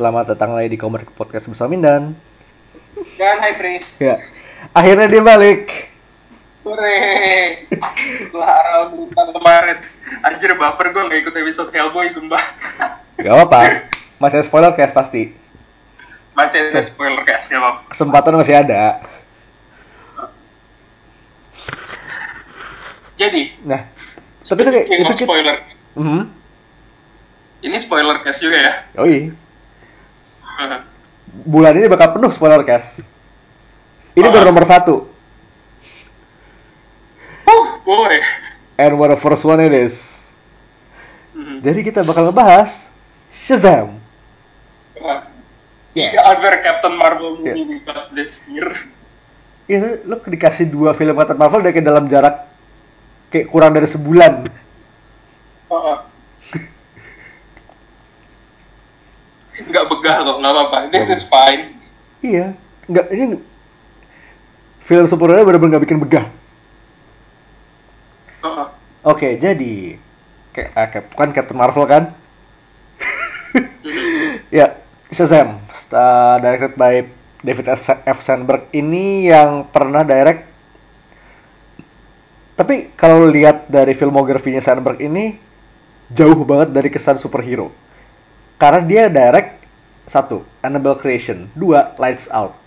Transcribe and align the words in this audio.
selamat 0.00 0.32
datang 0.32 0.56
lagi 0.56 0.72
di 0.72 0.80
Komik 0.80 1.12
Podcast 1.12 1.44
bersama 1.44 1.76
Mindan. 1.76 2.16
Dan 3.20 3.36
High 3.36 3.60
Priest. 3.60 4.00
Ya, 4.00 4.16
akhirnya 4.72 5.12
dia 5.12 5.20
balik. 5.20 5.92
Hore. 6.64 6.96
Setelah 8.16 8.48
aral 8.48 8.82
berutang 8.96 9.28
kemarin. 9.36 9.76
Anjir 10.24 10.56
baper 10.56 10.96
gue 10.96 11.04
gak 11.04 11.20
ikut 11.20 11.34
episode 11.36 11.68
Hellboy 11.68 12.08
sumpah. 12.08 12.40
Gak 13.20 13.28
apa-apa, 13.28 13.92
masih 14.16 14.40
ada 14.40 14.46
spoiler 14.48 14.72
cast 14.72 14.96
pasti. 14.96 15.36
Masih 16.32 16.72
ada 16.72 16.80
spoiler 16.80 17.20
cast 17.28 17.52
gak 17.52 17.60
apa 17.60 17.92
Kesempatan 17.92 18.40
masih 18.40 18.56
ada. 18.56 19.04
Jadi, 23.20 23.52
Nah, 23.68 23.84
tapi 24.40 24.64
itu 24.64 24.70
kayak 24.72 24.86
itu 24.88 25.12
kita. 25.12 25.28
spoiler. 25.28 25.56
Mhm. 25.92 26.20
Ini 27.68 27.76
spoiler 27.76 28.16
cast 28.24 28.40
juga 28.40 28.56
ya. 28.64 28.72
Oh 28.96 29.04
iya, 29.04 29.28
bulan 31.46 31.72
ini 31.78 31.86
bakal 31.86 32.14
penuh 32.14 32.30
spoiler 32.30 32.62
cast. 32.62 33.02
Ini 34.14 34.26
Ah. 34.26 34.32
baru 34.32 34.44
nomor 34.50 34.66
satu. 34.66 34.94
Oh 37.46 37.66
boy. 37.82 38.18
And 38.80 38.96
what 38.96 39.12
the 39.12 39.18
first 39.20 39.44
one 39.44 39.60
it 39.60 39.74
is. 39.74 39.96
Mhm. 41.34 41.60
Jadi 41.62 41.80
kita 41.84 42.00
bakal 42.02 42.30
ngebahas 42.30 42.88
Shazam. 43.46 43.98
Wah. 44.98 45.26
Ya. 45.92 46.14
The 46.14 46.22
other 46.22 46.54
Captain 46.62 46.94
Marvel 46.94 47.42
movie 47.42 47.50
Yeah. 47.50 47.66
we 47.66 47.76
got 47.82 48.14
this 48.14 48.42
year. 48.46 48.70
Iya, 49.66 50.02
lo 50.02 50.18
dikasih 50.18 50.66
dua 50.66 50.94
film 50.94 51.14
Captain 51.14 51.38
Marvel 51.38 51.62
dari 51.62 51.78
dalam 51.78 52.10
jarak 52.10 52.46
kayak 53.30 53.46
kurang 53.50 53.70
dari 53.70 53.86
sebulan. 53.86 54.50
Oh, 55.70 56.02
Nggak 59.68 59.84
begah 59.92 60.16
kok, 60.24 60.36
nggak 60.40 60.52
apa-apa. 60.54 60.78
This 60.88 61.12
is 61.12 61.22
fine. 61.26 61.72
Iya, 62.20 62.52
nggak 62.88 63.06
ini 63.12 63.36
film 64.84 65.06
superhero 65.06 65.46
bener-bener 65.46 65.78
nggak 65.78 65.84
bikin 65.86 66.00
begah. 66.02 66.26
Oh, 68.40 68.72
Oke, 69.04 69.36
jadi 69.36 70.00
kayak 70.52 70.70
ah, 70.76 70.88
Cap- 70.88 71.14
kan 71.14 71.30
Captain 71.32 71.56
Marvel 71.56 71.86
kan? 71.86 72.12
ya, 74.58 74.76
Shazam, 75.14 75.62
uh, 75.94 76.36
directed 76.42 76.74
by 76.74 77.06
David 77.40 77.66
F. 77.72 77.86
F. 77.88 78.18
Sandberg 78.20 78.68
ini 78.76 79.30
yang 79.30 79.64
pernah 79.70 80.04
direct. 80.04 80.44
Tapi 82.60 82.92
kalau 82.92 83.24
lihat 83.24 83.72
dari 83.72 83.96
filmografinya 83.96 84.60
Sandberg 84.60 85.00
ini 85.00 85.40
jauh 86.12 86.44
banget 86.44 86.76
dari 86.76 86.92
kesan 86.92 87.16
superhero. 87.16 87.72
Karena 88.60 88.84
dia 88.84 89.08
direct 89.08 89.56
satu, 90.04 90.44
Annabelle 90.60 91.00
Creation, 91.00 91.48
dua, 91.56 91.96
Lights 91.96 92.28
Out. 92.28 92.60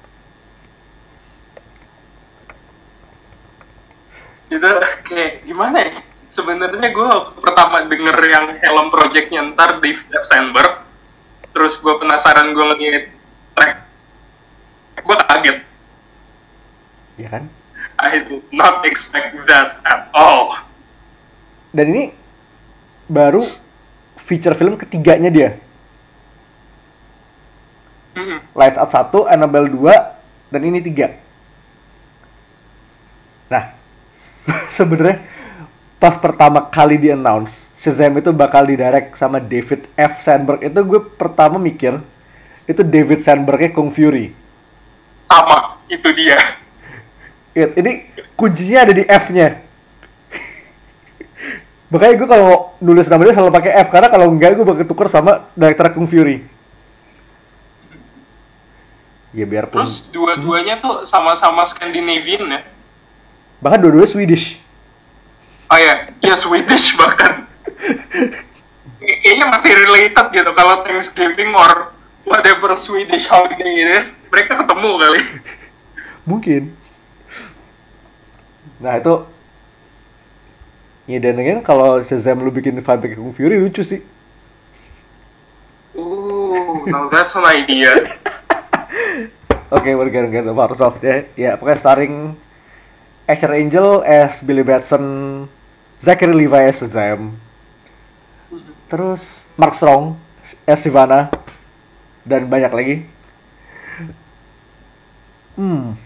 itu 4.53 4.69
kayak 5.09 5.31
gimana 5.49 5.77
ya 5.81 5.91
sebenarnya 6.29 6.89
gue 6.93 7.11
pertama 7.41 7.85
denger 7.89 8.17
yang 8.29 8.45
helm 8.61 8.87
projectnya 8.93 9.41
ntar 9.53 9.81
di. 9.81 9.97
Sandberg 10.23 10.85
terus 11.53 11.77
gue 11.81 11.93
penasaran 11.97 12.53
gue 12.53 12.63
ngeliat 12.63 13.05
track 13.57 13.73
gue 15.01 15.17
kaget 15.17 15.59
Ya 17.13 17.29
kan? 17.29 17.45
I 18.01 18.25
did 18.25 18.41
not 18.49 18.81
expect 18.89 19.37
that 19.45 19.77
at 19.85 20.09
all 20.17 20.57
Dan 21.69 21.93
ini 21.93 22.03
baru 23.05 23.45
feature 24.17 24.57
film 24.57 24.77
ketiganya 24.77 25.29
dia. 25.29 25.57
Mm-mm. 28.13 28.39
Lights 28.53 28.77
Out 28.77 28.91
1, 28.93 29.33
Annabelle 29.33 29.69
2, 29.69 30.53
dan 30.53 30.61
ini 30.61 30.79
3. 30.81 31.13
Nah, 33.49 33.73
sebenarnya 34.77 35.21
pas 35.97 36.19
pertama 36.19 36.67
kali 36.67 36.99
di 36.99 37.07
announce 37.15 37.63
Shazam 37.79 38.15
itu 38.15 38.31
bakal 38.31 38.63
didirect 38.63 39.19
sama 39.19 39.43
David 39.43 39.87
F. 39.99 40.23
Sandberg 40.23 40.63
itu 40.63 40.79
gue 40.87 40.99
pertama 41.03 41.59
mikir 41.59 41.99
itu 42.63 42.79
David 42.79 43.19
Sandbergnya 43.19 43.75
Kung 43.75 43.91
Fury. 43.91 44.31
sama 45.27 45.79
itu 45.91 46.07
dia 46.15 46.39
Lihat, 47.53 47.71
ini 47.77 47.91
kuncinya 48.33 48.87
ada 48.87 48.93
di 48.97 49.05
F-nya. 49.05 49.61
Makanya 51.91 52.13
gue 52.17 52.27
kalau 52.27 52.73
nulis 52.81 53.05
nama 53.11 53.21
dia 53.27 53.35
selalu 53.35 53.51
pakai 53.53 53.71
F 53.83 53.87
karena 53.93 54.09
kalau 54.09 54.27
enggak 54.31 54.57
gue 54.57 54.65
bakal 54.65 54.87
tuker 54.87 55.05
sama 55.11 55.51
director 55.53 55.91
Kung 55.91 56.07
Fury. 56.07 56.41
Ya 59.33 59.49
biarpun 59.49 59.81
terus 59.81 60.13
dua-duanya 60.13 60.77
tuh 60.77 61.03
sama-sama 61.09 61.65
Scandinavian 61.65 62.45
ya 62.47 62.61
bahkan 63.59 63.81
dua-duanya 63.81 64.09
Swedish. 64.09 64.61
oh 65.73 65.79
ya 65.79 66.05
ya 66.21 66.35
Swedish 66.37 66.93
bahkan 66.99 67.49
kayaknya 69.01 69.45
masih 69.49 69.71
related 69.73 70.27
gitu 70.29 70.51
kalau 70.53 70.85
Thanksgiving 70.85 71.51
or 71.57 71.91
whatever 72.29 72.77
Swedish 72.77 73.25
holiday 73.25 73.83
it 73.83 73.89
is 73.99 74.21
mereka 74.29 74.61
ketemu 74.61 74.91
kali 75.01 75.21
Mungkin. 76.23 76.71
Nah 78.79 78.95
itu 78.99 79.27
Ya 81.03 81.19
dan 81.19 81.35
again 81.35 81.59
kalau 81.59 81.99
Shazam 81.99 82.39
lu 82.39 82.47
bikin 82.47 82.79
kayak 82.79 83.19
Kung 83.19 83.35
Fury 83.35 83.59
lucu 83.59 83.83
sih. 83.83 83.99
Ooh, 85.99 86.87
now 86.87 87.11
that's 87.11 87.35
an 87.35 87.43
idea. 87.43 87.91
Oke, 89.73 89.89
we're 89.97 90.13
gonna 90.13 90.29
get 90.29 90.45
the 90.45 90.53
powers 90.53 90.81
of 90.81 91.01
ya. 91.01 91.25
Ya, 91.33 91.51
pokoknya 91.57 91.79
starring 91.81 92.37
Asher 93.25 93.49
Angel 93.49 94.05
as 94.05 94.37
Billy 94.45 94.61
Batson, 94.61 95.03
Zachary 95.97 96.35
Levi 96.35 96.69
as 96.69 96.77
Shazam, 96.77 97.33
terus 98.85 99.41
Mark 99.57 99.73
Strong 99.73 100.13
as 100.69 100.77
Sivana, 100.77 101.33
dan 102.21 102.45
banyak 102.45 102.69
lagi. 102.69 102.95
Hmm. 105.57 105.97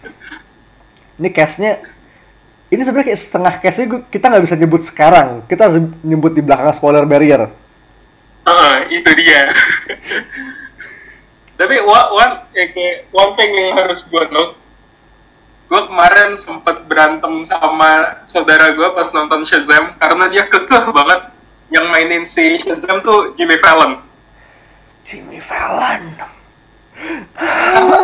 Ini 1.20 1.28
castnya, 1.34 1.82
ini 2.72 2.80
sebenarnya 2.84 3.12
kayak 3.12 3.20
setengah 3.20 3.54
castnya 3.60 3.86
kita 4.08 4.24
nggak 4.32 4.44
bisa 4.48 4.56
nyebut 4.56 4.82
sekarang. 4.88 5.44
Kita 5.44 5.68
harus 5.68 5.76
nyebut 6.00 6.32
di 6.32 6.40
belakang 6.40 6.72
spoiler 6.72 7.04
barrier. 7.04 7.52
Heeh, 8.48 8.76
itu 8.96 9.10
dia. 9.12 9.52
Tapi 11.58 11.82
one, 11.82 12.08
one, 12.14 12.34
kayak 12.54 13.10
one 13.10 13.34
thing 13.34 13.50
yang 13.50 13.74
harus 13.74 14.06
gue 14.06 14.24
note, 14.30 14.54
gue 15.66 15.80
kemarin 15.90 16.38
sempet 16.38 16.86
berantem 16.86 17.42
sama 17.42 18.22
saudara 18.30 18.78
gue 18.78 18.88
pas 18.94 19.10
nonton 19.10 19.42
Shazam 19.42 19.90
karena 19.98 20.30
dia 20.30 20.46
kekeh 20.46 20.94
banget 20.94 21.34
yang 21.74 21.90
mainin 21.90 22.24
si 22.30 22.62
Shazam 22.62 23.02
tuh 23.02 23.34
Jimmy 23.34 23.58
Fallon. 23.58 23.98
Jimmy 25.02 25.42
Fallon. 25.42 26.14
Karena 27.34 27.98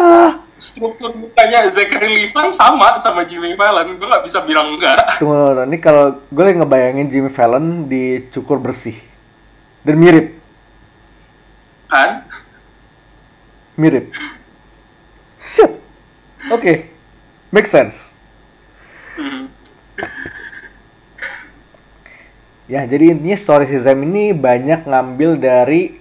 struktur 0.59 1.15
mukanya 1.15 1.71
Zachary 1.71 2.11
Levi 2.11 2.51
sama 2.51 2.99
sama 2.99 3.23
Jimmy 3.23 3.55
Fallon, 3.55 3.95
gue 3.95 4.09
gak 4.11 4.27
bisa 4.27 4.43
bilang 4.43 4.75
enggak. 4.75 5.23
Tunggu, 5.23 5.63
ini 5.63 5.79
kalau 5.79 6.19
gue 6.27 6.43
lagi 6.43 6.59
ngebayangin 6.59 7.07
Jimmy 7.07 7.31
Fallon 7.31 7.87
dicukur 7.87 8.59
bersih 8.59 8.99
dan 9.87 9.95
mirip, 9.95 10.35
Kan? 11.95 12.24
Mirip. 13.77 14.11
Shit. 15.43 15.81
Oke, 16.53 16.89
make 17.51 17.69
sense. 17.69 18.13
Hmm. 19.17 19.49
Ya, 22.65 22.89
jadi 22.89 23.13
intinya 23.13 23.37
story 23.37 23.69
Shazam 23.69 24.01
ini 24.09 24.33
banyak 24.33 24.89
ngambil 24.89 25.37
dari 25.37 26.01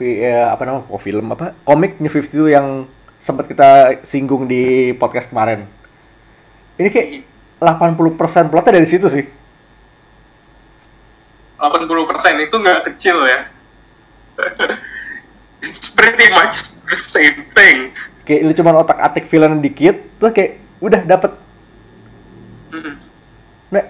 eh, 0.00 0.46
apa 0.46 0.62
namanya? 0.62 0.86
Oh, 0.90 1.00
film 1.02 1.34
apa? 1.34 1.56
Komik 1.66 1.98
New 1.98 2.10
52 2.10 2.52
yang 2.52 2.86
sempat 3.18 3.50
kita 3.50 4.02
singgung 4.06 4.46
di 4.46 4.94
podcast 4.94 5.34
kemarin. 5.34 5.66
Ini 6.78 6.88
kayak 6.92 7.08
80% 7.58 8.52
plotnya 8.52 8.76
dari 8.78 8.86
situ 8.86 9.08
sih. 9.10 9.24
80% 11.58 12.46
itu 12.46 12.54
nggak 12.54 12.80
kecil 12.92 13.16
ya. 13.26 13.40
It's 15.66 15.90
pretty 15.90 16.30
much 16.30 16.70
the 16.86 16.94
same 16.94 17.50
thing. 17.50 17.90
Kayak 18.22 18.40
lu 18.46 18.52
cuma 18.54 18.78
otak-atik 18.78 19.26
villain 19.26 19.58
dikit, 19.58 19.98
terus 20.18 20.32
kayak 20.34 20.62
udah 20.78 21.02
dapet 21.02 21.32
Mhm. 22.76 22.92
Nah, 23.72 23.84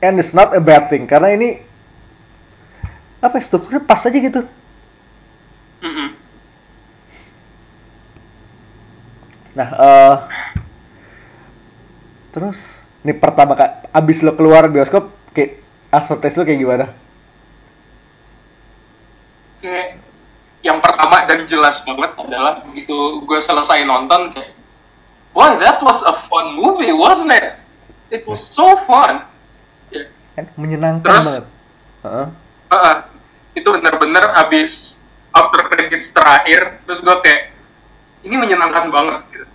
and 0.00 0.16
it's 0.18 0.32
not 0.32 0.54
a 0.56 0.62
bad 0.62 0.88
thing 0.88 1.04
karena 1.04 1.34
ini 1.34 1.60
apa 3.20 3.36
ya, 3.40 3.42
strukturnya 3.44 3.82
pas 3.82 4.00
aja 4.06 4.14
gitu. 4.14 4.42
Mhm. 5.82 6.08
Nah, 9.56 9.68
eh 9.72 10.16
terus 12.32 12.84
ini 13.00 13.16
pertama 13.16 13.56
kak 13.56 13.88
abis 13.92 14.20
lo 14.20 14.36
keluar 14.36 14.68
bioskop 14.68 15.08
kayak 15.32 15.60
aftertaste 15.88 16.36
lo 16.36 16.44
kayak 16.44 16.60
gimana? 16.60 16.86
Kayak 19.64 20.05
yang 20.66 20.82
pertama 20.82 21.22
dan 21.24 21.46
jelas 21.46 21.78
banget 21.86 22.10
adalah 22.18 22.58
begitu 22.66 23.22
gue 23.22 23.38
selesai 23.38 23.86
nonton 23.86 24.34
kayak, 24.34 24.50
wah 25.30 25.54
that 25.56 25.78
was 25.78 26.02
a 26.02 26.10
fun 26.12 26.58
movie, 26.58 26.90
wasn't 26.90 27.30
it? 27.30 27.54
It 28.10 28.26
was 28.26 28.42
so 28.42 28.74
fun. 28.74 29.22
Ya, 29.94 30.10
Kan 30.34 30.50
menyenangkan 30.58 31.06
Terus- 31.06 31.46
banget. 31.46 31.46
Heeh. 32.02 32.26
Heeh. 32.66 32.96
itu 33.56 33.68
bener-bener 33.72 34.20
abis 34.36 35.00
after 35.32 35.64
credits 35.64 36.12
terakhir, 36.12 36.76
terus 36.84 37.00
gue 37.00 37.16
kayak, 37.24 37.56
ini 38.20 38.36
menyenangkan 38.36 38.92
banget. 38.92 39.20
Gitu. 39.32 39.48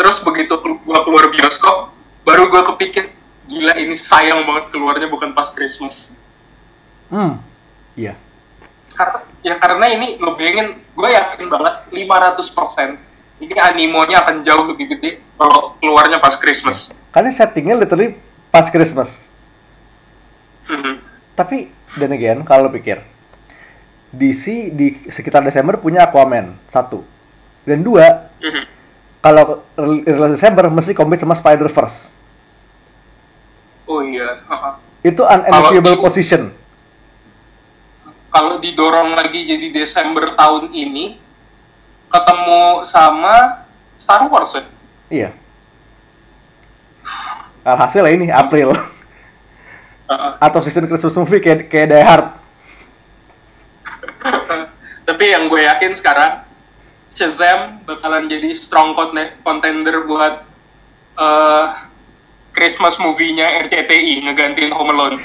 Terus 0.00 0.16
begitu 0.24 0.54
gue 0.64 0.98
keluar 1.04 1.28
bioskop, 1.28 1.92
baru 2.24 2.48
gue 2.48 2.62
kepikir, 2.72 3.12
gila 3.44 3.76
ini 3.76 4.00
sayang 4.00 4.48
banget 4.48 4.72
keluarnya 4.72 5.12
bukan 5.12 5.36
pas 5.36 5.52
Christmas. 5.52 6.16
Hmm. 7.12 7.36
Iya. 7.94 8.16
Karena 8.94 9.18
ya 9.42 9.54
karena 9.58 9.86
ini 9.90 10.16
lo 10.18 10.34
bayangin 10.34 10.78
gue 10.94 11.08
yakin 11.10 11.50
banget 11.50 11.74
500% 11.90 13.42
ini 13.42 13.54
animonya 13.58 14.22
akan 14.22 14.46
jauh 14.46 14.64
lebih 14.70 14.94
gede 14.96 15.18
kalau 15.34 15.74
keluarnya 15.78 16.22
pas 16.22 16.38
Christmas 16.38 16.94
Karena 17.10 17.30
settingnya 17.30 17.78
literally 17.78 18.18
pas 18.50 18.66
Christmas. 18.66 19.22
Mhm. 20.66 20.98
Tapi 21.34 21.70
dan 21.94 22.10
again 22.10 22.42
kalau 22.42 22.66
lo 22.66 22.70
pikir 22.70 23.02
DC 24.10 24.70
di 24.70 24.98
sekitar 25.10 25.42
Desember 25.42 25.78
punya 25.78 26.06
Aquaman 26.06 26.54
satu 26.70 27.02
dan 27.66 27.82
dua 27.82 28.30
Mhm. 28.38 28.62
kalau 29.18 29.62
rilis 29.74 30.38
Desember 30.38 30.70
mesti 30.70 30.94
compete 30.94 31.22
sama 31.22 31.34
Spider 31.34 31.66
Verse 31.66 32.10
oh 33.84 34.00
iya 34.00 34.38
haha. 34.46 34.78
itu 35.02 35.22
unenviable 35.22 35.98
position 35.98 36.54
kalau 38.34 38.58
didorong 38.58 39.14
lagi 39.14 39.46
jadi 39.46 39.70
Desember 39.70 40.34
tahun 40.34 40.74
ini 40.74 41.14
ketemu 42.10 42.82
sama 42.82 43.62
Star 43.94 44.26
Wars 44.26 44.58
ya 44.58 44.64
iya. 45.08 45.30
Alhasil 47.64 48.04
lah 48.04 48.12
ini 48.12 48.28
April. 48.28 48.76
Heeh. 50.04 50.32
atau 50.36 50.60
season 50.60 50.84
Christmas 50.84 51.16
movie 51.16 51.40
kayak 51.40 51.72
kayak 51.72 51.88
Die 51.88 52.04
Hard. 52.04 52.28
Tapi 55.08 55.24
yang 55.32 55.48
gue 55.48 55.64
yakin 55.64 55.96
sekarang 55.96 56.44
Shazam 57.16 57.80
bakalan 57.88 58.28
jadi 58.28 58.52
strong 58.52 58.92
conte- 58.92 59.40
contender 59.40 60.04
buat 60.04 60.44
eh, 61.16 61.66
Christmas 62.52 63.00
movie-nya 63.00 63.64
RCTI 63.64 64.28
ngegantiin 64.28 64.76
Home 64.76 64.92
Alone. 64.92 65.18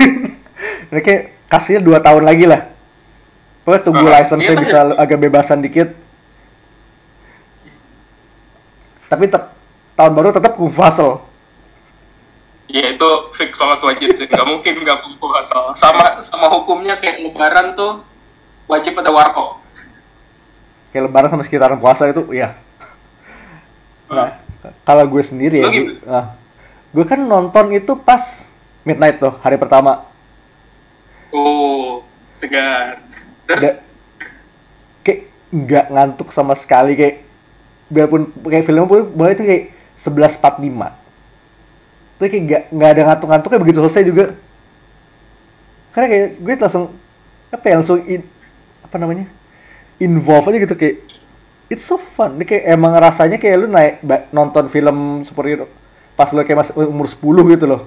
Ini 0.94 1.00
kayak 1.02 1.39
kasihnya 1.50 1.82
dua 1.82 1.98
tahun 1.98 2.22
lagi 2.22 2.46
lah. 2.46 2.70
Pokoknya 3.66 3.82
tunggu 3.82 4.06
Ah, 4.08 4.22
license-nya 4.22 4.54
iya, 4.56 4.62
bisa 4.62 4.78
agak 4.96 5.18
bebasan 5.20 5.60
dikit. 5.60 5.92
Tapi 9.10 9.26
tetap 9.26 9.52
tahun 9.98 10.12
baru 10.14 10.30
tetap 10.30 10.54
Kung 10.54 10.70
Fu 10.70 10.80
Hustle. 10.80 11.20
Ya 12.70 12.94
itu 12.94 13.08
fix 13.34 13.58
banget 13.58 13.82
wajib 13.82 14.08
sih, 14.14 14.30
nggak 14.30 14.46
mungkin 14.46 14.74
nggak 14.86 15.02
kumpul 15.02 15.34
asal. 15.34 15.74
Sama 15.74 16.22
sama 16.22 16.46
hukumnya 16.54 16.94
kayak 17.02 17.18
lebaran 17.18 17.74
tuh 17.74 18.06
wajib 18.70 18.94
ada 19.02 19.10
warkop. 19.10 19.58
Kayak 20.94 21.10
lebaran 21.10 21.28
sama 21.34 21.42
sekitaran 21.42 21.82
puasa 21.82 22.06
itu, 22.06 22.30
iya. 22.30 22.54
Nah, 24.06 24.38
kalau 24.86 25.06
gue 25.10 25.22
sendiri 25.22 25.62
ya, 25.62 25.70
gue, 25.70 25.98
nah, 26.06 26.34
gue 26.94 27.04
kan 27.06 27.18
nonton 27.18 27.74
itu 27.74 27.94
pas 27.98 28.46
midnight 28.86 29.18
tuh, 29.18 29.34
hari 29.42 29.58
pertama. 29.58 30.06
Oh, 31.32 32.02
segar. 32.34 32.98
Terus? 33.46 33.62
Da- 33.62 33.80
kayak 35.04 35.20
nggak 35.50 35.86
ngantuk 35.90 36.28
sama 36.30 36.54
sekali 36.54 36.94
kayak 36.94 37.16
biarpun 37.90 38.30
kayak 38.46 38.66
film 38.68 38.86
pun 38.86 39.02
mulai 39.16 39.34
itu 39.36 39.44
kayak 39.46 39.64
11.45 39.98 40.92
tapi 42.20 42.28
kayak 42.28 42.44
nggak 42.46 42.62
nggak 42.76 42.90
ada 42.92 43.02
ngantuk-ngantuknya 43.08 43.60
begitu 43.64 43.78
selesai 43.80 44.04
juga. 44.04 44.24
Karena 45.90 46.06
kayak 46.06 46.26
gue 46.38 46.54
langsung 46.54 46.84
apa 47.50 47.64
ya 47.66 47.74
langsung 47.82 48.00
in, 48.06 48.22
apa 48.86 48.96
namanya 49.00 49.26
involve 50.00 50.46
aja 50.50 50.58
gitu 50.64 50.76
kayak 50.78 50.96
it's 51.72 51.86
so 51.86 51.98
fun. 51.98 52.38
Ini 52.40 52.44
kayak 52.46 52.64
emang 52.76 52.92
rasanya 52.98 53.38
kayak 53.42 53.56
lu 53.60 53.68
naik 53.70 53.94
nonton 54.34 54.70
film 54.72 55.22
superhero 55.26 55.66
pas 56.18 56.30
lu 56.34 56.42
kayak 56.44 56.60
masih 56.68 56.74
umur 56.78 57.08
10 57.08 57.44
gitu 57.54 57.66
loh. 57.68 57.82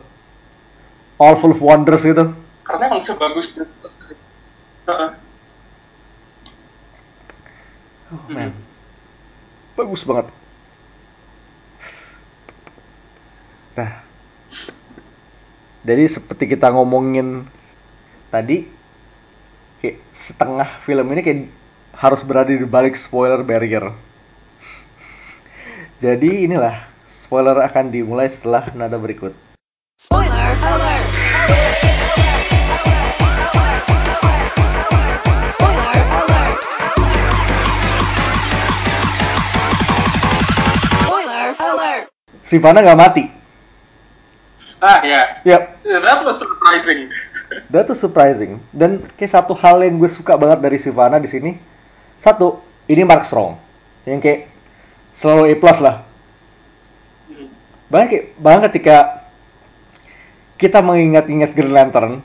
All 1.22 1.38
full 1.38 1.54
of 1.54 1.62
wonders 1.62 2.04
gitu 2.06 2.34
karena 2.64 2.84
emang 2.90 3.04
sebagus 3.04 3.60
itu. 3.60 3.66
Heeh. 4.88 5.12
Oh, 8.14 8.24
man. 8.30 8.52
Bagus 9.74 10.02
banget. 10.06 10.28
Nah, 13.74 13.92
jadi 15.82 16.06
seperti 16.06 16.46
kita 16.46 16.70
ngomongin 16.70 17.50
tadi, 18.30 18.70
kayak 19.82 19.98
setengah 20.14 20.70
film 20.86 21.10
ini 21.10 21.22
kayak 21.26 21.40
harus 21.98 22.22
berada 22.22 22.54
di 22.54 22.62
balik 22.70 22.94
spoiler 22.94 23.42
barrier. 23.42 23.90
Jadi 25.98 26.46
inilah 26.46 26.86
spoiler 27.10 27.66
akan 27.66 27.90
dimulai 27.90 28.30
setelah 28.30 28.70
nada 28.78 29.02
berikut. 29.02 29.34
Spoiler 29.98 30.54
alert! 30.62 31.06
Spoiler 31.10 31.93
Sivana 42.44 42.84
nggak 42.84 43.00
mati. 43.00 43.24
Ah 44.84 45.00
ya, 45.00 45.40
Yap, 45.48 45.80
that 45.88 46.20
was 46.28 46.44
surprising. 46.44 47.08
That 47.72 47.88
was 47.88 48.04
surprising. 48.04 48.60
Dan 48.76 49.00
kayak 49.16 49.32
satu 49.32 49.56
hal 49.56 49.80
yang 49.80 49.96
gue 49.96 50.12
suka 50.12 50.36
banget 50.36 50.60
dari 50.60 50.76
Sivana 50.76 51.24
di 51.24 51.32
sini, 51.32 51.56
satu, 52.20 52.60
ini 52.92 53.08
Mark 53.08 53.24
Strong, 53.24 53.56
yang 54.04 54.20
kayak 54.20 54.52
selalu 55.16 55.42
A 55.50 55.56
plus 55.56 55.80
lah. 55.80 56.04
Bahkan 57.88 58.08
kayak, 58.12 58.26
bahkan 58.36 58.62
ketika 58.68 58.98
kita 60.60 60.84
mengingat-ingat 60.84 61.56
Green 61.56 61.72
Lantern, 61.72 62.20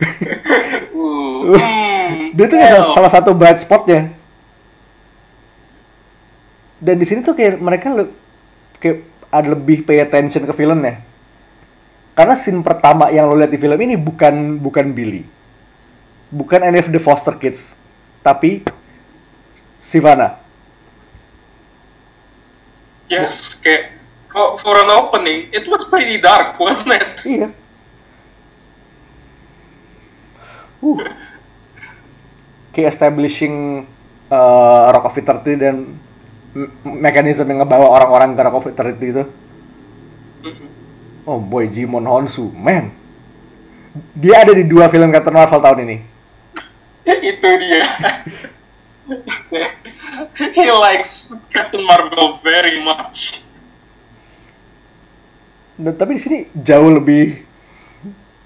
Uh, 1.00 1.56
hmm, 1.56 2.36
dia 2.36 2.44
tuh 2.44 2.58
kayak 2.60 2.72
salah, 2.76 2.92
salah 2.92 3.10
satu 3.16 3.30
bright 3.32 3.64
spotnya. 3.64 4.12
Dan 6.76 7.00
di 7.00 7.08
sini 7.08 7.24
tuh 7.24 7.32
kayak 7.32 7.56
mereka 7.56 7.92
kayak 8.80 9.04
ada 9.30 9.54
lebih 9.54 9.86
pay 9.86 10.02
attention 10.02 10.48
ke 10.48 10.54
filmnya. 10.56 10.98
Karena 12.18 12.34
scene 12.34 12.60
pertama 12.66 13.08
yang 13.14 13.30
lo 13.30 13.38
lihat 13.38 13.54
di 13.54 13.60
film 13.60 13.78
ini 13.78 13.94
bukan 13.94 14.58
bukan 14.58 14.90
Billy, 14.90 15.22
bukan 16.34 16.66
any 16.66 16.82
of 16.82 16.90
the 16.90 16.98
foster 16.98 17.32
kids, 17.38 17.62
tapi 18.20 18.66
Sivana. 19.80 20.36
Yes, 23.10 23.58
kayak 23.58 23.94
for, 24.30 24.58
for 24.62 24.74
an 24.78 24.90
opening, 24.90 25.50
it 25.50 25.66
was 25.66 25.86
pretty 25.86 26.18
dark, 26.22 26.58
wasn't 26.58 26.94
it? 26.98 27.10
Iya. 27.26 27.48
Uh. 30.82 30.98
Kayak 32.70 32.94
establishing 32.94 33.82
uh, 34.30 34.94
Rock 34.94 35.10
of 35.10 35.18
Eternity 35.18 35.58
dan 35.58 35.98
mekanisme 36.82 37.46
yang 37.46 37.62
ngebawa 37.62 37.86
orang-orang 37.86 38.34
ke 38.34 38.42
Rock 38.42 38.58
of 38.58 38.70
Eternity 38.70 39.06
itu. 39.14 39.24
Oh 41.28 41.38
boy, 41.38 41.70
Jimon 41.70 42.08
Honsu, 42.08 42.50
man. 42.50 42.90
Dia 44.14 44.42
ada 44.42 44.54
di 44.54 44.66
dua 44.66 44.90
film 44.90 45.14
Captain 45.14 45.34
Marvel 45.34 45.62
tahun 45.62 45.78
ini. 45.86 45.96
itu 47.30 47.48
dia. 47.60 47.84
He 50.56 50.70
likes 50.70 51.34
Captain 51.50 51.86
Marvel 51.86 52.38
very 52.42 52.82
much. 52.82 53.42
Dan, 55.80 55.96
tapi 55.96 56.18
di 56.18 56.20
sini 56.20 56.38
jauh 56.52 56.90
lebih 56.92 57.40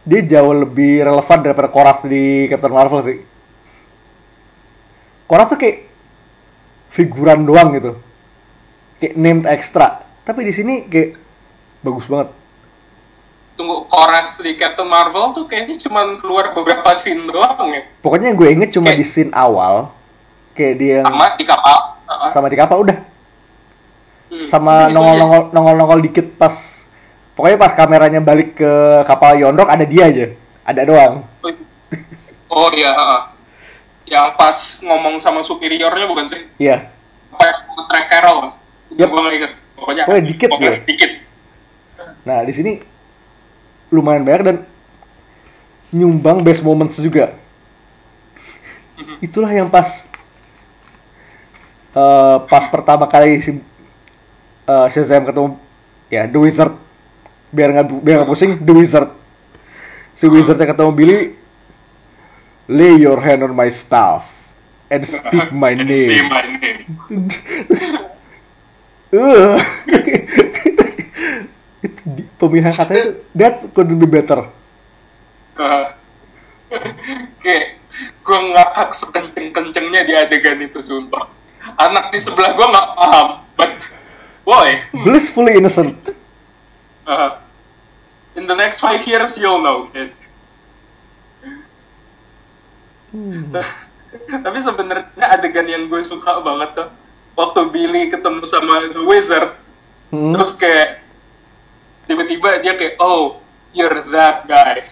dia 0.04 0.20
jauh 0.20 0.52
lebih 0.52 1.00
relevan 1.00 1.40
daripada 1.40 1.68
Korak 1.72 2.04
di 2.04 2.46
Captain 2.52 2.72
Marvel 2.72 3.00
sih. 3.04 3.18
Korak 5.24 5.56
tuh 5.56 5.58
kayak 5.58 5.83
figuran 6.94 7.42
doang 7.42 7.74
gitu. 7.74 7.92
Kayak 8.96 9.14
named 9.14 9.44
extra. 9.44 10.00
Tapi 10.22 10.40
di 10.40 10.52
sini 10.54 10.86
kayak 10.86 11.18
bagus 11.82 12.06
banget. 12.06 12.30
Tunggu, 13.54 13.86
Korath 13.86 14.38
di 14.40 14.54
Captain 14.54 14.86
Marvel 14.86 15.30
tuh 15.30 15.44
kayaknya 15.44 15.78
cuma 15.78 16.18
keluar 16.18 16.50
beberapa 16.50 16.90
scene 16.94 17.26
doang 17.26 17.70
ya. 17.70 17.82
Pokoknya 17.98 18.30
yang 18.30 18.38
gue 18.38 18.48
inget 18.50 18.70
cuma 18.72 18.90
Kayak- 18.90 18.98
di 18.98 19.06
scene 19.06 19.32
awal 19.32 19.90
kayak 20.54 20.74
dia 20.76 20.94
yang 21.02 21.06
Sama 21.08 21.26
di 21.34 21.44
kapal. 21.44 21.78
Sama 22.30 22.46
di 22.46 22.56
kapal 22.56 22.78
udah 22.80 22.98
Hmm, 24.24 24.46
sama 24.48 24.88
nongol-nongol 24.88 25.52
nongol-nongol 25.52 26.00
dikit 26.00 26.26
pas 26.34 26.50
pokoknya 27.34 27.60
pas 27.60 27.76
kameranya 27.76 28.18
balik 28.18 28.56
ke 28.56 28.72
kapal 29.04 29.36
Yondok 29.36 29.68
ada 29.68 29.84
dia 29.84 30.08
aja 30.08 30.26
ada 30.64 30.82
doang. 30.82 31.14
Oh 32.48 32.68
iya. 32.72 32.90
Yang 34.04 34.36
pas 34.36 34.56
ngomong 34.84 35.16
sama 35.16 35.40
superiornya 35.42 36.04
bukan 36.04 36.26
sih? 36.28 36.40
Iya. 36.60 36.92
Apa 37.32 37.42
yang 37.48 37.58
track 37.88 38.06
Carol? 38.08 38.38
Yep. 38.94 39.08
gue 39.10 39.32
inget. 39.34 39.52
Pokoknya 39.74 40.02
Oh, 40.06 40.16
dikit 40.20 40.48
pokoknya 40.48 40.70
ya? 40.70 40.80
dikit. 40.86 41.10
Nah, 42.24 42.38
di 42.46 42.52
sini 42.54 42.72
lumayan 43.90 44.22
banyak 44.22 44.42
dan 44.44 44.56
nyumbang 45.90 46.42
best 46.42 46.62
moments 46.62 46.98
juga. 46.98 47.34
Mhm. 48.94 49.14
Itulah 49.22 49.50
yang 49.50 49.68
pas 49.68 50.06
eh, 51.94 52.36
pas 52.50 52.64
pertama 52.70 53.06
kali 53.06 53.38
si 53.40 53.50
eh, 54.64 54.86
Shazam 54.90 55.26
ketemu 55.26 55.58
ya 56.10 56.26
The 56.26 56.38
Wizard 56.38 56.74
biar 57.54 57.70
nggak 57.70 57.86
biar 58.02 58.16
nggak 58.22 58.30
pusing 58.30 58.52
The 58.58 58.72
Wizard 58.74 59.10
si 60.14 60.26
Wizardnya 60.26 60.70
ketemu 60.70 60.90
Billy 60.90 61.18
lay 62.68 62.96
your 62.96 63.20
hand 63.20 63.42
on 63.42 63.54
my 63.54 63.68
staff 63.68 64.30
and 64.90 65.06
speak 65.14 65.52
my 65.52 65.72
And 65.72 65.96
say 65.96 66.20
name 66.20 66.28
my 66.28 66.58
name. 66.58 66.98
Pemilihan 72.40 72.74
katanya 72.74 73.02
itu 73.06 73.12
that 73.38 73.62
couldn't 73.76 74.00
be 74.00 74.08
better 74.10 74.48
Uh, 75.54 75.86
Kayak 77.38 77.78
gue 78.26 78.38
ngakak 78.50 78.90
sekenceng-kencengnya 78.90 80.02
di 80.02 80.18
adegan 80.18 80.58
itu 80.66 80.82
sumpah. 80.82 81.30
Anak 81.78 82.10
di 82.10 82.18
sebelah 82.18 82.58
gue 82.58 82.66
nggak 82.66 82.88
paham, 82.98 83.46
but 83.54 83.70
boy, 84.42 84.82
blissfully 85.06 85.54
innocent 85.54 85.94
uh, 87.06 87.38
in 88.36 88.46
the 88.46 88.56
next 88.56 88.80
five 88.80 89.06
years 89.06 89.38
you'll 89.38 89.62
know, 89.62 89.88
kid. 89.92 90.12
Tapi 94.28 94.58
sebenarnya 94.58 95.26
adegan 95.30 95.66
yang 95.66 95.86
gue 95.86 96.02
suka 96.02 96.38
banget 96.38 96.74
tuh 96.74 96.88
waktu 97.34 97.60
Billy 97.70 98.02
ketemu 98.10 98.42
sama 98.46 98.90
The 98.90 99.02
Wizard, 99.02 99.50
Hmm. 100.14 100.30
terus 100.30 100.54
kayak 100.54 101.02
tiba-tiba 102.06 102.62
dia 102.62 102.78
kayak, 102.78 103.02
oh, 103.02 103.42
you're 103.74 104.06
that 104.14 104.46
guy. 104.46 104.86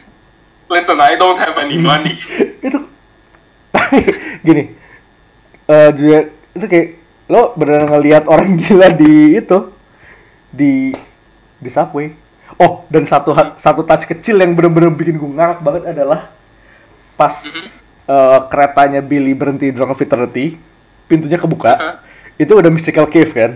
Listen, 0.66 0.98
I 0.98 1.14
don't 1.14 1.38
have 1.38 1.54
any 1.60 1.78
money. 1.78 2.18
itu 2.66 2.78
gini 4.46 4.74
eh 5.64 5.90
juga 5.94 6.18
itu 6.52 6.66
kayak 6.66 6.88
lo 7.30 7.54
beneran 7.54 7.88
ngelihat 7.88 8.24
orang 8.26 8.56
gila 8.60 8.90
di 8.92 9.38
itu 9.38 9.58
di 10.50 10.92
di 11.56 11.70
subway 11.70 12.10
oh 12.58 12.84
dan 12.90 13.06
satu 13.06 13.30
ha- 13.32 13.56
satu 13.56 13.86
touch 13.86 14.04
kecil 14.04 14.36
yang 14.36 14.52
bener-bener 14.52 14.90
bikin 14.92 15.16
gue 15.16 15.30
ngakak 15.32 15.62
banget 15.62 15.82
adalah 15.96 16.28
pas 17.14 17.32
eh, 18.08 18.38
keretanya 18.48 19.00
Billy 19.04 19.34
berhenti 19.36 19.70
di 19.70 19.76
Rock 19.76 19.98
of 19.98 20.02
Eternity 20.02 20.56
pintunya 21.06 21.36
kebuka 21.36 21.72
Hah? 21.76 21.94
itu 22.40 22.52
udah 22.54 22.70
mystical 22.72 23.06
cave 23.10 23.32
kan 23.34 23.52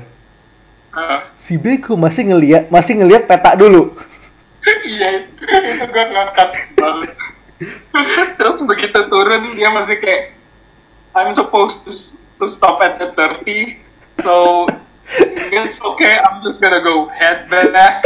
Uh, 0.97 1.21
si 1.37 1.61
Beko 1.61 1.93
masih 1.93 2.25
ngeliat 2.25 2.73
masih 2.73 2.97
ngeliat 2.97 3.29
peta 3.29 3.53
dulu 3.53 3.93
Iya, 4.87 5.09
itu 5.23 5.85
gue 5.87 6.05
ngangkat 6.11 6.51
banget. 6.75 7.15
Terus 8.39 8.59
begitu 8.67 8.99
turun, 9.07 9.55
dia 9.55 9.71
masih 9.71 10.03
kayak, 10.03 10.35
I'm 11.15 11.31
supposed 11.33 11.87
to, 11.87 11.93
to 12.43 12.47
stop 12.51 12.83
at 12.83 12.99
the 12.99 13.15
30, 13.15 13.79
so 14.21 14.67
it's 15.55 15.79
okay, 15.81 16.19
I'm 16.19 16.43
just 16.43 16.59
gonna 16.59 16.83
go 16.83 17.07
head 17.15 17.47
back. 17.49 18.03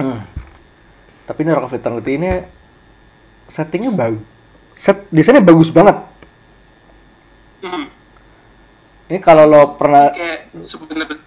Hmm. 0.00 0.24
Tapi 1.24 1.38
ini 1.44 1.50
Rock 1.52 1.68
of 1.68 1.76
Eternity 1.76 2.12
ini 2.16 2.30
settingnya 3.50 3.92
bagus. 3.92 4.24
Set 4.78 5.04
desainnya 5.12 5.44
bagus 5.44 5.68
banget. 5.68 6.00
Hmm, 7.60 7.92
Ini 9.12 9.20
kalau 9.20 9.44
lo 9.44 9.76
pernah 9.76 10.08
kayak 10.14 10.48
sebenarnya. 10.64 11.18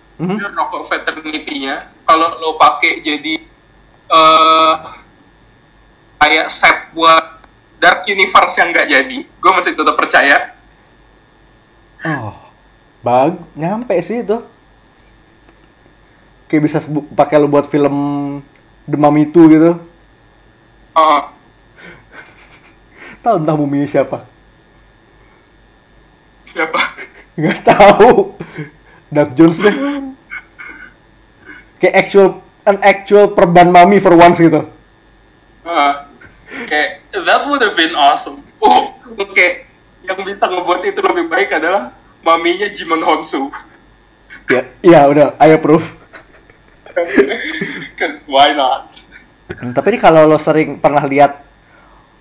Rock 0.55 0.71
of 0.73 0.89
Eternity-nya, 0.89 1.89
kalau 2.07 2.39
lo 2.39 2.55
pakai 2.55 3.03
jadi 3.03 3.43
eh 4.09 4.73
kayak 6.17 6.47
set 6.47 6.95
buat 6.95 7.43
Dark 7.77 8.07
Universe 8.07 8.55
yang 8.55 8.71
nggak 8.71 8.87
jadi, 8.87 9.17
gue 9.27 9.51
masih 9.51 9.75
tetap 9.75 9.99
percaya. 9.99 10.55
oh 12.07 12.33
bag 13.03 13.35
nyampe 13.53 13.93
sih 13.99 14.23
itu. 14.23 14.39
Kayak 16.47 16.63
bisa 16.63 16.77
pakai 17.13 17.37
lo 17.37 17.51
buat 17.51 17.67
film 17.67 17.95
Mummy 18.87 19.27
2 19.27 19.53
gitu. 19.53 19.71
Oh, 20.93 21.19
Tahu 23.23 23.35
entah 23.39 23.55
muminya 23.55 23.87
siapa? 23.87 24.27
siapa? 26.43 26.79
Nggak 27.39 27.59
tahu. 27.65 28.37
Doug 29.09 29.29
Jones 29.33 29.57
deh. 29.57 29.75
Kayak 31.81 31.95
actual 32.05 32.27
an 32.63 32.77
actual 32.85 33.33
perban 33.33 33.73
mummy 33.73 33.97
for 33.97 34.13
once 34.13 34.37
gitu. 34.37 34.69
Uh, 35.63 35.93
kayak 36.69 37.03
that 37.11 37.41
would 37.47 37.63
have 37.63 37.73
been 37.73 37.95
awesome. 37.97 38.43
Oh, 38.61 38.93
oke. 39.17 39.47
Yang 40.03 40.19
bisa 40.27 40.51
ngebuat 40.51 40.83
itu 40.83 40.99
lebih 40.99 41.31
baik 41.31 41.55
adalah 41.55 41.95
maminya 42.21 42.67
Jimon 42.67 43.03
Honsu. 43.03 43.47
Ya, 44.51 44.67
iya 44.83 45.07
udah, 45.07 45.39
I 45.39 45.55
approve. 45.55 45.87
Cause 47.99 48.27
why 48.27 48.51
not? 48.51 48.91
Hmm, 49.55 49.71
Tapi 49.71 49.95
ini 49.95 49.99
kalau 50.03 50.27
lo 50.27 50.35
sering 50.35 50.77
pernah 50.83 51.03
lihat 51.07 51.39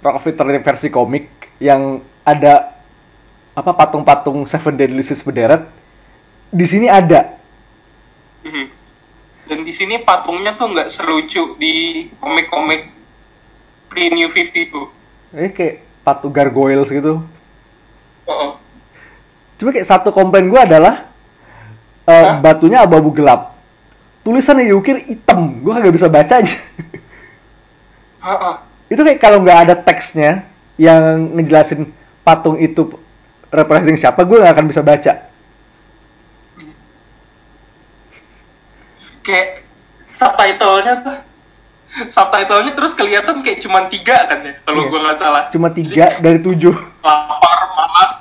Rock 0.02 0.18
of 0.18 0.26
Eternity 0.26 0.58
versi 0.58 0.88
komik 0.90 1.30
yang 1.62 2.02
ada 2.26 2.74
apa 3.54 3.70
patung-patung 3.70 4.42
Seven 4.50 4.74
Deadly 4.74 5.06
Sins 5.06 5.22
berderet, 5.22 5.62
di 6.50 6.66
sini 6.66 6.90
ada. 6.90 7.38
Mhm. 8.42 8.66
Dan 9.46 9.58
di 9.62 9.70
sini 9.70 10.02
patungnya 10.02 10.58
tuh 10.58 10.74
nggak 10.74 10.90
selucu 10.90 11.54
di 11.58 12.06
komik-komik 12.18 12.90
pre 13.86 14.10
New 14.10 14.26
52. 14.26 14.90
Ini 15.36 15.50
kayak 15.54 15.74
patung 16.02 16.34
gargoyles 16.34 16.90
gitu. 16.90 17.22
Oh, 18.26 18.56
Cuma 19.58 19.70
kayak 19.70 19.86
satu 19.86 20.10
komplain 20.10 20.50
gue 20.50 20.58
adalah 20.58 21.06
eh, 22.10 22.26
Hah? 22.26 22.42
batunya 22.42 22.82
abu-abu 22.82 23.14
gelap. 23.14 23.54
Tulisan 24.26 24.58
yang 24.62 24.78
diukir 24.78 25.02
hitam, 25.02 25.62
gue 25.62 25.70
kagak 25.74 25.94
bisa 25.94 26.06
baca 26.10 26.34
aja. 26.42 26.58
Itu 28.92 29.00
kayak 29.00 29.18
kalau 29.18 29.40
nggak 29.40 29.58
ada 29.64 29.74
teksnya 29.74 30.44
yang 30.76 31.32
ngejelasin 31.32 31.88
patung 32.20 32.56
itu 32.56 32.92
representing 33.48 33.96
siapa, 33.96 34.20
gue 34.22 34.36
nggak 34.36 34.52
akan 34.52 34.66
bisa 34.66 34.80
baca. 34.80 35.12
Kayak 39.22 39.62
subtitlenya 40.12 40.94
tuh 41.00 41.16
subtitlenya 42.08 42.72
terus 42.72 42.92
kelihatan 42.92 43.40
kayak 43.40 43.60
cuma 43.60 43.86
tiga 43.86 44.26
kan 44.26 44.40
ya 44.40 44.54
kalau 44.62 44.82
Iya. 44.82 44.88
gua 44.88 45.00
nggak 45.02 45.18
salah 45.18 45.42
Cuma 45.50 45.68
Jadi 45.68 45.78
tiga 45.84 46.04
kayak 46.08 46.18
dari 46.20 46.38
tujuh. 46.40 46.74
lapar 47.00 47.58
malas 47.70 48.12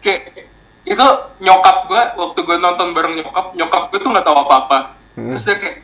kayak 0.00 0.46
itu 0.86 1.06
nyokap 1.40 1.90
gue 1.90 2.02
waktu 2.14 2.38
gue 2.40 2.56
nonton 2.56 2.94
bareng 2.94 3.14
nyokap 3.18 3.46
nyokap 3.52 3.82
gue 3.90 3.98
tuh 3.98 4.10
nggak 4.10 4.24
tahu 4.24 4.38
apa 4.38 4.54
apa 4.56 4.78
Hmm. 5.16 5.32
terus 5.32 5.42
dia 5.42 5.56
kayak 5.56 5.76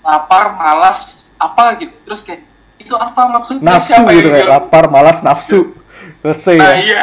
lapar 0.00 0.52
malas 0.54 1.00
apa 1.34 1.80
gitu 1.80 1.96
terus 2.04 2.20
kayak 2.20 2.45
itu 2.76 2.94
apa 2.94 3.22
maksudnya 3.32 3.76
Nafsu 3.76 3.88
siapa 3.92 4.10
gitu 4.12 4.28
kayak 4.30 4.48
lapar, 4.48 4.84
malas, 4.92 5.24
nafsu. 5.24 5.72
Let's 6.20 6.44
say 6.44 6.58
nah 6.60 6.76
ya. 6.76 6.82
iya 6.82 7.02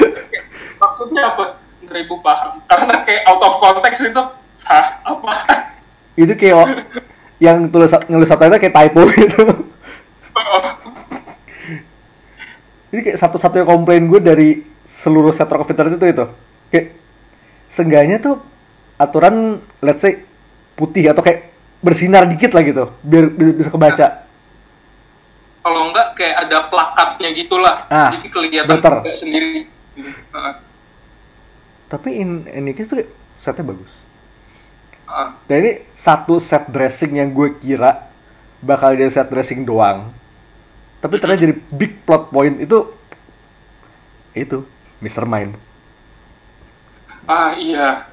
maksudnya 0.82 1.32
apa 1.32 1.58
nggak 1.86 1.98
ibu 2.08 2.16
paham 2.20 2.58
karena 2.66 2.94
kayak 3.06 3.22
out 3.28 3.42
of 3.42 3.54
context 3.62 4.02
itu 4.02 4.22
hah 4.66 4.86
apa 5.04 5.30
Itu 6.18 6.32
kayak 6.36 6.86
yang 7.44 7.66
tulis 7.72 7.90
nulis 8.06 8.28
subtitle 8.30 8.60
kayak 8.60 8.76
typo 8.76 9.02
gitu. 9.10 9.42
Ini 12.92 13.00
kayak 13.00 13.18
satu-satunya 13.18 13.64
komplain 13.64 14.04
gue 14.06 14.20
dari 14.20 14.48
seluruh 14.84 15.32
set 15.32 15.48
Rock 15.48 15.72
Eternity 15.72 15.96
itu 15.96 16.06
itu. 16.12 16.26
Kayak 16.68 16.86
seenggaknya 17.72 18.16
tuh 18.20 18.36
aturan 19.00 19.58
let's 19.80 20.04
say 20.04 20.22
putih 20.76 21.08
atau 21.10 21.24
kayak 21.24 21.50
bersinar 21.82 22.28
dikit 22.30 22.54
lah 22.54 22.62
gitu 22.62 22.84
biar 23.02 23.24
bi- 23.32 23.56
bisa 23.58 23.72
kebaca. 23.72 24.21
Kalau 25.62 25.88
enggak 25.88 26.14
kayak 26.14 26.36
ada 26.42 26.66
plakatnya 26.66 27.28
gitulah 27.32 27.76
Ah, 27.86 28.10
jadi 28.12 28.26
kelihatan 28.28 28.68
better. 28.68 28.94
juga 29.00 29.14
sendiri 29.14 29.70
Heeh. 30.32 30.54
Tapi 31.86 32.08
in 32.16 32.30
any 32.48 32.72
case 32.72 32.88
tuh 32.88 33.04
setnya 33.36 33.68
bagus. 33.68 33.92
Heeh. 35.04 35.28
Dan 35.44 35.56
ini 35.60 35.72
satu 35.92 36.36
set 36.36 36.66
dressing 36.66 37.14
yang 37.14 37.30
gue 37.30 37.52
kira 37.54 38.08
bakal 38.58 38.92
jadi 38.92 39.12
set 39.12 39.28
dressing 39.28 39.62
doang. 39.62 40.08
Tapi 40.98 41.18
ternyata 41.18 41.42
jadi 41.42 41.54
big 41.70 42.00
plot 42.02 42.28
point 42.28 42.56
itu 42.56 42.88
itu 44.32 44.64
Mr. 44.98 45.26
Mind. 45.26 45.52
ah 47.22 47.54
iya 47.54 48.08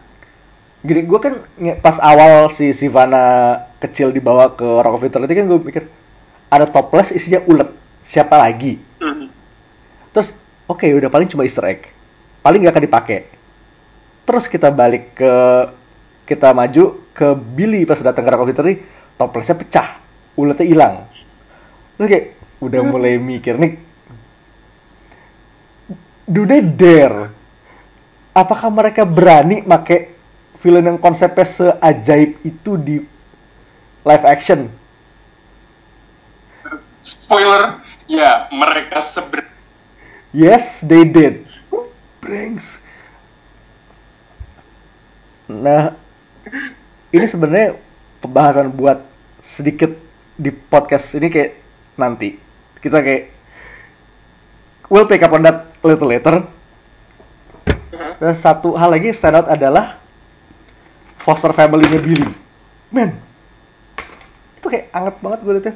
Gini, 0.79 1.03
gue 1.03 1.20
kan 1.20 1.34
pas 1.77 2.00
awal 2.00 2.51
si 2.51 2.72
Sivana 2.72 3.58
kecil 3.77 4.12
dibawa 4.12 4.48
ke 4.50 4.63
Rock 4.63 4.96
of 4.96 5.03
Eternity 5.03 5.34
kan 5.34 5.44
gue 5.46 5.60
mikir 5.60 5.84
ada 6.50 6.65
toples 6.65 7.13
isinya 7.13 7.39
ulet. 7.46 7.70
Siapa 8.03 8.36
lagi? 8.36 8.82
Mhm. 9.00 9.27
terus 10.10 10.34
oke 10.65 10.82
udah 10.89 11.08
paling 11.13 11.29
cuma 11.29 11.46
Easter 11.46 11.63
egg. 11.70 11.86
Paling 12.41 12.65
nggak 12.65 12.74
akan 12.74 12.86
dipakai. 12.89 13.20
Terus 14.25 14.50
kita 14.50 14.74
balik 14.74 15.13
ke 15.13 15.34
kita 16.25 16.53
maju 16.53 16.98
ke 17.13 17.27
Billy 17.38 17.86
pas 17.86 18.01
datang 18.01 18.25
ke 18.25 18.29
Rock 18.34 18.50
Victory 18.50 18.82
toplesnya 19.15 19.56
pecah. 19.56 19.88
Uletnya 20.34 20.65
hilang. 20.65 20.96
Terus 21.98 22.08
kayak 22.10 22.25
udah 22.60 22.82
mulai 22.84 23.15
mikir 23.22 23.56
nih 23.56 23.89
do 26.29 26.46
they 26.46 26.62
dare? 26.62 27.34
Apakah 28.38 28.70
mereka 28.70 29.03
berani 29.03 29.65
make 29.65 30.13
villain 30.62 30.86
yang 30.86 31.00
konsepnya 31.01 31.44
seajaib 31.44 32.38
itu 32.46 32.77
di 32.77 33.01
live 34.06 34.25
action 34.29 34.70
Spoiler, 37.00 37.79
ya 38.06 38.51
mereka 38.51 39.00
seber 39.00 39.48
Yes, 40.29 40.86
they 40.86 41.10
did. 41.10 41.50
Blanks. 42.22 42.77
Nah, 45.50 45.98
ini 47.10 47.25
sebenarnya 47.25 47.74
pembahasan 48.22 48.70
buat 48.70 49.01
sedikit 49.41 49.89
di 50.38 50.53
podcast 50.53 51.18
ini 51.18 51.34
kayak 51.34 51.58
nanti 51.98 52.38
kita 52.77 53.01
kayak 53.01 53.34
we'll 54.94 55.10
pick 55.10 55.25
up 55.25 55.34
on 55.34 55.41
that 55.41 55.74
little 55.82 56.06
later. 56.06 56.46
Dan 58.22 58.36
satu 58.38 58.77
hal 58.77 58.94
lagi 58.94 59.10
stand 59.10 59.41
out 59.41 59.50
adalah 59.50 59.98
foster 61.18 61.50
family-nya 61.56 61.98
Billy. 61.98 62.29
Man, 62.94 63.18
itu 64.62 64.68
kayak 64.70 64.94
anget 64.94 65.15
banget 65.24 65.39
gue 65.41 65.53
liatnya. 65.58 65.75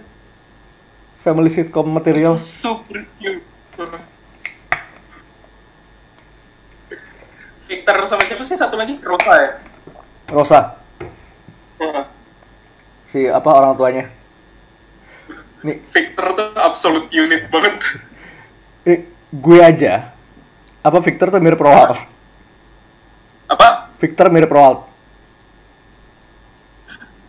Family 1.24 1.48
sitcom 1.48 1.88
material. 1.88 2.36
super 2.36 3.08
cute. 3.16 3.44
Victor 7.64 7.96
sama 8.06 8.28
siapa 8.28 8.44
sih 8.44 8.60
satu 8.60 8.76
lagi? 8.76 9.00
Rosa 9.00 9.34
ya? 9.34 9.50
Rosa, 10.30 10.60
Heeh. 11.80 12.06
si 13.08 13.20
apa 13.26 13.50
orang 13.50 13.74
tuanya. 13.80 14.06
Nih, 15.64 15.80
Victor 15.96 16.36
tuh 16.36 16.48
absolute 16.60 17.08
unit 17.12 17.48
banget. 17.50 17.80
Eh, 18.84 19.00
gue 19.32 19.60
aja. 19.64 20.12
Apa 20.84 21.00
Victor 21.00 21.32
tuh 21.32 21.40
mirip 21.40 21.56
Roald? 21.56 21.96
Apa? 23.48 23.96
Victor 23.96 24.28
mirip 24.28 24.52
Roald. 24.52 24.84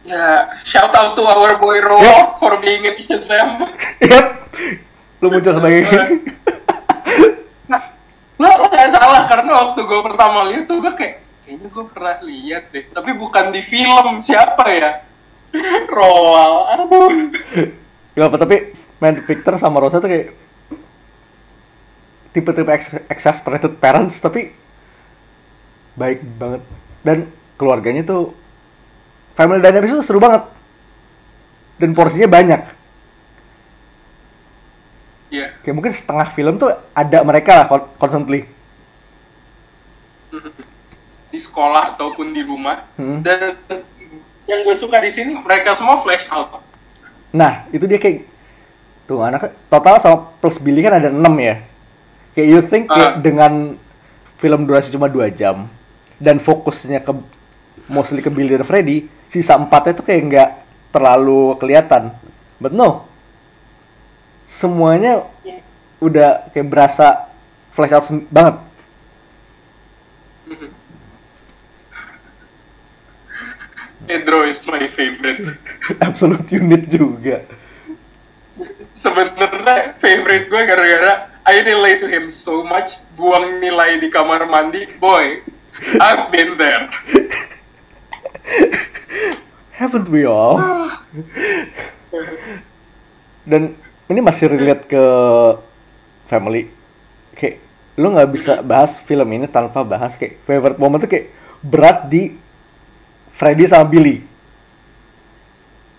Ya, 0.04 0.52
shout 0.68 0.92
out 0.92 1.16
to 1.16 1.24
our 1.24 1.56
boy 1.56 1.80
Ro 1.80 1.96
Yeah. 1.96 2.36
for 2.36 2.60
being 2.60 2.84
in 2.84 2.96
Shazam. 3.00 3.64
Yep. 4.04 4.26
Lu 5.24 5.32
muncul 5.32 5.56
sebagai 5.56 5.80
Lo 8.34 8.48
lo 8.50 8.66
gak 8.66 8.90
salah 8.90 9.24
karena 9.24 9.50
waktu 9.64 9.80
gue 9.80 10.00
pertama 10.04 10.44
lihat 10.50 10.66
tuh 10.66 10.82
gue 10.82 10.92
kayak 10.92 11.22
kayaknya 11.46 11.68
gue 11.70 11.84
pernah 11.88 12.16
lihat 12.26 12.64
deh, 12.74 12.84
tapi 12.90 13.10
bukan 13.14 13.54
di 13.54 13.62
film 13.62 14.18
siapa 14.18 14.64
ya? 14.74 14.90
Roal, 15.88 16.52
aduh. 16.74 17.30
Gak 18.12 18.26
apa 18.26 18.36
tapi 18.36 18.56
main 18.98 19.16
Victor 19.22 19.54
sama 19.56 19.80
Rosa 19.80 20.02
tuh 20.02 20.10
kayak 20.10 20.34
tipe-tipe 22.34 22.70
ex- 22.74 23.06
exasperated 23.06 23.78
parents 23.78 24.18
tapi 24.18 24.50
baik 25.94 26.18
banget 26.34 26.62
dan 27.06 27.18
keluarganya 27.54 28.02
tuh 28.02 28.34
family 29.34 29.58
dynamics 29.58 29.92
tuh 29.92 30.04
seru 30.04 30.18
banget 30.18 30.42
dan 31.76 31.90
porsinya 31.92 32.26
banyak 32.26 32.62
Iya. 35.28 35.50
kayak 35.60 35.74
mungkin 35.74 35.90
setengah 35.90 36.30
film 36.30 36.54
tuh 36.56 36.70
ada 36.92 37.18
mereka 37.22 37.52
lah 37.56 37.66
con- 37.66 37.90
constantly 37.98 38.46
di 41.34 41.38
sekolah 41.40 41.94
ataupun 41.94 42.30
di 42.30 42.46
rumah. 42.46 42.86
Hmm. 42.94 43.18
Dan 43.18 43.58
yang 44.46 44.62
gue 44.62 44.76
suka 44.76 44.98
di 44.98 45.10
sini 45.10 45.34
mereka 45.34 45.74
semua 45.74 45.98
flash 45.98 46.30
out. 46.30 46.62
Nah, 47.30 47.66
itu 47.70 47.82
dia 47.84 47.98
kayak 47.98 48.22
tuh 49.04 49.18
anak 49.20 49.50
total 49.66 49.98
sama 49.98 50.30
plus 50.38 50.62
Billy 50.62 50.78
kan 50.78 50.94
ada 50.94 51.10
6 51.10 51.18
ya. 51.36 51.58
Kayak 52.32 52.46
you 52.48 52.60
think 52.62 52.84
kayak 52.86 53.10
Ah. 53.10 53.18
dengan 53.18 53.74
film 54.38 54.60
durasi 54.64 54.90
cuma 54.90 55.06
2 55.06 55.30
jam 55.30 55.66
dan 56.16 56.38
fokusnya 56.38 57.02
ke 57.02 57.10
mostly 57.88 58.24
ke 58.24 58.30
Billy 58.32 58.56
dan 58.56 58.64
Freddy, 58.64 59.08
sisa 59.28 59.56
empatnya 59.58 59.98
tuh 59.98 60.06
kayak 60.06 60.22
nggak 60.30 60.50
terlalu 60.94 61.58
kelihatan. 61.58 62.14
But 62.62 62.72
no. 62.72 63.08
Semuanya 64.46 65.24
udah 65.98 66.52
kayak 66.52 66.68
berasa 66.68 67.28
flash 67.74 67.92
out 67.92 68.06
banget. 68.30 68.56
Pedro 74.04 74.44
is 74.44 74.60
my 74.68 74.84
favorite. 74.86 75.56
Absolute 76.04 76.44
unit 76.52 76.92
juga. 76.92 77.40
Sebenarnya 78.94 79.96
favorite 79.98 80.46
gue 80.46 80.62
gara-gara 80.68 81.34
I 81.44 81.60
relate 81.60 82.00
to 82.00 82.08
him 82.08 82.32
so 82.32 82.64
much. 82.64 83.00
Buang 83.16 83.60
nilai 83.60 84.00
di 84.00 84.08
kamar 84.08 84.48
mandi, 84.48 84.88
boy. 84.96 85.44
I've 86.00 86.32
been 86.32 86.56
there. 86.56 86.88
Haven't 89.78 90.08
we 90.08 90.24
all? 90.28 90.60
Dan 93.44 93.76
ini 94.08 94.20
masih 94.20 94.52
relate 94.52 94.84
ke 94.88 95.04
family. 96.30 96.70
Kayak 97.34 97.60
lu 97.94 98.10
nggak 98.14 98.30
bisa 98.30 98.52
bahas 98.62 98.98
film 99.02 99.28
ini 99.34 99.46
tanpa 99.46 99.86
bahas 99.86 100.18
kayak 100.18 100.42
favorite 100.46 100.78
moment 100.78 101.02
tuh 101.02 101.10
kayak 101.10 101.30
berat 101.62 102.06
di 102.10 102.34
Freddy 103.34 103.66
sama 103.66 103.86
Billy. 103.86 104.22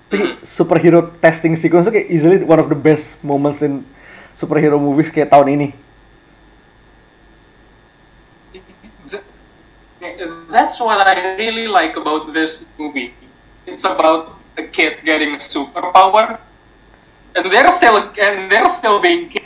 Tapi 0.08 0.40
superhero 0.46 1.12
testing 1.20 1.58
sequence 1.60 1.90
tuh 1.90 1.94
kayak 1.94 2.08
easily 2.08 2.40
one 2.46 2.62
of 2.62 2.72
the 2.72 2.78
best 2.78 3.20
moments 3.26 3.60
in 3.60 3.84
superhero 4.38 4.80
movies 4.80 5.12
kayak 5.12 5.34
tahun 5.34 5.60
ini. 5.60 5.68
That's 10.56 10.80
what 10.80 11.04
I 11.04 11.36
really 11.36 11.68
like 11.68 12.00
about 12.00 12.32
this 12.32 12.64
movie. 12.80 13.12
It's 13.68 13.84
about 13.84 14.40
a 14.56 14.64
kid 14.64 15.04
getting 15.04 15.36
a 15.36 15.44
superpower, 15.44 16.40
and 17.36 17.44
they're 17.52 17.68
still 17.76 18.00
and 18.00 18.48
they're 18.48 18.72
still 18.72 19.04
being. 19.04 19.36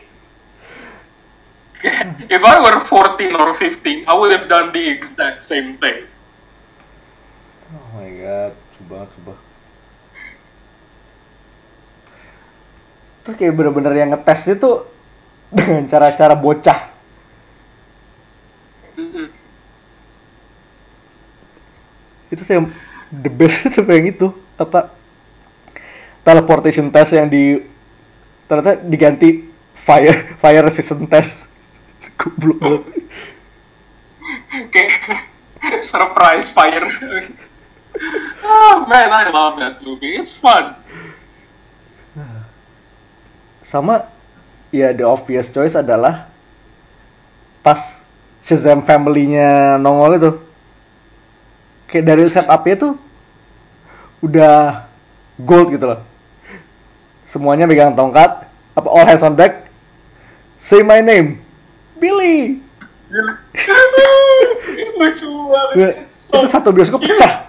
If 2.30 2.44
I 2.46 2.62
were 2.62 2.78
14 2.78 3.34
or 3.34 3.58
15, 3.58 4.06
I 4.06 4.14
would 4.14 4.30
have 4.38 4.46
done 4.46 4.70
the 4.70 4.86
exact 4.86 5.42
same 5.42 5.82
thing. 5.82 6.06
Oh 7.74 7.88
my 7.98 8.10
god, 8.14 8.54
coba 8.78 9.10
coba. 9.10 9.34
Terus 13.26 13.34
kayak 13.34 13.54
bener-bener 13.58 13.98
yang 13.98 14.14
ngetes 14.14 14.46
itu 14.46 14.86
dengan 15.50 15.90
cara-cara 15.90 16.38
bocah. 16.38 16.89
Itu 22.30 22.46
saya 22.46 22.66
the 23.10 23.30
best 23.30 23.66
itu 23.70 23.82
yang 23.86 24.06
itu 24.06 24.28
apa 24.56 24.94
teleportation 26.22 26.94
test 26.94 27.18
yang 27.18 27.26
di 27.26 27.58
ternyata 28.46 28.78
diganti 28.82 29.50
fire 29.74 30.16
fire 30.42 30.64
resistant 30.66 31.10
test. 31.10 31.50
Goblok. 32.20 32.86
Kayak 34.70 35.26
surprise 35.84 36.54
fire. 36.54 36.88
oh 38.44 38.88
man, 38.88 39.10
I 39.12 39.28
love 39.30 39.60
that 39.60 39.84
movie. 39.84 40.16
It's 40.16 40.36
fun. 40.36 40.76
Sama 43.66 44.10
ya 44.74 44.94
the 44.94 45.06
obvious 45.06 45.50
choice 45.50 45.78
adalah 45.78 46.30
pas 47.62 48.02
Shazam 48.42 48.82
family-nya 48.82 49.78
nongol 49.78 50.18
itu 50.18 50.32
kayak 51.90 52.06
dari 52.06 52.30
setupnya 52.30 52.76
tuh 52.78 52.94
udah 54.22 54.86
gold 55.42 55.74
gitu 55.74 55.86
loh 55.90 56.02
semuanya 57.26 57.66
megang 57.66 57.98
tongkat 57.98 58.46
apa 58.78 58.88
all 58.88 59.06
hands 59.06 59.26
on 59.26 59.34
deck 59.34 59.68
say 60.62 60.86
my 60.86 61.02
name 61.02 61.42
Billy 61.98 62.62
Lucu 65.00 65.32
banget. 65.50 66.06
itu 66.12 66.48
satu 66.52 66.70
bioskop 66.70 67.02
pecah. 67.02 67.48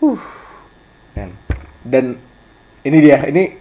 Uh. 0.00 0.18
Dan 1.84 2.16
ini 2.82 2.98
dia, 3.04 3.20
ini 3.28 3.54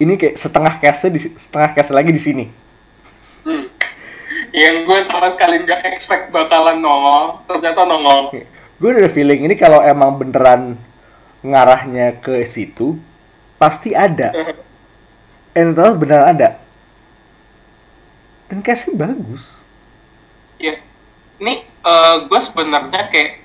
ini 0.00 0.16
kayak 0.16 0.40
setengah 0.40 0.80
case 0.80 1.08
di 1.12 1.20
setengah 1.20 1.70
case 1.76 1.92
lagi 1.92 2.10
di 2.14 2.22
sini. 2.22 2.44
Hmm. 3.44 3.66
Yang 4.52 4.76
gue 4.84 4.98
sama 5.00 5.28
sekali 5.32 5.64
nggak 5.64 5.80
expect 5.96 6.28
bakalan 6.28 6.80
nongol, 6.80 7.40
ternyata 7.48 7.88
nongol. 7.88 8.32
Gue 8.80 8.90
udah 8.92 9.12
feeling 9.12 9.48
ini 9.48 9.54
kalau 9.56 9.80
emang 9.80 10.20
beneran 10.20 10.76
ngarahnya 11.40 12.20
ke 12.20 12.44
situ 12.44 13.00
pasti 13.56 13.96
ada. 13.96 14.34
And 15.56 15.72
terus 15.72 15.96
benar 15.96 16.28
ada. 16.32 16.60
Dan 18.50 18.60
case 18.60 18.92
bagus. 18.92 19.48
Iya. 20.60 20.82
Ini 21.40 21.64
gue 22.28 22.40
sebenarnya 22.42 23.08
kayak 23.08 23.40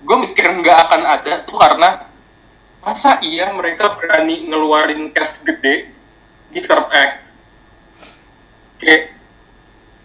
gue 0.00 0.16
mikir 0.28 0.44
nggak 0.60 0.78
akan 0.88 1.02
ada 1.06 1.32
tuh 1.44 1.56
karena 1.56 2.09
masa 2.80 3.20
iya 3.20 3.52
mereka 3.52 3.96
berani 3.96 4.48
ngeluarin 4.48 5.12
cast 5.12 5.44
gede 5.44 5.92
di 6.50 6.60
third 6.64 6.88
act. 6.90 7.30
Kayak 8.80 9.12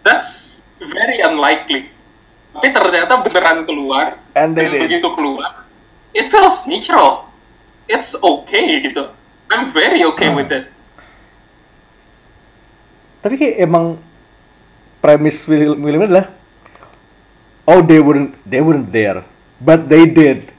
that's 0.04 0.60
very 0.78 1.24
unlikely. 1.24 1.88
Tapi 2.56 2.72
ternyata 2.72 3.20
beneran 3.20 3.68
keluar 3.68 4.16
And 4.32 4.56
they 4.56 4.68
dan 4.68 4.76
did. 4.76 4.80
begitu 4.88 5.08
keluar, 5.12 5.64
it 6.16 6.28
feels 6.32 6.64
natural. 6.64 7.28
It's 7.88 8.16
okay 8.16 8.80
gitu. 8.84 9.12
I'm 9.52 9.70
very 9.70 10.02
okay 10.12 10.32
with 10.32 10.50
it. 10.50 10.66
Tapi 13.20 13.34
kayak 13.36 13.56
emang 13.62 13.98
premis 15.02 15.42
film 15.44 15.82
filmnya 15.82 16.06
adalah 16.08 16.26
oh 17.68 17.80
they 17.84 18.00
weren't 18.02 18.34
they 18.46 18.58
weren't 18.62 18.90
there 18.90 19.22
but 19.60 19.86
they 19.86 20.06
did. 20.08 20.50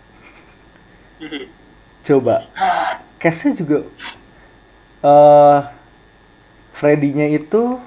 Coba 2.07 2.47
case-nya 3.19 3.59
juga 3.59 3.77
eh 5.03 5.59
Freddy-nya 6.77 7.27
itu 7.33 7.81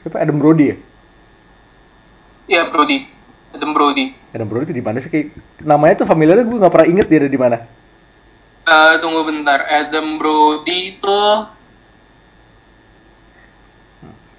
siapa 0.00 0.18
Adam 0.24 0.40
Brody 0.40 0.72
ya? 0.72 0.76
Iya 2.46 2.62
Brody, 2.72 3.04
Adam 3.52 3.76
Brody. 3.76 4.16
Adam 4.32 4.48
Brody 4.48 4.72
itu 4.72 4.74
di 4.80 4.84
mana 4.84 4.98
sih 5.04 5.12
kayak 5.12 5.36
namanya 5.60 6.00
tuh 6.00 6.08
familiar 6.08 6.40
gue 6.40 6.56
nggak 6.58 6.72
pernah 6.72 6.88
inget 6.88 7.06
dia 7.12 7.18
ada 7.20 7.30
di 7.30 7.36
mana. 7.36 7.58
Eh, 8.66 8.94
tunggu 8.98 9.22
bentar, 9.22 9.62
Adam 9.68 10.16
Brody 10.18 10.96
itu 10.96 11.20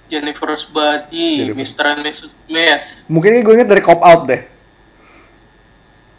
Jennifer's 0.08 0.64
Body, 0.66 1.44
Jennifer. 1.44 1.60
Mr. 1.62 1.84
and 1.96 2.00
Mrs. 2.02 2.32
Smith. 2.48 2.86
Mungkin 3.06 3.44
gue 3.44 3.54
inget 3.60 3.68
dari 3.68 3.84
Cop 3.84 4.00
Out 4.00 4.26
deh. 4.26 4.42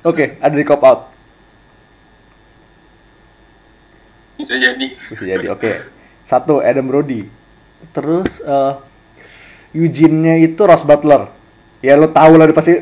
Oke, 0.05 0.39
ada 0.39 0.55
di 0.55 0.63
Cop 0.63 0.81
Out. 0.85 1.18
Bisa 4.39 4.55
jadi. 4.55 4.87
Bisa 4.95 5.23
jadi. 5.27 5.45
Oke. 5.51 5.83
Satu 6.23 6.63
Adam 6.63 6.87
Brody. 6.87 7.27
Terus 7.91 8.39
eh 8.39 8.73
Eugene-nya 9.75 10.39
itu 10.39 10.61
Ross 10.63 10.87
Butler. 10.87 11.29
Ya 11.83 11.99
lo 11.99 12.07
tau 12.09 12.33
lah 12.39 12.47
dia 12.47 12.55
pasti 12.55 12.73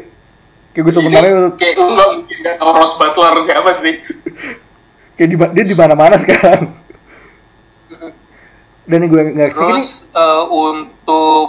kayak 0.73 0.83
gue 0.85 0.93
sebenarnya 0.93 1.31
Ini 1.33 1.57
kayak 1.57 1.73
nggak 1.81 2.09
mungkin 2.13 2.37
nggak 2.45 2.55
tahu 2.61 2.71
Ross 2.77 2.93
Butler 3.01 3.33
siapa 3.41 3.71
sih. 3.81 3.95
kayak 5.17 5.29
di, 5.33 5.35
dia 5.57 5.63
di 5.65 5.75
mana-mana 5.75 6.15
sekarang. 6.23 6.71
Dan 8.89 8.97
yang 9.03 9.09
gue 9.11 9.21
nggak 9.35 9.47
expect 9.51 9.67
ini 9.67 9.73
Terus 9.73 9.89
eh, 10.15 10.43
untuk 10.47 11.47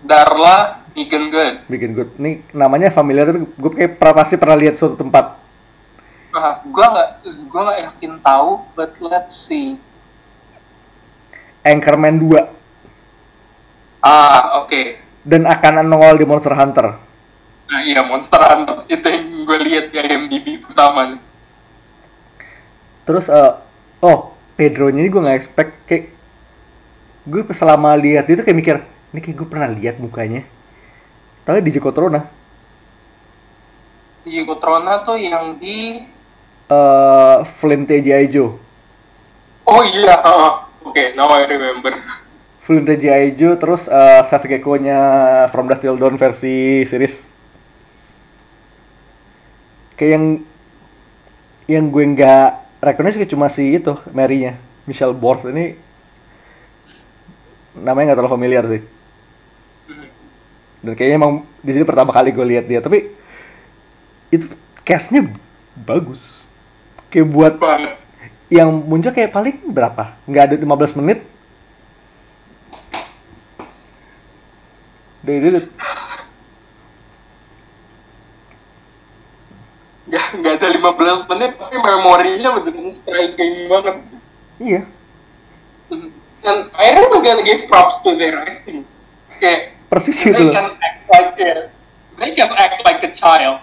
Darla, 0.00 0.80
Megan 0.96 1.28
Good. 1.28 1.54
bikin 1.68 1.90
good. 1.92 2.10
Ini 2.16 2.56
namanya 2.56 2.88
familiar 2.88 3.28
tapi 3.28 3.44
gue 3.44 3.70
kayak 3.76 4.00
pernah 4.00 4.14
pasti 4.16 4.34
pernah 4.40 4.56
lihat 4.56 4.74
suatu 4.80 4.96
tempat. 4.96 5.39
Nah, 6.34 6.52
gua 6.74 6.86
nggak 6.92 7.10
gua 7.50 7.60
nggak 7.66 7.80
yakin 7.86 8.12
tahu, 8.26 8.50
but 8.76 8.92
let's 9.10 9.34
see. 9.46 9.68
Anchorman 11.64 12.18
2 12.20 12.40
Ah, 14.02 14.60
oke. 14.60 14.82
dan 15.30 15.42
akan 15.54 15.84
nongol 15.88 16.16
di 16.20 16.24
Monster 16.28 16.52
Hunter. 16.56 16.86
Nah, 17.70 17.80
iya 17.90 18.00
Monster 18.10 18.40
Hunter 18.48 18.76
itu 18.94 19.06
yang 19.14 19.24
gue 19.48 19.58
lihat 19.66 19.84
di 19.92 19.98
IMDb 20.06 20.46
pertama. 20.64 21.00
nih. 21.10 21.20
Terus 23.06 23.26
eh 23.28 23.52
oh 24.00 24.18
Pedro-nya 24.56 25.00
ini 25.04 25.08
gue 25.12 25.20
nggak 25.24 25.38
expect 25.40 25.72
kayak 25.88 26.04
gue 27.30 27.42
selama 27.54 27.90
lihat 28.04 28.24
itu 28.32 28.42
kayak 28.44 28.58
mikir 28.60 28.76
ini 29.12 29.20
kayak 29.24 29.36
gue 29.40 29.48
pernah 29.48 29.68
lihat 29.70 29.96
mukanya. 30.00 30.42
Tapi 31.46 31.58
di 31.64 31.70
Joko 31.74 31.90
Trona 31.96 32.20
Diego 34.24 34.54
Trona 34.62 35.00
tuh 35.06 35.16
yang 35.16 35.56
di 35.62 35.76
eh 36.70 37.36
Flint 37.58 37.84
T.J. 37.90 38.10
Joe. 38.30 38.54
Oh 39.66 39.82
iya, 39.82 40.14
heeh. 40.22 40.52
oke, 40.86 41.04
now 41.18 41.30
I 41.34 41.46
remember. 41.50 41.94
Flint 42.62 42.86
T.J. 42.86 43.34
Joe 43.34 43.58
terus 43.58 43.90
eh 43.90 44.22
Seth 44.22 44.46
Gecko-nya 44.46 44.98
From 45.50 45.66
Dusk 45.66 45.82
Till 45.82 45.98
Dawn 45.98 46.14
versi 46.14 46.86
series. 46.86 47.26
Kayak 49.98 50.10
yang 50.16 50.24
yang 51.70 51.84
gue 51.90 52.04
nggak 52.16 52.50
recognize 52.82 53.18
kayak 53.18 53.30
cuma 53.30 53.46
si 53.52 53.78
itu 53.78 53.94
Mary-nya 54.10 54.58
Michelle 54.88 55.14
Borth 55.14 55.46
ini 55.46 55.76
namanya 57.78 58.12
nggak 58.12 58.18
terlalu 58.18 58.34
familiar 58.34 58.64
sih. 58.66 58.82
Dan 60.80 60.96
kayaknya 60.96 61.16
emang 61.20 61.44
di 61.60 61.70
sini 61.76 61.84
pertama 61.84 62.10
kali 62.10 62.32
gue 62.32 62.46
lihat 62.56 62.64
dia, 62.64 62.80
tapi 62.80 63.12
itu 64.32 64.48
cast-nya 64.80 65.28
bagus. 65.76 66.48
Kayak 67.10 67.26
buat 67.34 67.54
Banget. 67.58 67.98
yang 68.50 68.70
muncul 68.70 69.10
kayak 69.10 69.34
paling 69.34 69.58
berapa? 69.66 70.14
Nggak 70.30 70.44
ada 70.50 70.54
15 70.58 70.98
menit. 71.02 71.18
They 75.20 75.36
did 75.36 75.54
it. 75.54 75.66
Ya, 80.10 80.22
nggak 80.34 80.58
ada 80.58 80.68
15 80.74 81.30
menit, 81.30 81.50
tapi 81.54 81.76
memorinya 81.78 82.48
beneran 82.58 82.90
striking 82.90 83.70
banget. 83.70 83.96
Iya. 84.58 84.82
And 86.40 86.72
I 86.72 86.86
really 86.96 87.20
gotta 87.20 87.44
give 87.44 87.68
props 87.68 88.00
to 88.02 88.16
their 88.16 88.42
acting. 88.42 88.82
Kayak, 89.38 89.76
Persis 89.86 90.18
they 90.22 90.32
itu 90.34 90.50
loh. 90.50 90.54
can 90.54 90.68
act 90.78 91.00
like 91.10 91.34
a, 91.38 91.50
they 92.18 92.30
can 92.32 92.50
act 92.54 92.78
like 92.82 93.02
a 93.02 93.10
child. 93.12 93.60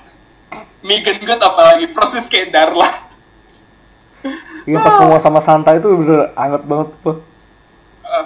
Megan 0.86 1.20
Good 1.20 1.42
apalagi 1.42 1.90
persis 1.92 2.30
kayak 2.30 2.54
Darla. 2.54 3.07
Iya 4.64 4.78
pas 4.78 4.94
ngomong 5.00 5.22
sama 5.22 5.40
Santa 5.40 5.72
itu 5.74 5.88
bener 5.88 6.34
anget 6.34 6.64
banget 6.64 6.90
tuh. 7.00 7.18
Uh, 8.02 8.26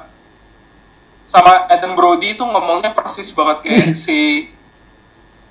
sama 1.25 1.67
Adam 1.67 1.93
Brody 1.93 2.33
tuh 2.33 2.45
ngomongnya 2.45 2.91
persis 2.91 3.29
banget 3.31 3.57
kayak 3.61 3.85
si 4.03 4.49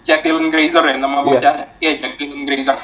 Jack 0.01 0.25
Dylan 0.25 0.49
Grazer 0.49 0.83
ya 0.83 0.97
nama 0.97 1.21
Iya. 1.21 1.27
bocahnya. 1.27 1.67
Iya 1.79 1.91
Jack 1.97 2.13
Dylan 2.17 2.43
Grazer. 2.43 2.79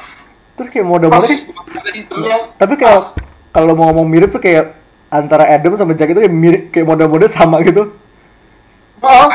Terus 0.55 0.69
kayak 0.69 0.85
mode-mode 0.85 1.21
Persis 1.21 1.49
banget 1.49 1.83
realismnya. 1.83 2.37
tapi 2.55 2.73
kayak 2.75 3.01
kalau 3.51 3.73
mau 3.73 3.89
ngomong 3.89 4.07
mirip 4.07 4.29
tuh 4.29 4.41
kayak 4.41 4.73
antara 5.07 5.45
Adam 5.45 5.75
sama 5.75 5.93
Jack 5.93 6.09
itu 6.09 6.19
kayak 6.19 6.33
mirip 6.33 6.61
kayak 6.69 6.85
mode-mode 6.85 7.27
sama 7.27 7.61
gitu. 7.61 7.93
Oh, 8.97 9.29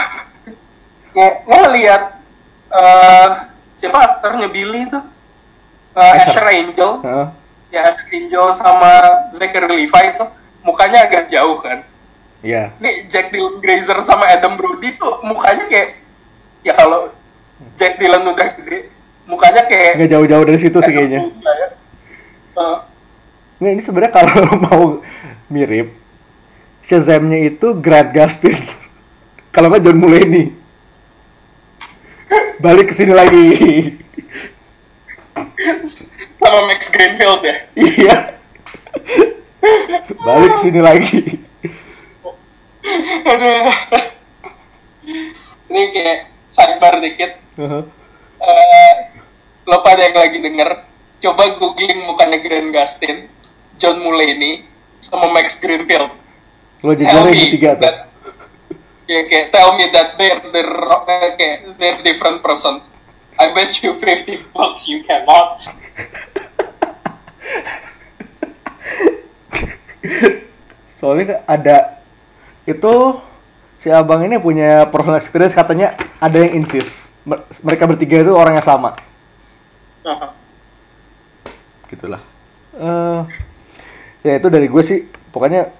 kayak 1.12 1.46
lo 1.46 1.60
lihat 1.70 2.02
eh 2.72 3.28
siapa 3.72 3.98
aktornya 4.00 4.48
Billy 4.48 4.88
tuh? 4.88 5.02
Eh, 5.92 6.02
Asher. 6.18 6.40
Asher 6.40 6.46
Angel. 6.48 6.90
Heeh. 7.04 7.26
Ya 7.72 7.88
Angel 8.12 8.46
sama 8.52 8.92
Zachary 9.32 9.64
Levi 9.64 10.04
tuh 10.14 10.28
mukanya 10.60 11.08
agak 11.08 11.32
jauh 11.32 11.58
kan. 11.64 11.80
Iya. 12.44 12.74
Nih 12.82 13.08
Jack 13.08 13.32
Dylan 13.32 13.62
Grazer 13.64 13.96
sama 14.04 14.28
Adam 14.28 14.60
Brody 14.60 14.98
tuh 14.98 15.22
mukanya 15.24 15.64
kayak 15.70 16.02
ya 16.66 16.76
kalau 16.76 17.08
Jack 17.78 17.96
Dylan 17.96 18.26
udah 18.26 18.48
gede, 18.58 18.90
mukanya 19.24 19.62
kayak 19.64 19.96
Nggak 19.96 20.10
jauh-jauh 20.10 20.44
dari 20.44 20.58
situ 20.58 20.78
sih 20.82 20.92
kayaknya. 20.92 21.30
Ya. 21.30 22.76
Nggak, 23.62 23.72
ini 23.78 23.82
sebenarnya 23.82 24.12
kalau 24.12 24.36
mau 24.68 24.84
mirip 25.48 25.94
Shazam-nya 26.82 27.46
itu 27.46 27.78
Grant 27.78 28.10
Gustin. 28.10 28.58
kalau 29.54 29.70
nggak 29.70 29.86
John 29.86 30.02
Mulaney. 30.02 30.50
Balik 32.58 32.90
ke 32.90 32.94
sini 32.94 33.14
lagi. 33.14 33.46
sama 36.42 36.60
Max 36.66 36.90
Greenfield 36.90 37.42
ya. 37.46 37.56
iya. 37.78 38.16
Balik 40.26 40.54
sini 40.58 40.80
lagi. 40.82 41.38
Ini 45.70 45.82
kayak 45.94 46.18
sidebar 46.50 46.98
dikit. 46.98 47.38
Heeh. 47.56 47.82
Eh, 48.42 48.94
lo 49.70 49.78
pada 49.86 50.02
yang 50.02 50.18
lagi 50.18 50.42
denger, 50.42 50.82
coba 51.22 51.54
googling 51.62 52.02
mukanya 52.02 52.42
Grant 52.42 52.74
Gustin, 52.74 53.30
John 53.78 54.02
Mulaney, 54.02 54.66
sama 54.98 55.30
Max 55.30 55.62
Greenfield. 55.62 56.10
Lo 56.82 56.92
jajarin 56.98 57.38
ketiga 57.38 57.78
tuh. 57.78 57.94
kayak, 59.06 59.24
kayak 59.30 59.46
tell 59.54 59.78
me 59.78 59.86
that 59.94 60.18
they're, 60.18 60.42
they're, 60.50 60.74
eh, 61.06 61.30
kayak, 61.38 61.58
they're 61.78 62.00
different 62.02 62.42
persons. 62.42 62.90
I 63.42 63.50
bet 63.50 63.74
you 63.82 63.90
50 63.98 64.54
bucks 64.54 64.86
you 64.86 65.02
cannot. 65.02 65.66
Soalnya 71.02 71.42
ada 71.50 71.98
itu 72.62 73.18
si 73.82 73.90
abang 73.90 74.22
ini 74.22 74.38
punya 74.38 74.86
personal 74.86 75.18
experience 75.18 75.58
katanya 75.58 75.98
ada 76.22 76.38
yang 76.38 76.62
insist 76.62 77.10
Mer- 77.26 77.42
mereka 77.66 77.90
bertiga 77.90 78.22
itu 78.22 78.30
orang 78.30 78.54
yang 78.58 78.66
sama. 78.66 78.94
Aha. 80.06 80.30
Gitulah. 81.90 82.22
Eh, 82.78 83.20
ya 84.22 84.38
itu 84.38 84.46
dari 84.46 84.70
gue 84.70 84.82
sih 84.86 85.02
pokoknya 85.34 85.70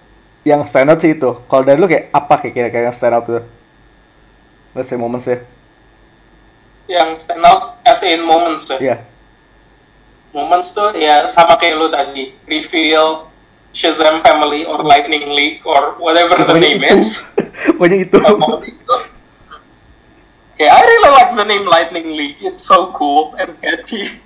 yang 0.42 0.66
stand 0.66 0.90
out 0.90 0.98
sih 0.98 1.14
itu 1.14 1.31
kalau 1.46 1.62
dari 1.62 1.79
lu 1.79 1.87
kayak 1.87 2.11
apa 2.11 2.35
kayak 2.42 2.55
kira-kira 2.55 2.90
yang 2.90 2.96
stand 2.96 3.14
out 3.14 3.25
tuh 3.31 3.42
let's 4.75 4.90
say 4.90 4.98
moments 4.98 5.31
ya 5.31 5.38
yang 6.90 7.18
stand 7.18 7.45
out 7.47 7.79
as 7.87 8.03
in 8.03 8.23
moments 8.27 8.66
tuh. 8.66 8.79
iya 8.83 9.03
Moments 10.33 10.73
tuh 10.73 10.97
ya 10.97 11.29
sama 11.29 11.61
kayak 11.61 11.77
lu 11.77 11.92
tadi, 11.92 12.33
reveal 12.49 13.29
Shazam 13.77 14.25
Family 14.25 14.64
or 14.64 14.81
Lightning 14.81 15.33
League 15.33 15.61
or 15.64 15.97
whatever 16.01 16.40
the 16.40 16.57
name 16.57 16.81
itu. 16.81 16.92
is. 16.97 17.25
pokoknya 17.77 17.97
itu 18.09 18.16
itu. 18.68 18.97
Kayak 20.57 20.73
I 20.73 20.81
really 20.85 21.12
like 21.12 21.31
the 21.37 21.47
name 21.49 21.64
Lightning 21.64 22.12
League. 22.12 22.40
It's 22.40 22.64
so 22.64 22.92
cool 22.92 23.37
and 23.40 23.57
catchy. 23.61 24.21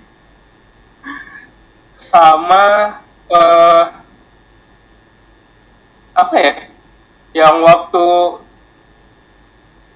Sama 1.95 2.99
eh 3.31 3.85
apa 6.15 6.35
ya? 6.39 6.55
Yang 7.35 7.57
waktu 7.67 8.07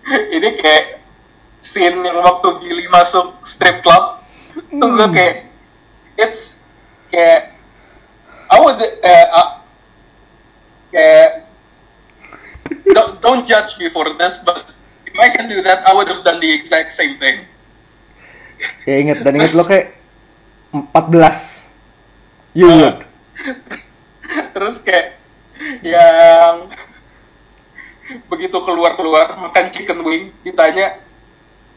ini 0.38 0.48
kayak 0.58 0.99
scene 1.60 2.00
yang 2.04 2.18
waktu 2.24 2.48
Billy 2.60 2.88
masuk 2.88 3.36
strip 3.44 3.84
club 3.84 4.24
tuh 4.56 4.88
gue 4.96 5.08
kayak 5.12 5.36
it's 6.16 6.56
kayak 7.12 7.54
I 8.50 8.56
would 8.58 8.80
eh, 8.80 9.26
uh, 9.30 9.62
kayak 10.90 11.46
don't, 12.90 13.12
don't 13.22 13.44
judge 13.46 13.78
me 13.78 13.92
for 13.92 14.08
this 14.16 14.40
but 14.42 14.66
if 15.06 15.14
I 15.14 15.30
can 15.30 15.46
do 15.46 15.62
that 15.62 15.86
I 15.86 15.92
would 15.94 16.08
have 16.08 16.24
done 16.24 16.40
the 16.40 16.50
exact 16.50 16.96
same 16.96 17.20
thing. 17.20 17.46
Ya 18.84 19.00
inget 19.00 19.22
dan 19.24 19.36
inget 19.36 19.54
lo 19.56 19.64
kayak 19.64 19.96
14 20.72 22.56
you 22.56 22.66
Uh. 22.66 22.76
would. 22.82 22.98
Terus 24.54 24.76
kayak 24.82 25.18
yang 25.84 26.70
begitu 28.26 28.58
keluar 28.64 28.96
keluar 28.96 29.38
makan 29.38 29.70
chicken 29.70 30.02
wing 30.02 30.34
ditanya 30.42 30.98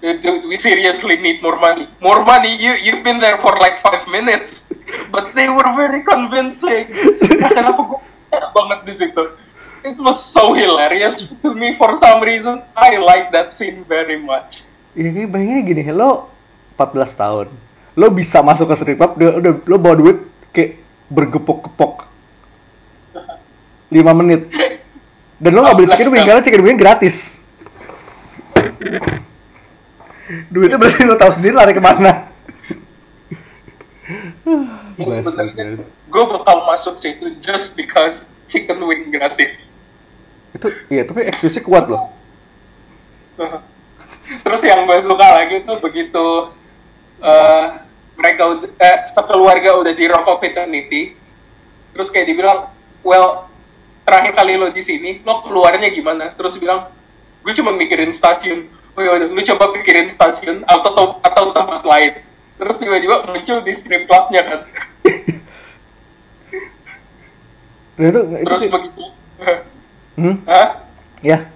do 0.04 0.48
we 0.52 0.60
seriously 0.60 1.16
need 1.16 1.40
more 1.40 1.56
money? 1.56 1.88
More 2.04 2.28
money? 2.28 2.52
You 2.60 2.76
you've 2.76 3.04
been 3.08 3.24
there 3.24 3.40
for 3.40 3.56
like 3.56 3.80
five 3.80 4.04
minutes. 4.12 4.68
But 5.08 5.32
they 5.32 5.48
were 5.48 5.70
very 5.80 6.04
convincing. 6.04 6.92
Kenapa 7.56 7.82
gue 7.88 8.00
banget 8.52 8.80
di 8.84 8.94
situ? 8.94 9.24
It 9.84 9.96
was 10.00 10.20
so 10.20 10.52
hilarious 10.52 11.32
to 11.44 11.56
me 11.56 11.72
for 11.76 11.96
some 11.96 12.20
reason. 12.20 12.60
I 12.76 13.00
like 13.00 13.32
that 13.32 13.56
scene 13.56 13.88
very 13.88 14.20
much. 14.20 14.68
Kayak 14.92 15.32
bayanginnya 15.32 15.64
gini 15.64 15.84
lo 15.96 16.28
14 16.76 17.16
tahun. 17.16 17.48
Lo 17.96 18.12
bisa 18.12 18.44
masuk 18.44 18.70
ke 18.70 18.76
strip 18.76 18.98
club 19.00 19.16
udah, 19.16 19.54
lo 19.56 19.76
bawa 19.80 19.96
duit 19.96 20.18
kayak 20.52 20.84
bergepok-gepok. 21.08 22.12
5 23.88 24.20
menit. 24.20 24.52
Dan 25.40 25.52
lo 25.56 25.64
nggak 25.64 25.76
beli 25.80 25.88
14 25.92 25.96
chicken 25.96 26.12
wing 26.12 26.26
karena 26.28 26.42
chicken 26.44 26.64
wing 26.64 26.80
gratis 26.80 27.44
duitnya 30.50 30.78
berarti 30.80 31.02
lo 31.06 31.16
tahu 31.18 31.32
sendiri 31.40 31.54
lari 31.56 31.74
ke 31.76 31.84
mana 31.84 32.32
sebenarnya 34.98 35.78
bless. 35.78 35.82
gue 35.86 36.24
bakal 36.30 36.58
masuk 36.70 36.96
situ 37.00 37.38
just 37.42 37.74
because 37.74 38.30
chicken 38.50 38.82
wing 38.84 39.10
gratis 39.10 39.74
itu 40.54 40.68
iya 40.94 41.04
tapi 41.08 41.26
excuse 41.26 41.58
kuat 41.64 41.90
loh 41.90 42.14
Terus 44.24 44.62
yang 44.64 44.88
gue 44.88 45.00
suka 45.04 45.28
lagi 45.36 45.68
tuh 45.68 45.78
begitu 45.84 46.28
eh, 47.20 47.66
mereka 48.16 48.44
eh, 48.80 48.98
sekeluarga 49.12 49.76
udah 49.84 49.94
di 49.94 50.06
Rock 50.08 50.28
of 50.40 50.44
Eternity, 50.46 51.18
terus 51.92 52.08
kayak 52.14 52.32
dibilang, 52.32 52.72
well 53.04 53.52
terakhir 54.08 54.32
kali 54.36 54.56
lo 54.56 54.72
di 54.72 54.84
sini, 54.84 55.20
lo 55.24 55.44
keluarnya 55.44 55.92
gimana? 55.92 56.32
Terus 56.36 56.56
bilang, 56.60 56.88
gue 57.44 57.54
cuma 57.56 57.76
mikirin 57.76 58.16
stasiun. 58.16 58.68
Oh 58.94 59.02
lu 59.02 59.42
coba 59.42 59.74
pikirin 59.74 60.06
stasiun 60.06 60.62
atau 60.70 61.18
atau 61.20 61.44
tempat 61.50 61.82
lain. 61.82 62.14
Terus 62.62 62.78
tiba-tiba 62.78 63.26
muncul 63.26 63.58
di 63.66 63.74
strip 63.74 64.06
clubnya 64.06 64.42
kan. 64.46 64.60
Dan 67.98 68.06
itu, 68.14 68.20
itu 68.22 68.46
Terus 68.46 68.62
begitu, 68.70 69.04
hmm? 70.22 70.36
Hah? 70.46 70.68
ya 71.24 71.48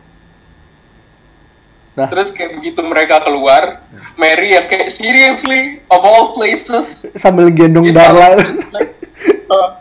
nah 1.91 2.07
Terus 2.13 2.29
kayak 2.29 2.61
begitu 2.61 2.77
mereka 2.85 3.25
keluar, 3.25 3.81
Mary 4.21 4.53
yang 4.53 4.69
kayak 4.69 4.93
seriously 4.93 5.81
of 5.89 6.01
all 6.05 6.37
places 6.37 7.09
sambil 7.17 7.49
gendong 7.49 7.89
Gitu. 7.89 7.97
Darla 7.97 8.37
Uh, 9.47 9.79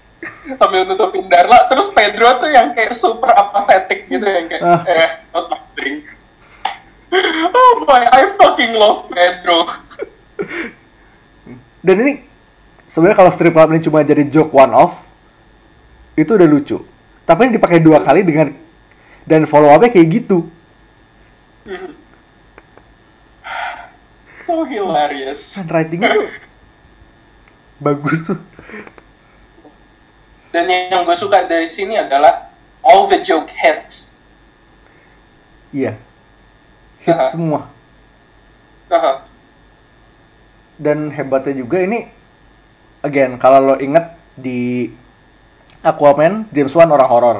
sambil 0.60 0.88
nutupin 0.88 1.28
Darla 1.28 1.68
terus 1.68 1.92
Pedro 1.92 2.40
tuh 2.40 2.48
yang 2.48 2.72
kayak 2.72 2.96
super 2.96 3.28
apathetic 3.28 4.08
gitu 4.08 4.24
yang 4.24 4.48
kayak 4.48 4.62
Ah. 4.64 4.80
eh 4.88 5.10
not 5.28 5.52
my 5.52 5.60
thing 5.76 6.08
oh 7.12 7.84
my 7.88 8.04
I 8.04 8.32
fucking 8.36 8.76
love 8.76 9.08
Pedro. 9.08 9.68
Dan 11.80 11.96
ini 12.04 12.12
sebenarnya 12.90 13.16
kalau 13.16 13.30
strip 13.32 13.54
club 13.56 13.72
ini 13.72 13.80
cuma 13.80 14.04
jadi 14.04 14.28
joke 14.28 14.52
one 14.52 14.74
off 14.76 15.00
itu 16.18 16.28
udah 16.34 16.48
lucu. 16.48 16.78
Tapi 17.24 17.48
ini 17.48 17.56
dipakai 17.56 17.80
dua 17.80 18.04
kali 18.04 18.24
dengan 18.24 18.52
dan 19.28 19.44
follow 19.44 19.72
upnya 19.72 19.92
kayak 19.92 20.08
gitu. 20.24 20.48
So 24.48 24.64
hilarious. 24.64 25.56
Dan 25.60 25.68
writingnya 25.68 26.08
tuh 26.16 26.28
bagus. 27.78 28.18
Tuh 28.24 28.38
dan 30.48 30.64
yang 30.64 31.04
gue 31.04 31.12
suka 31.12 31.44
dari 31.44 31.68
sini 31.68 32.00
adalah 32.00 32.48
all 32.80 33.04
the 33.04 33.20
joke 33.20 33.52
heads. 33.52 34.08
Iya 35.76 36.07
hit 37.08 37.16
Ah. 37.16 37.30
semua. 37.32 37.60
Haha. 38.88 39.24
dan 40.78 41.10
hebatnya 41.10 41.58
juga 41.58 41.82
ini 41.82 42.06
again 43.02 43.34
kalau 43.34 43.74
lo 43.74 43.74
inget 43.82 44.14
di 44.38 44.86
Aquaman 45.82 46.46
James 46.54 46.70
Wan 46.70 46.94
orang 46.94 47.10
horor. 47.10 47.38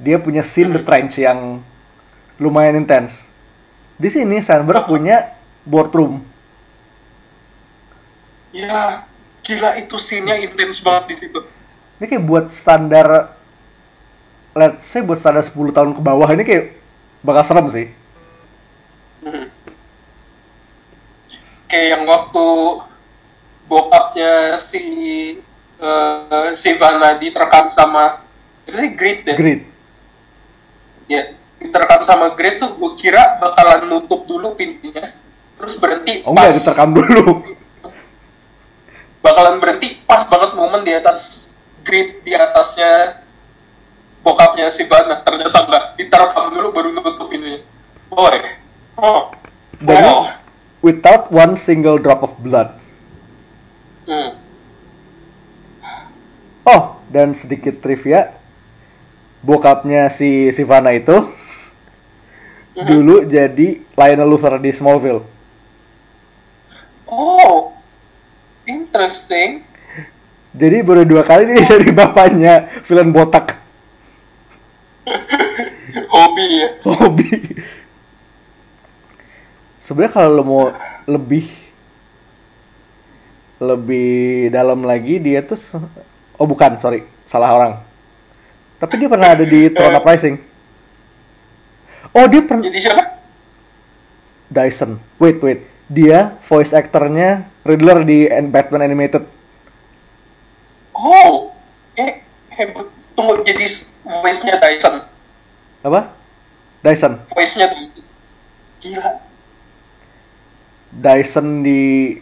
Dia 0.00 0.16
punya 0.16 0.40
scene 0.40 0.72
the 0.72 0.80
trench 0.80 1.20
yang 1.20 1.60
lumayan 2.40 2.80
intens 2.80 3.28
di 3.94 4.08
sini 4.10 4.42
Sandberg 4.42 4.88
punya 4.88 5.36
boardroom. 5.62 6.24
Ya 8.50 9.04
gila 9.44 9.76
itu 9.76 10.00
scene-nya 10.00 10.40
intens 10.40 10.80
banget 10.80 11.04
di 11.12 11.16
situ. 11.20 11.40
Ini 12.00 12.04
kayak 12.10 12.24
buat 12.24 12.46
standar 12.50 13.36
let's 14.56 14.88
say 14.88 15.04
buat 15.04 15.20
standar 15.20 15.44
10 15.44 15.52
tahun 15.74 15.90
ke 15.98 16.00
bawah 16.00 16.28
ini 16.32 16.42
kayak 16.46 16.64
bakal 17.20 17.42
serem 17.44 17.68
sih 17.70 17.86
Mhm. 19.24 19.46
Kayak 21.64 21.86
yang 21.96 22.04
waktu 22.04 22.46
bokapnya 23.64 24.60
si 24.60 24.82
eh, 25.80 26.48
si 26.54 26.70
Vanna 26.76 27.16
diterekam 27.16 27.72
sama 27.72 28.20
apa 28.64 28.76
sih 28.76 28.92
Grit 28.92 29.24
ya? 29.24 29.36
great 29.36 29.62
Ya, 31.04 31.36
diterekam 31.60 32.00
sama 32.04 32.32
Grit 32.32 32.60
tuh 32.60 32.76
gue 32.76 32.92
kira 32.96 33.40
bakalan 33.40 33.88
nutup 33.88 34.24
dulu 34.24 34.56
pintunya 34.56 35.12
terus 35.54 35.76
berhenti 35.80 36.24
oh 36.24 36.32
pas 36.36 36.48
enggak 36.48 36.60
diterkam 36.60 36.90
dulu. 36.92 37.24
Bakalan 39.24 39.56
berhenti 39.56 40.00
pas 40.04 40.28
banget 40.28 40.52
momen 40.52 40.84
di 40.84 40.92
atas 40.92 41.52
Grit 41.84 42.24
di 42.24 42.32
atasnya 42.36 43.24
bokapnya 44.20 44.68
si 44.68 44.84
Vanna. 44.84 45.20
Ternyata 45.24 45.58
enggak 45.64 45.84
diterekam 45.96 46.52
dulu 46.52 46.66
baru 46.72 46.88
nutup 46.92 47.28
pintunya 47.28 47.60
boy 48.14 48.63
oh 48.96 49.30
dan 49.80 50.02
wow. 50.02 50.22
without 50.80 51.30
one 51.30 51.56
single 51.56 51.98
drop 51.98 52.22
of 52.22 52.34
blood 52.40 52.70
Hmm. 54.04 54.36
oh 56.62 56.82
dan 57.08 57.32
sedikit 57.32 57.80
trivia 57.80 58.36
bokapnya 59.40 60.08
si 60.08 60.52
Sivana 60.52 60.92
itu 60.92 61.24
Mhm. 62.74 62.84
dulu 62.84 63.16
jadi 63.24 63.68
Lionel 63.94 64.26
Luthor 64.26 64.58
di 64.58 64.74
Smallville 64.74 65.22
Oh, 67.06 67.70
interesting. 68.66 69.62
jadi 70.50 70.82
baru 70.82 71.06
dua 71.06 71.22
kali 71.22 71.46
nih 71.48 71.62
dari 71.70 71.90
bapaknya 71.90 72.54
villain 72.82 73.08
botak 73.08 73.56
Hobi 76.12 76.46
ya. 76.58 76.68
hobi 76.82 77.28
sebenarnya 79.84 80.12
kalau 80.16 80.30
lo 80.32 80.42
mau 80.42 80.64
lebih 81.04 81.46
lebih 83.60 84.50
dalam 84.50 84.82
lagi 84.82 85.22
dia 85.22 85.44
tuh 85.44 85.60
oh 86.40 86.46
bukan 86.48 86.80
sorry 86.80 87.06
salah 87.28 87.54
orang 87.54 87.72
tapi 88.82 88.98
dia 88.98 89.08
pernah 89.08 89.36
ada 89.36 89.44
di 89.46 89.68
Tron 89.74 89.94
Uprising 90.00 90.36
oh 92.10 92.26
dia 92.26 92.42
pernah 92.42 92.64
Jadi 92.66 92.80
siapa? 92.80 93.04
Dyson 94.50 94.98
wait 95.20 95.38
wait 95.44 95.60
dia 95.86 96.34
voice 96.48 96.72
actornya 96.74 97.46
Riddler 97.62 98.02
di 98.02 98.26
Batman 98.50 98.88
Animated 98.88 99.34
Oh, 100.94 101.50
eh 101.98 102.22
hebat. 102.54 102.86
Tunggu 103.14 103.42
jadi 103.42 103.66
voice-nya 104.22 104.58
Dyson. 104.62 105.02
Apa? 105.82 106.14
Dyson. 106.86 107.18
Voice-nya 107.34 107.66
Dyson. 107.70 108.02
Gila. 108.82 109.10
Dyson 110.94 111.60
di 111.60 112.14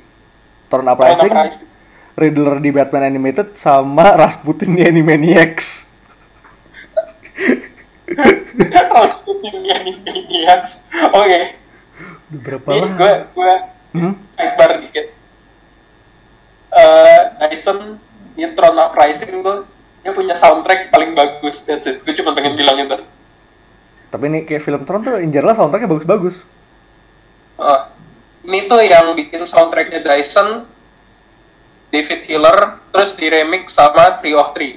Tron 0.66 0.88
Uprising, 0.88 1.28
Uprising. 1.28 1.68
Riddler 2.12 2.56
di 2.58 2.70
Batman 2.70 3.04
Animated, 3.06 3.54
sama 3.54 4.12
Rasputin 4.22 4.72
di 4.72 4.82
Animaniacs. 4.82 5.88
Ini 9.32 9.70
Animaniacs. 9.72 10.72
Oke. 11.12 11.40
Udah 12.28 12.40
berapa 12.40 12.68
Ini 12.70 12.80
lah? 12.80 12.92
gue 12.94 13.12
gue 13.32 13.52
Hmm? 13.92 14.16
sidebar 14.26 14.80
dikit. 14.80 15.12
Eh 16.72 17.20
Dyson 17.38 18.00
di 18.32 18.48
Tron 18.48 18.80
Uprising 18.80 19.44
tuh 19.44 19.68
dia 20.00 20.12
punya 20.12 20.32
soundtrack 20.32 20.88
paling 20.88 21.12
bagus. 21.12 21.68
That's 21.68 21.84
it. 21.84 22.00
Gue 22.00 22.16
cuma 22.16 22.32
pengen 22.32 22.56
bilang 22.56 22.80
itu. 22.80 22.96
Tapi 24.08 24.24
ini 24.28 24.38
kayak 24.42 24.64
film 24.64 24.82
Tron 24.84 25.04
tuh 25.04 25.20
in 25.20 25.28
general 25.28 25.52
soundtracknya 25.52 25.88
bagus-bagus. 25.88 26.48
Eh, 27.58 27.80
ini 28.42 28.66
tuh 28.66 28.82
yang 28.82 29.14
bikin 29.14 29.46
soundtracknya 29.46 30.02
Dyson, 30.02 30.66
David 31.94 32.20
Hiller, 32.26 32.58
terus 32.90 33.14
di 33.14 33.26
remix 33.30 33.74
sama 33.76 34.18
Three 34.18 34.34
of 34.34 34.50
Three. 34.56 34.76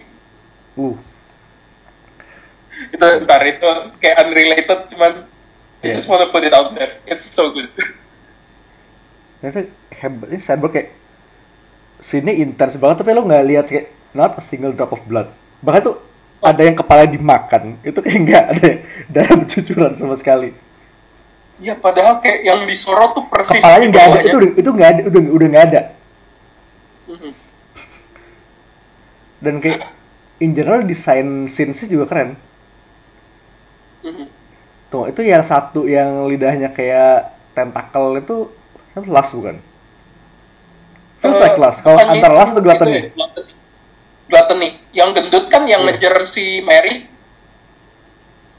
Uh, 0.77 0.95
Itu 2.91 3.05
ntar 3.23 3.41
itu 3.47 3.69
kayak 4.03 4.17
unrelated 4.27 4.79
cuman 4.91 5.13
I 5.85 5.93
Yeah. 5.93 6.01
just 6.01 6.09
wanna 6.09 6.27
put 6.33 6.41
it 6.41 6.51
out 6.51 6.73
there. 6.73 6.97
It's 7.05 7.29
so 7.29 7.53
good. 7.53 7.69
ternyata 9.39 9.69
hebat. 9.93 10.27
Ini 10.33 10.41
Cyborg 10.41 10.73
kayak 10.73 10.89
sini 12.01 12.41
intens 12.41 12.75
banget 12.81 13.05
tapi 13.05 13.13
lo 13.13 13.21
nggak 13.23 13.45
lihat 13.45 13.65
kayak 13.69 13.93
not 14.17 14.33
a 14.35 14.41
single 14.41 14.73
drop 14.73 14.91
of 14.91 15.01
blood. 15.05 15.29
Bahkan 15.61 15.81
tuh 15.85 15.95
ada 16.41 16.61
yang 16.65 16.73
kepala 16.73 17.05
dimakan. 17.05 17.77
Itu 17.85 18.01
kayak 18.01 18.19
nggak 18.25 18.45
ada 18.57 18.69
darah 19.13 19.35
bercucuran 19.45 19.93
sama 19.93 20.17
sekali. 20.17 20.51
Ya 21.55 21.73
padahal 21.79 22.19
kayak 22.19 22.39
yang 22.43 22.59
disorot 22.67 23.15
tuh 23.15 23.25
persis 23.31 23.63
Kepalanya 23.63 23.87
di 23.87 23.89
nggak 23.95 24.05
ada. 24.05 24.19
Itu 24.27 24.37
itu 24.59 24.69
nggak 24.69 24.89
ada. 24.91 25.01
Udah 25.07 25.21
udah 25.31 25.47
nggak 25.47 25.65
ada. 25.71 25.81
Mhm. 27.07 27.31
Dan 29.39 29.55
kayak 29.61 29.81
in 30.41 30.51
general 30.51 30.83
desain 30.83 31.47
scenes 31.47 31.85
juga 31.87 32.05
keren. 32.09 32.29
Mhm. 34.03 34.25
Tuh, 34.91 35.09
itu 35.09 35.21
yang 35.25 35.41
satu 35.41 35.87
yang 35.87 36.27
lidahnya 36.27 36.69
kayak 36.69 37.31
tentakel 37.55 38.19
itu 38.19 38.51
kan 38.93 39.03
las 39.07 39.31
bukan? 39.31 39.57
Feels 41.19 41.39
Eh, 41.39 41.41
like 41.41 41.57
las. 41.57 41.79
Kalau 41.79 41.97
antara 41.97 42.35
las 42.35 42.51
atau 42.51 42.61
gluttony? 42.61 42.91
ya, 42.91 43.01
gluttony. 43.11 43.51
Gluttony. 44.25 44.69
Yang 44.91 45.09
gendut 45.15 45.45
kan 45.47 45.63
yang 45.65 45.81
Iya. 45.83 45.95
ngejar 45.95 46.15
si 46.27 46.59
Mary. 46.61 47.07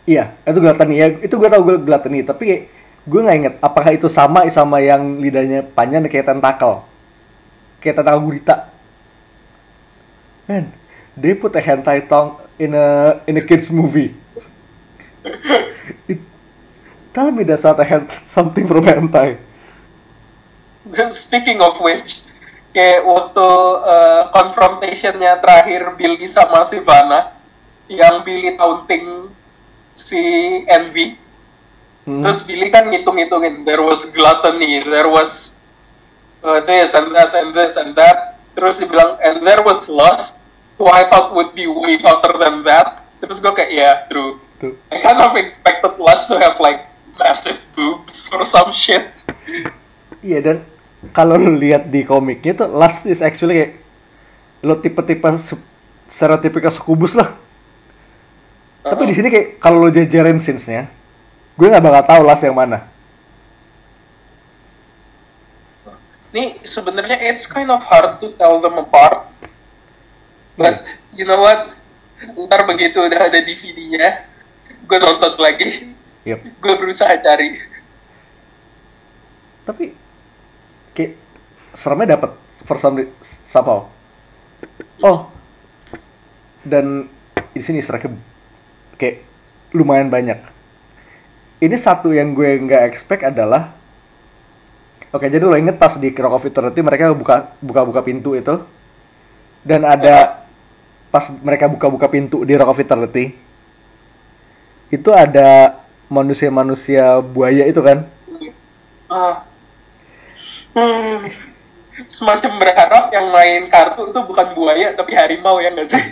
Iya, 0.07 0.35
itu 0.43 0.59
gluttony 0.59 0.95
ya. 0.97 1.07
Itu 1.21 1.35
gue 1.37 1.49
tau 1.51 1.63
gue 1.63 1.77
gluttony, 1.83 2.23
tapi 2.23 2.67
gue 3.07 3.21
nggak 3.23 3.38
inget 3.38 3.55
apakah 3.62 3.95
itu 3.95 4.11
sama 4.11 4.42
sama 4.51 4.83
yang 4.83 5.23
lidahnya 5.23 5.62
panjang 5.62 6.03
kayak 6.11 6.27
tentakel. 6.27 6.83
Kayak 7.79 8.03
tentakel 8.03 8.21
gurita. 8.27 8.57
Man, 10.51 10.75
they 11.14 11.38
put 11.38 11.55
a 11.55 11.62
hentai 11.62 12.03
tongue 12.07 12.38
in 12.59 12.75
a 12.75 13.19
in 13.31 13.38
a 13.38 13.45
kids 13.47 13.71
movie. 13.71 14.14
It, 16.11 16.19
tell 17.14 17.31
me 17.31 17.47
that's 17.47 17.62
not 17.62 17.79
a 17.79 17.87
hen- 17.87 18.11
something 18.27 18.66
from 18.66 18.87
hentai. 18.87 19.38
Dan 20.87 21.11
speaking 21.11 21.59
of 21.59 21.79
which, 21.83 22.23
kayak 22.71 23.03
waktu 23.03 23.49
eh, 23.87 24.23
confrontationnya 24.31 25.42
terakhir 25.42 25.99
Billy 25.99 26.31
sama 26.31 26.62
Sivana, 26.62 27.35
yang 27.90 28.23
Billy 28.23 28.55
taunting 28.55 29.31
si 29.99 30.23
Envy, 30.71 31.19
Hmm. 32.07 32.23
terus 32.23 32.47
Billy 32.47 32.71
kan 32.71 32.87
ngitung-ngitungin, 32.87 33.66
there 33.66 33.83
was 33.83 34.14
gluttony, 34.14 34.79
there 34.87 35.11
was 35.11 35.51
uh, 36.47 36.62
this 36.62 36.95
and 36.95 37.11
that 37.11 37.35
and 37.35 37.51
this 37.51 37.75
and 37.75 37.99
that, 37.99 38.38
terus 38.55 38.79
dia 38.79 38.87
bilang, 38.87 39.19
and 39.19 39.42
there 39.42 39.66
was 39.66 39.90
lust, 39.90 40.38
who 40.79 40.87
I 40.87 41.03
thought 41.11 41.35
would 41.35 41.51
be 41.59 41.66
way 41.66 41.99
hotter 41.99 42.38
than 42.38 42.62
that, 42.62 43.03
terus 43.19 43.42
gue 43.42 43.51
kayak, 43.51 43.71
yeah, 43.75 43.95
true. 44.07 44.38
Tuh. 44.62 44.73
I 44.88 45.03
kind 45.03 45.19
of 45.21 45.35
expected 45.35 45.99
lust 45.99 46.33
to 46.33 46.38
have 46.38 46.57
like 46.62 46.87
massive 47.19 47.61
boobs 47.77 48.33
or 48.33 48.47
some 48.49 48.73
shit. 48.73 49.11
Iya 50.25 50.38
dan 50.40 50.57
kalau 51.12 51.37
lu 51.37 51.61
lihat 51.61 51.92
di 51.92 52.09
komiknya 52.09 52.57
tuh 52.57 52.73
Last 52.73 53.05
is 53.05 53.21
actually 53.21 53.61
kayak 53.61 53.73
lo 54.64 54.81
tipe-tipe 54.81 55.29
stereotipikal 56.09 56.73
sukubus 56.73 57.12
lah. 57.12 57.37
Tapi 58.81 59.03
di 59.05 59.14
sini 59.14 59.29
kayak 59.29 59.61
kalau 59.61 59.83
lo 59.85 59.90
jajarin 59.92 60.40
scenes-nya, 60.40 60.88
gue 61.57 61.66
nggak 61.73 61.85
bakal 61.85 62.05
tahu 62.05 62.21
Last 62.29 62.45
yang 62.45 62.57
mana. 62.57 62.85
Nih 66.37 66.61
sebenarnya 66.69 67.16
it's 67.33 67.49
kind 67.49 67.73
of 67.73 67.81
hard 67.81 68.21
to 68.21 68.33
tell 68.37 68.61
them 68.61 68.77
apart. 68.77 69.25
But 70.57 70.85
you 71.16 71.25
know 71.25 71.40
what? 71.40 71.73
Ntar 72.16 72.64
begitu 72.64 73.01
udah 73.01 73.29
ada 73.29 73.40
DVD-nya, 73.45 74.25
gue 74.88 74.99
nonton 75.01 75.37
lagi. 75.37 75.92
Yep. 76.27 76.40
Gue 76.64 76.75
berusaha 76.75 77.14
cari. 77.23 77.55
Tapi 79.62 79.95
kayak 80.90 81.14
seremnya 81.71 82.19
dapat 82.19 82.35
for 82.66 82.83
some 82.83 83.07
somehow. 83.47 83.87
Oh. 85.05 85.31
Dan 86.66 87.07
di 87.55 87.62
sini 87.62 87.79
strike 87.79 88.11
kayak 88.99 89.23
lumayan 89.71 90.11
banyak. 90.11 90.56
Ini 91.57 91.77
satu 91.81 92.12
yang 92.12 92.37
gue 92.37 92.61
nggak 92.61 92.83
expect 92.92 93.25
adalah 93.25 93.73
Oke, 95.14 95.33
jadi 95.33 95.40
lo 95.49 95.57
inget 95.57 95.81
pas 95.81 95.97
di 95.97 96.12
Rock 96.12 96.42
of 96.42 96.45
Eternity 96.45 96.81
mereka 96.85 97.14
buka 97.16 97.55
buka 97.62 97.81
buka 97.88 98.01
pintu 98.05 98.37
itu 98.37 98.61
dan 99.64 99.87
ada 99.87 100.45
pas 101.09 101.33
mereka 101.40 101.71
buka-buka 101.71 102.11
pintu 102.12 102.45
di 102.45 102.53
Rock 102.53 102.77
of 102.77 102.83
Eternity 102.83 103.33
itu 104.92 105.11
ada 105.14 105.81
manusia-manusia 106.12 107.19
buaya 107.25 107.64
itu 107.64 107.81
kan 107.81 108.05
Ah. 109.07 109.47
Hmm. 110.75 111.31
Semacam 112.11 112.53
berharap 112.61 113.09
yang 113.14 113.33
main 113.33 113.71
kartu 113.73 114.12
itu 114.12 114.21
bukan 114.21 114.53
buaya 114.53 114.92
tapi 114.92 115.16
harimau 115.16 115.62
ya 115.62 115.73
nggak 115.73 115.88
sih? 115.88 116.05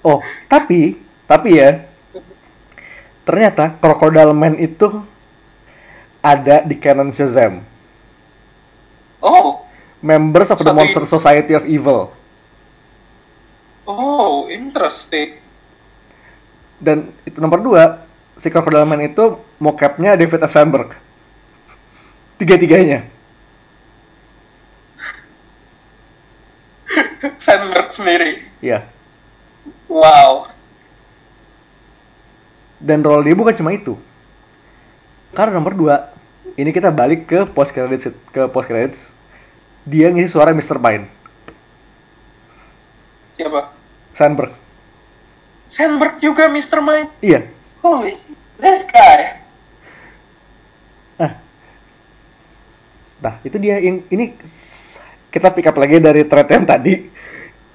Oh, 0.00 0.22
tapi 0.48 0.96
tapi 1.28 1.60
ya 1.60 1.84
ternyata 3.22 3.78
Crocodile 3.78 4.34
Man 4.34 4.58
itu 4.58 5.02
ada 6.22 6.62
di 6.62 6.78
canon 6.78 7.10
Shazam. 7.10 7.62
Oh, 9.22 9.62
Members 10.02 10.50
of 10.50 10.58
the 10.58 10.74
Monster 10.74 11.06
Society 11.06 11.54
of 11.54 11.62
Evil. 11.62 12.10
oh, 13.86 14.50
interesting. 14.50 15.38
Dan 16.82 17.14
itu 17.22 17.38
nomor 17.38 17.62
dua, 17.62 18.02
si 18.34 18.50
Crocodile 18.50 18.82
Man 18.82 19.06
itu 19.06 19.38
mocapnya 19.62 20.18
David 20.18 20.42
F. 20.42 20.50
Sandberg. 20.50 20.90
Tiga-tiganya. 22.42 23.06
Sandberg 27.42 27.94
sendiri. 27.94 28.42
Iya. 28.58 28.82
Wow. 29.86 30.50
Dan 32.82 33.06
role 33.06 33.30
dia 33.30 33.38
bukan 33.38 33.54
cuma 33.54 33.70
itu. 33.70 33.94
Karena 35.32 35.54
nomor 35.54 35.72
dua, 35.78 36.10
ini 36.58 36.74
kita 36.74 36.90
balik 36.90 37.30
ke 37.30 37.46
post 37.46 37.70
credits 37.70 38.10
ke 38.34 38.42
post 38.50 38.66
credits. 38.66 39.00
Dia 39.86 40.10
ngisi 40.10 40.34
suara 40.34 40.54
Mr. 40.54 40.78
Mind, 40.78 41.10
Siapa? 43.32 43.72
Sandberg. 44.12 44.52
Sandberg 45.66 46.20
juga 46.20 46.52
Mr. 46.52 46.78
Mind. 46.84 47.10
Iya. 47.24 47.48
Holy, 47.80 48.14
this 48.60 48.84
guy. 48.86 49.40
Nah, 51.16 51.32
nah 53.18 53.34
itu 53.42 53.56
dia 53.56 53.80
yang 53.80 54.04
ini 54.12 54.36
kita 55.32 55.48
pick 55.50 55.66
up 55.66 55.80
lagi 55.80 55.96
dari 55.98 56.22
thread 56.28 56.46
yang 56.52 56.68
tadi. 56.68 57.08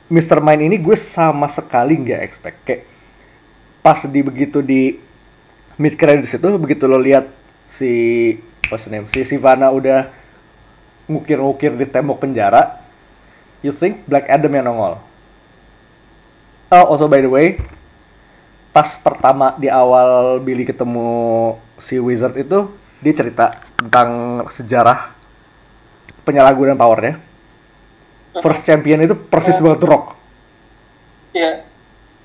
Mr. 0.08 0.40
Mind 0.40 0.64
ini 0.64 0.80
gue 0.80 0.96
sama 0.96 1.52
sekali 1.52 2.00
nggak 2.00 2.22
expect 2.24 2.58
kayak 2.64 2.88
pas 3.88 4.04
di 4.04 4.20
begitu 4.20 4.60
di 4.60 5.00
mid 5.80 5.96
credits 5.96 6.36
itu 6.36 6.60
begitu 6.60 6.92
lo 6.92 7.00
lihat 7.00 7.32
si 7.72 8.36
what's 8.68 8.84
the 8.84 8.92
name 8.92 9.08
si 9.08 9.24
Sivana 9.24 9.72
udah 9.72 10.12
ngukir-ngukir 11.08 11.80
di 11.80 11.88
tembok 11.88 12.20
penjara, 12.20 12.84
you 13.64 13.72
think 13.72 14.04
Black 14.06 14.28
Adam 14.28 14.52
yang 14.52 14.68
nongol. 14.68 15.00
Oh, 16.68 16.84
also 16.92 17.08
by 17.08 17.24
the 17.24 17.32
way, 17.32 17.64
pas 18.76 18.92
pertama 19.00 19.56
di 19.56 19.72
awal 19.72 20.44
Billy 20.44 20.68
ketemu 20.68 21.56
si 21.80 21.96
Wizard 21.96 22.36
itu 22.36 22.68
dia 23.00 23.16
cerita 23.16 23.56
tentang 23.80 24.44
sejarah 24.52 25.16
penyalahgunaan 26.28 26.76
powernya. 26.76 27.24
First 28.44 28.68
champion 28.68 29.00
itu 29.02 29.16
persis 29.16 29.58
banget 29.58 29.82
The 29.82 29.88
Rock. 29.90 30.06
ya 31.32 31.62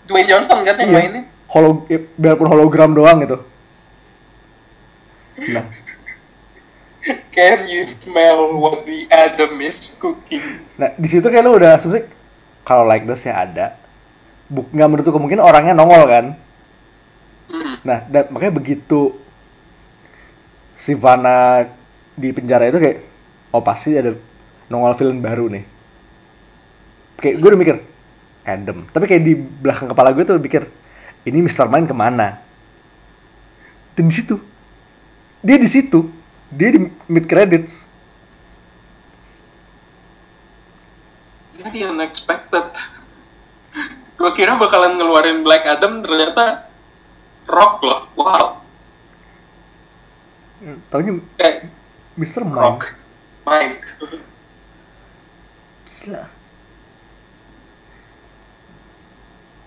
Dwayne 0.09 0.25
Johnson 0.25 0.65
kan 0.65 0.75
yang 0.81 0.89
Iya. 0.89 0.97
mainin 0.99 1.25
Holo, 1.53 1.85
biarpun 2.17 2.49
hologram 2.49 2.97
doang 2.97 3.21
gitu. 3.29 3.39
Nah, 5.53 5.65
Can 7.33 7.67
you 7.67 7.83
smell 7.83 8.55
what 8.55 8.87
the 8.87 9.11
Adam 9.11 9.59
is 9.59 9.99
cooking? 9.99 10.63
nah 10.79 10.95
di 10.95 11.09
situ 11.11 11.27
kayak 11.27 11.43
lu 11.43 11.59
udah 11.59 11.75
sebenarnya 11.83 12.07
kalau 12.63 12.87
likenessnya 12.87 13.35
ada, 13.35 13.67
buk 14.47 14.71
nggak 14.71 14.87
menutup 14.93 15.13
kemungkinan 15.19 15.43
orangnya 15.43 15.75
nongol 15.75 16.07
kan. 16.07 16.25
Hmm. 17.51 17.75
Nah, 17.83 18.07
dan 18.07 18.31
makanya 18.31 18.55
begitu 18.55 19.19
si 20.79 20.95
Vanna 20.95 21.67
di 22.15 22.31
penjara 22.31 22.71
itu 22.71 22.79
kayak, 22.79 23.03
oh 23.51 23.63
pasti 23.67 23.99
ada 23.99 24.15
nongol 24.71 24.95
film 24.95 25.19
baru 25.19 25.51
nih. 25.51 25.65
Kayak 27.19 27.35
gue 27.43 27.49
udah 27.51 27.61
mikir, 27.61 27.77
Adam. 28.47 28.87
Tapi 28.95 29.05
kayak 29.11 29.23
di 29.27 29.35
belakang 29.35 29.91
kepala 29.91 30.15
gue 30.15 30.23
tuh 30.23 30.39
mikir, 30.39 30.71
ini 31.23 31.39
Mr. 31.43 31.71
Mind 31.71 31.87
ke 31.87 31.95
mana? 31.95 32.43
Dan 33.95 34.09
di 34.09 34.15
situ, 34.15 34.41
dia 35.45 35.61
di 35.61 35.69
situ, 35.69 36.09
dia 36.51 36.75
di 36.75 36.89
mid 37.07 37.27
credits. 37.29 37.85
Jadi 41.63 41.79
unexpected. 41.87 42.75
Gue 44.19 44.31
kira 44.35 44.59
bakalan 44.59 44.99
ngeluarin 44.99 45.47
Black 45.47 45.63
Adam, 45.67 46.03
ternyata 46.03 46.67
Rock 47.47 47.83
loh. 47.87 48.03
Wow. 48.19 48.47
Taunya 50.91 51.19
Eh, 51.43 51.67
Mr. 52.19 52.47
Mind. 52.47 52.55
Rock. 52.55 52.81
Mike. 53.43 53.83
Gila. 56.03 56.25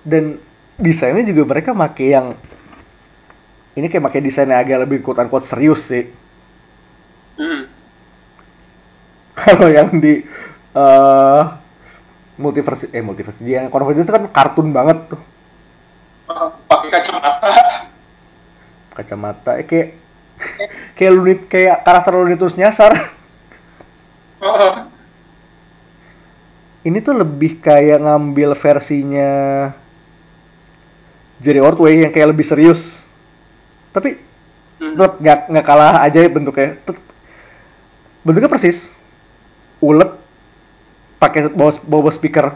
Dan 0.06 0.40
desainnya 0.76 1.24
juga 1.28 1.44
mereka 1.48 1.72
make 1.72 2.06
yang 2.12 2.36
ini 3.76 3.88
kayak 3.92 4.06
pakai 4.08 4.22
desainnya 4.24 4.58
agak 4.60 4.88
lebih 4.88 5.04
quote 5.04 5.20
unquote 5.24 5.48
serius 5.48 5.82
sih. 5.92 6.08
Hmm. 7.38 7.68
Kalau 9.40 9.68
yang 9.68 10.00
di 10.00 10.24
eh 10.76 11.44
multiverse 12.36 12.92
eh 12.92 13.04
multiverse 13.04 13.40
dia 13.44 13.64
yang 13.64 13.72
Convergence 13.72 14.08
itu 14.08 14.14
kan 14.16 14.26
kartun 14.32 14.72
banget 14.76 14.98
tuh. 15.16 15.22
Ah, 16.30 16.50
Pakai 16.70 16.90
kacamata. 16.90 17.50
Kacamata 18.96 19.52
eh, 19.60 19.66
kayak 19.68 19.88
kayak 20.98 21.12
lunit 21.16 21.40
kayak 21.52 21.84
karakter 21.84 22.14
Tunes 22.40 22.56
nyasar. 22.60 22.94
Ah, 24.42 24.88
Ini 26.86 27.02
tuh 27.02 27.18
lebih 27.18 27.58
kayak 27.66 27.98
ngambil 28.06 28.54
versinya 28.54 29.30
Jerry 31.40 31.60
Ordway 31.60 32.04
yang 32.04 32.12
kayak 32.12 32.32
lebih 32.32 32.46
serius. 32.48 33.04
Tapi 33.92 34.20
hmm. 34.80 34.96
tetap 34.96 35.14
nggak 35.20 35.40
nggak 35.52 35.66
kalah 35.66 36.04
ajaib 36.06 36.32
bentuknya. 36.36 36.76
Tetep, 36.84 37.02
bentuknya 38.24 38.52
persis. 38.52 38.92
Ulet 39.84 40.12
pakai 41.20 41.52
bawa, 41.52 41.72
bawa 41.84 42.12
speaker. 42.12 42.56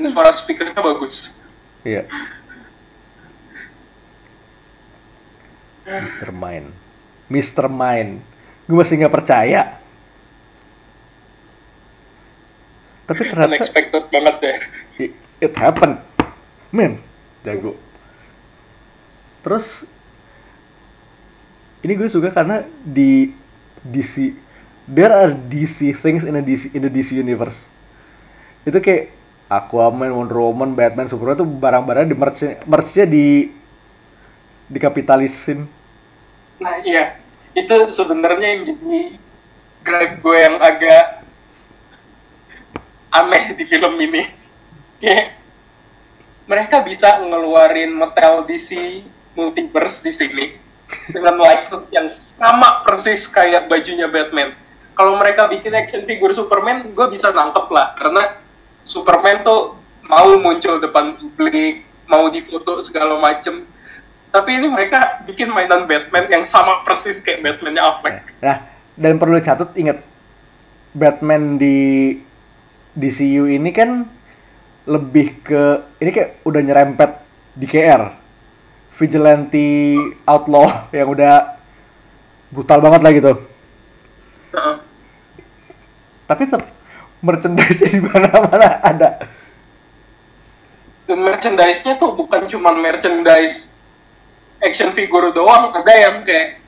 Suara 0.00 0.32
speakernya 0.32 0.80
bagus. 0.80 1.36
Iya. 1.84 2.08
Mr. 5.90 6.30
Mind. 6.30 6.68
Mr. 7.26 7.66
Mind. 7.66 8.22
Gue 8.68 8.76
masih 8.78 9.02
nggak 9.02 9.14
percaya. 9.14 9.79
Tapi 13.10 13.26
ternyata 13.26 13.50
Unexpected 13.50 14.04
banget 14.06 14.36
ya. 14.38 14.54
it, 15.42 15.54
happened. 15.58 15.98
Men, 16.70 17.02
jago. 17.42 17.74
Terus 19.42 19.82
ini 21.82 21.98
gue 21.98 22.06
suka 22.06 22.30
karena 22.30 22.62
di 22.86 23.34
DC 23.82 24.30
there 24.86 25.10
are 25.10 25.34
DC 25.34 25.90
things 25.98 26.22
in 26.22 26.38
a 26.38 26.42
DC 26.44 26.70
in 26.70 26.86
the 26.86 26.92
DC 26.92 27.18
universe. 27.18 27.58
Itu 28.62 28.78
kayak 28.78 29.10
Aquaman, 29.50 30.14
Wonder 30.14 30.38
Woman, 30.38 30.78
Batman, 30.78 31.10
Superman 31.10 31.34
tuh 31.34 31.50
barang-barang 31.50 32.06
di 32.06 32.14
merch 32.14 32.46
merch-nya 32.62 33.10
di 33.10 33.50
dikapitalisin. 34.70 35.66
Nah 36.62 36.78
iya, 36.86 37.18
itu 37.58 37.74
sebenarnya 37.90 38.46
yang 38.54 38.62
jadi 38.70 39.18
grab 39.82 40.12
gue 40.22 40.36
yang 40.38 40.56
agak 40.62 41.19
aneh 43.10 43.54
di 43.54 43.64
film 43.66 43.94
ini. 43.98 44.22
Kayak 45.00 45.38
mereka 46.50 46.82
bisa 46.82 47.22
ngeluarin 47.22 47.94
Mattel 47.94 48.42
DC 48.46 49.02
Multiverse 49.38 50.02
di 50.02 50.12
sini 50.12 50.46
dengan 51.10 51.38
likeness 51.38 51.94
yang 51.94 52.10
sama 52.10 52.82
persis 52.82 53.30
kayak 53.30 53.70
bajunya 53.70 54.10
Batman. 54.10 54.54
Kalau 54.98 55.16
mereka 55.16 55.46
bikin 55.46 55.72
action 55.72 56.02
figure 56.04 56.34
Superman, 56.34 56.90
gue 56.92 57.06
bisa 57.14 57.30
nangkep 57.30 57.66
lah 57.70 57.94
karena 57.96 58.36
Superman 58.82 59.46
tuh 59.46 59.78
mau 60.10 60.34
muncul 60.42 60.82
depan 60.82 61.14
publik, 61.16 61.86
mau 62.10 62.26
difoto 62.28 62.82
segala 62.82 63.16
macem. 63.16 63.64
Tapi 64.30 64.50
ini 64.62 64.66
mereka 64.70 65.22
bikin 65.26 65.50
mainan 65.50 65.86
Batman 65.86 66.26
yang 66.30 66.42
sama 66.46 66.82
persis 66.86 67.22
kayak 67.22 67.42
Batman-nya 67.42 67.82
Affleck. 67.82 68.22
Nah, 68.42 68.62
dan 68.94 69.18
perlu 69.18 69.38
catat 69.42 69.74
ingat 69.74 70.02
Batman 70.94 71.58
di 71.58 72.14
DCU 72.94 73.46
ini 73.46 73.70
kan 73.70 74.06
lebih 74.88 75.44
ke 75.44 75.62
ini 76.02 76.10
kayak 76.10 76.42
udah 76.42 76.60
nyerempet 76.64 77.10
di 77.54 77.66
KR. 77.68 78.02
Vigilante 79.00 79.96
outlaw 80.28 80.68
yang 80.96 81.08
udah 81.08 81.56
brutal 82.52 82.78
banget 82.84 83.00
lah 83.00 83.12
gitu. 83.16 83.32
Tapi 86.26 86.42
tetap 86.46 86.62
merchandise 87.24 87.80
di 87.90 87.98
mana-mana 87.98 88.78
ada. 88.84 89.24
Dan 91.10 91.26
merchandise-nya 91.26 91.98
tuh 91.98 92.14
bukan 92.14 92.46
cuma 92.46 92.70
merchandise 92.70 93.74
action 94.62 94.94
figure 94.94 95.34
doang, 95.34 95.74
ada 95.74 95.90
yang 95.90 96.22
kayak 96.22 96.59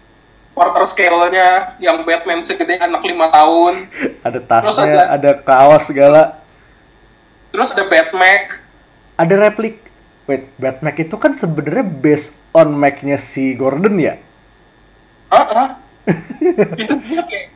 quarter 0.52 0.84
scale-nya 0.84 1.76
yang 1.78 2.04
Batman 2.04 2.44
segede 2.44 2.76
anak 2.76 3.00
lima 3.02 3.28
tahun. 3.28 3.88
Ada 4.20 4.40
Terus 4.40 4.76
tasnya, 4.76 4.92
ada- 4.92 5.08
ada 5.10 5.30
kaos 5.38 5.82
segala. 5.84 6.22
Terus 7.50 7.72
ada 7.72 7.84
Batmac. 7.84 8.60
Ada 9.16 9.34
replik. 9.38 9.76
Wait, 10.24 10.48
Batman 10.56 10.94
itu 10.94 11.16
kan 11.16 11.32
sebenarnya 11.32 11.82
based 11.82 12.32
on 12.52 12.72
Mac-nya 12.72 13.16
si 13.16 13.52
Gordon 13.52 13.98
ya? 13.98 14.16
Heeh. 15.28 15.66
itu 16.82 16.94
dia 17.06 17.22
kayak 17.22 17.46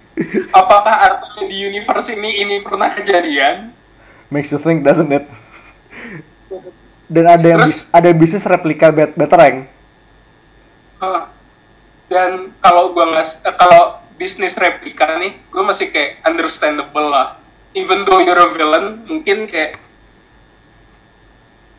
apakah 0.50 0.94
artinya 0.96 1.44
di 1.46 1.56
universe 1.66 2.08
ini 2.10 2.40
ini 2.40 2.56
pernah 2.60 2.88
kejadian? 2.88 3.70
Makes 4.28 4.50
you 4.50 4.58
think, 4.58 4.82
doesn't 4.82 5.08
it? 5.08 5.24
Dan 7.14 7.24
ada 7.28 7.46
yang 7.46 7.60
bis- 7.62 7.86
Terus- 7.86 7.94
ada 7.94 8.06
yang 8.08 8.18
bisnis 8.18 8.44
replika 8.44 8.90
bat 8.90 9.14
Batarang. 9.14 9.68
Heeh. 10.96 11.22
Dan 12.06 12.54
kalau 12.62 12.94
gua 12.94 13.10
nggak 13.10 13.26
eh, 13.46 13.54
kalau 13.58 13.98
bisnis 14.16 14.56
replika 14.56 15.20
nih, 15.20 15.36
gue 15.52 15.62
masih 15.62 15.92
kayak 15.92 16.24
understandable 16.24 17.12
lah. 17.12 17.36
Even 17.76 18.08
though 18.08 18.24
you're 18.24 18.40
a 18.40 18.48
villain, 18.56 19.04
mungkin 19.04 19.44
kayak 19.44 19.76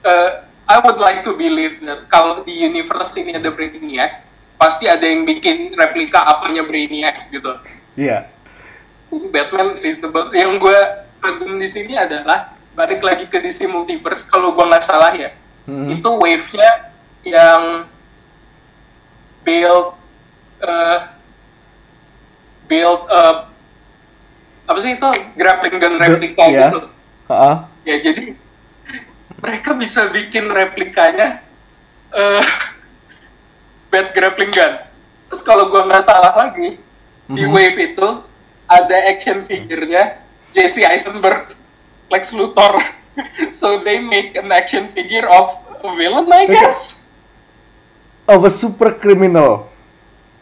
eh, 0.06 0.30
I 0.68 0.78
would 0.84 1.02
like 1.02 1.26
to 1.26 1.34
believe 1.34 1.82
that 1.88 2.06
kalau 2.12 2.46
di 2.46 2.54
universe 2.54 3.18
ini 3.18 3.34
ada 3.34 3.50
Brainiac, 3.50 4.22
pasti 4.62 4.86
ada 4.86 5.02
yang 5.02 5.26
bikin 5.26 5.74
replika 5.74 6.22
apanya 6.28 6.62
Brainiac 6.62 7.34
gitu. 7.34 7.58
Iya. 7.98 8.30
Batman 9.10 9.82
reasonable. 9.82 10.30
Yang 10.36 10.52
gue 10.62 10.80
kagum 11.24 11.58
di 11.58 11.66
sini 11.72 11.98
adalah 11.98 12.54
balik 12.78 13.02
lagi 13.02 13.26
ke 13.26 13.42
DC 13.42 13.66
Multiverse 13.66 14.28
kalau 14.30 14.54
gue 14.54 14.62
nggak 14.62 14.86
salah 14.86 15.10
ya, 15.18 15.34
Hmm. 15.68 15.92
itu 15.92 16.08
wave-nya 16.08 16.96
yang 17.28 17.84
build 19.44 19.97
eh, 20.60 21.00
build 22.68 23.08
up 23.08 23.52
apa 24.68 24.78
sih 24.84 25.00
itu 25.00 25.10
grappling 25.40 25.80
gun 25.80 25.96
replika 25.96 26.44
Iya. 26.44 26.68
gitu. 26.68 26.80
Ha-ha. 27.32 27.52
Ya 27.88 27.96
jadi 28.04 28.36
mereka 29.40 29.72
bisa 29.80 30.12
bikin 30.12 30.52
replikanya 30.52 31.40
eh 32.12 32.46
bad 33.88 34.12
grappling 34.12 34.52
gun. 34.52 34.84
Terus 35.32 35.42
kalau 35.44 35.72
gua 35.72 35.88
nggak 35.88 36.04
salah 36.04 36.36
lagi 36.36 36.76
di 37.28 37.44
Mhm. 37.48 37.52
wave 37.52 37.80
itu 37.80 38.08
ada 38.68 38.98
action 39.08 39.48
figure-nya 39.48 40.20
Jesse 40.52 40.84
Eisenberg, 40.84 41.56
Lex 42.12 42.36
Luthor. 42.36 42.76
so 43.60 43.80
they 43.80 44.04
make 44.04 44.36
an 44.36 44.52
action 44.52 44.92
figure 44.92 45.26
of 45.26 45.56
a 45.84 45.90
villain, 45.96 46.28
I 46.28 46.44
guess. 46.52 47.00
Of 48.28 48.44
a 48.44 48.52
super 48.52 48.92
criminal. 48.92 49.72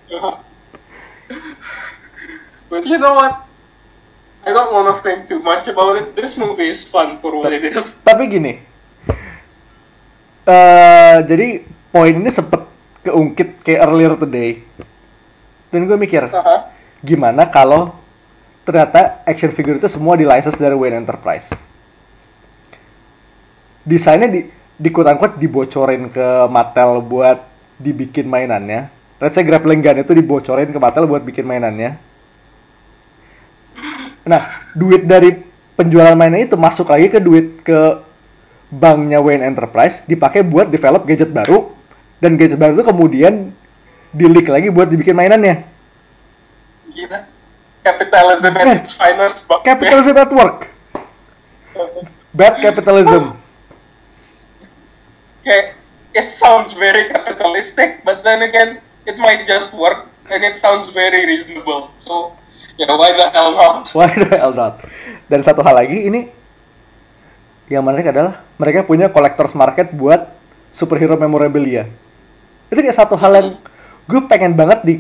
But 2.70 2.86
you 2.86 2.98
know 2.98 3.14
what? 3.14 3.46
I 4.46 4.54
don't 4.54 4.70
want 4.70 4.94
to 4.94 4.96
think 5.02 5.26
too 5.26 5.42
much 5.42 5.66
about 5.66 5.98
it. 5.98 6.14
This 6.14 6.38
movie 6.38 6.70
is 6.70 6.86
fun 6.86 7.18
for 7.18 7.34
what 7.34 7.50
it 7.50 7.66
is. 7.66 8.06
Tapi 8.06 8.30
gini, 8.30 8.62
eh 10.46 11.16
jadi 11.26 11.66
poin 11.90 12.14
ini 12.14 12.30
sempet 12.30 12.62
keungkit 13.02 13.66
kayak 13.66 13.82
earlier 13.90 14.14
today. 14.14 14.62
Dan 15.74 15.90
gue 15.90 15.98
mikir, 15.98 16.30
Uh-huh. 16.30 16.60
gimana 17.02 17.50
kalau 17.50 17.98
ternyata 18.66 19.22
action 19.26 19.50
figure 19.50 19.82
itu 19.82 19.90
semua 19.90 20.14
di 20.14 20.26
license 20.26 20.58
dari 20.58 20.78
Wayne 20.78 21.02
Enterprise. 21.02 21.50
Desainnya 23.82 24.30
di 24.30 24.46
di 24.76 24.90
quote 24.94 25.10
unquote 25.10 25.42
dibocorin 25.42 26.14
ke 26.14 26.46
Mattel 26.54 27.02
buat 27.02 27.42
dibikin 27.82 28.30
mainannya. 28.30 28.94
Let's 29.16 29.36
say 29.36 29.48
grappling 29.48 29.80
gun 29.80 30.04
itu 30.04 30.12
dibocorin 30.12 30.76
ke 30.76 30.80
Mattel 30.80 31.08
buat 31.08 31.24
bikin 31.24 31.48
mainannya. 31.48 31.96
Nah, 34.28 34.44
duit 34.76 35.08
dari 35.08 35.32
penjualan 35.80 36.18
mainan 36.18 36.44
itu 36.44 36.60
masuk 36.60 36.92
lagi 36.92 37.08
ke 37.08 37.20
duit 37.24 37.64
ke 37.64 38.02
banknya 38.74 39.22
Wayne 39.22 39.46
Enterprise 39.46 40.04
dipakai 40.04 40.42
buat 40.44 40.68
develop 40.68 41.08
gadget 41.08 41.32
baru 41.32 41.72
dan 42.20 42.36
gadget 42.36 42.60
baru 42.60 42.76
itu 42.76 42.86
kemudian 42.88 43.34
di 44.12 44.26
leak 44.28 44.48
lagi 44.52 44.68
buat 44.72 44.88
dibikin 44.92 45.16
mainannya. 45.16 45.64
Gila. 46.92 47.20
Capitalism 47.86 48.52
at 48.58 48.66
Man. 48.66 48.78
its 48.82 48.92
finest. 48.98 49.46
Capitalism 49.62 50.16
at 50.18 50.32
work. 50.34 50.74
Bad 52.34 52.60
capitalism. 52.60 53.38
Okay, 55.46 55.78
it 56.18 56.28
sounds 56.34 56.74
very 56.74 57.06
capitalistic, 57.06 58.02
but 58.02 58.26
then 58.26 58.42
again, 58.42 58.82
it 59.06 59.18
might 59.22 59.46
just 59.46 59.74
work, 59.78 60.10
and 60.30 60.42
it 60.42 60.58
sounds 60.58 60.90
very 60.92 61.26
reasonable. 61.26 61.94
So, 62.02 62.34
yeah, 62.78 62.94
why 62.94 63.14
the 63.14 63.30
hell 63.30 63.54
not? 63.54 63.90
Why 63.98 64.12
the 64.12 64.30
hell 64.36 64.54
not? 64.54 64.82
Dan 65.30 65.42
satu 65.46 65.62
hal 65.66 65.78
lagi 65.78 66.06
ini 66.06 66.30
yang 67.70 67.82
menarik 67.82 68.14
adalah 68.14 68.46
mereka 68.62 68.86
punya 68.86 69.10
collectors 69.10 69.58
market 69.58 69.90
buat 69.94 70.30
superhero 70.70 71.18
memorabilia. 71.18 71.90
Itu 72.70 72.78
kayak 72.82 72.98
satu 72.98 73.18
hal 73.18 73.32
yang 73.34 73.48
gue 74.06 74.22
pengen 74.30 74.54
banget 74.54 74.86
di 74.86 74.96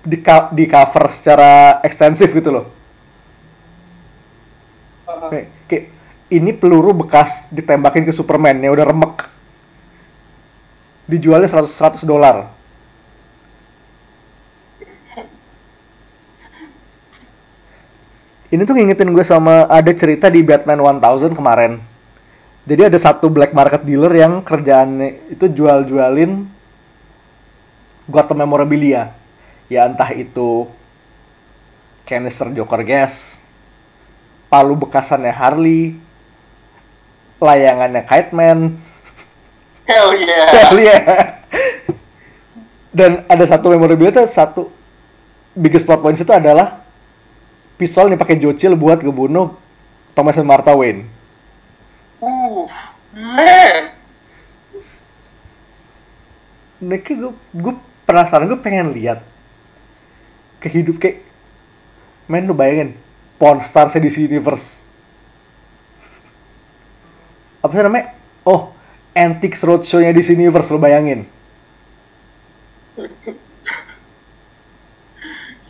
di, 0.00 0.16
di 0.56 0.64
cover 0.64 1.04
secara 1.12 1.80
ekstensif 1.84 2.32
gitu 2.32 2.48
loh. 2.48 2.66
Uh, 5.04 5.28
Kayak, 5.28 5.46
kayak 5.68 5.84
ini 6.30 6.50
peluru 6.54 6.94
bekas 6.94 7.50
ditembakin 7.50 8.06
ke 8.08 8.12
Superman 8.14 8.56
yang 8.62 8.72
udah 8.72 8.86
remek. 8.88 9.26
Dijualnya 11.10 11.50
100 11.50 12.06
100 12.06 12.06
dolar. 12.06 12.48
Ini 18.50 18.66
tuh 18.66 18.74
ngingetin 18.74 19.14
gue 19.14 19.22
sama 19.22 19.70
ada 19.70 19.94
cerita 19.94 20.26
di 20.26 20.42
Batman 20.42 20.82
1000 20.82 21.38
kemarin. 21.38 21.78
Jadi 22.66 22.90
ada 22.90 22.98
satu 22.98 23.30
black 23.30 23.54
market 23.54 23.86
dealer 23.86 24.10
yang 24.10 24.42
kerjaannya 24.42 25.30
itu 25.30 25.46
jual-jualin 25.46 26.50
Gotham 28.10 28.42
memorabilia. 28.42 29.14
Ya 29.70 29.86
entah 29.86 30.10
itu 30.10 30.66
canister 32.02 32.50
Joker 32.50 32.82
gas, 32.82 33.38
palu 34.50 34.74
bekasannya 34.74 35.30
Harley, 35.30 35.94
layangannya 37.38 38.02
Kite 38.02 38.34
Man, 38.34 38.82
hell 39.86 40.10
yeah. 40.18 40.46
Hell 40.50 40.74
yeah. 40.74 41.02
Dan 42.90 43.22
ada 43.30 43.46
satu 43.46 43.70
memorabilia 43.70 44.10
tuh 44.10 44.26
satu 44.26 44.62
biggest 45.54 45.86
plot 45.86 46.02
points 46.02 46.18
itu 46.18 46.34
adalah 46.34 46.79
pistol 47.80 48.12
yang 48.12 48.20
pakai 48.20 48.36
jocil 48.36 48.76
buat 48.76 49.00
ngebunuh 49.00 49.56
Thomas 50.12 50.36
and 50.36 50.44
Martha 50.44 50.76
Wayne. 50.76 51.08
Ooh, 52.20 52.68
man. 53.16 53.96
Nah, 56.84 57.00
gue, 57.00 57.32
gue 57.32 57.74
penasaran, 58.04 58.44
gue 58.44 58.60
pengen 58.60 58.92
lihat 58.92 59.24
kehidup 60.60 61.00
kayak 61.00 61.24
men 62.28 62.44
lu 62.44 62.52
bayangin 62.52 62.92
Pawn 63.40 63.64
Stars 63.64 63.96
DC 63.96 64.28
Universe 64.28 64.76
apa 67.60 67.72
sih 67.72 67.84
namanya 67.84 68.12
oh 68.44 68.72
Antiques 69.16 69.64
Roadshow-nya 69.64 70.12
DC 70.12 70.36
Universe 70.36 70.68
lu 70.70 70.78
bayangin 70.78 71.24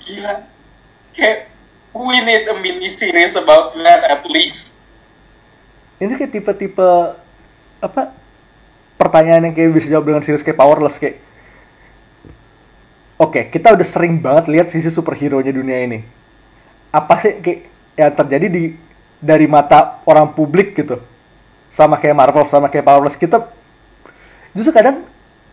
Gila. 0.00 0.42
Kayak, 1.14 1.49
we 1.94 2.16
need 2.22 2.46
a 2.46 2.54
mini 2.58 2.88
series 2.90 3.34
about 3.34 3.74
that 3.74 4.06
at 4.06 4.22
least. 4.30 4.74
ini 6.00 6.16
kayak 6.16 6.32
tipe-tipe 6.32 6.88
apa 7.84 8.12
pertanyaan 8.96 9.50
yang 9.50 9.54
kayak 9.56 9.76
bisa 9.76 9.88
jawab 9.92 10.08
dengan 10.08 10.22
serius 10.24 10.40
kayak 10.40 10.56
powerless 10.56 10.96
kayak. 10.96 11.20
Oke 13.20 13.52
kita 13.52 13.76
udah 13.76 13.84
sering 13.84 14.16
banget 14.16 14.48
lihat 14.48 14.66
sisi 14.72 14.88
superhero 14.88 15.44
nya 15.44 15.52
dunia 15.52 15.76
ini. 15.84 16.00
Apa 16.88 17.20
sih 17.20 17.40
kayak 17.44 17.60
yang 18.00 18.12
terjadi 18.16 18.46
di 18.48 18.62
dari 19.20 19.44
mata 19.44 20.00
orang 20.08 20.32
publik 20.32 20.72
gitu? 20.72 20.96
Sama 21.68 22.00
kayak 22.00 22.16
Marvel 22.16 22.48
sama 22.48 22.72
kayak 22.72 22.88
powerless. 22.88 23.20
Kita 23.20 23.44
justru 24.56 24.72
kadang 24.72 25.04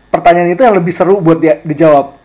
pertanyaan 0.08 0.56
itu 0.56 0.64
yang 0.64 0.74
lebih 0.74 0.96
seru 0.96 1.20
buat 1.20 1.38
dia 1.38 1.60
dijawab 1.60 2.17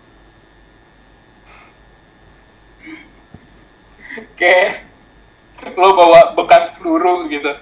Kayak, 4.34 4.90
lo 5.78 5.94
bawa 5.94 6.34
bekas 6.34 6.74
peluru 6.78 7.30
gitu. 7.30 7.54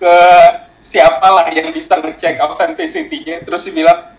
Ke 0.00 0.16
siapa 0.82 1.30
lah 1.30 1.46
yang 1.54 1.70
bisa 1.70 2.00
ngecek 2.00 2.42
authenticity-nya. 2.42 3.44
Terus 3.44 3.62
dibilang, 3.68 4.16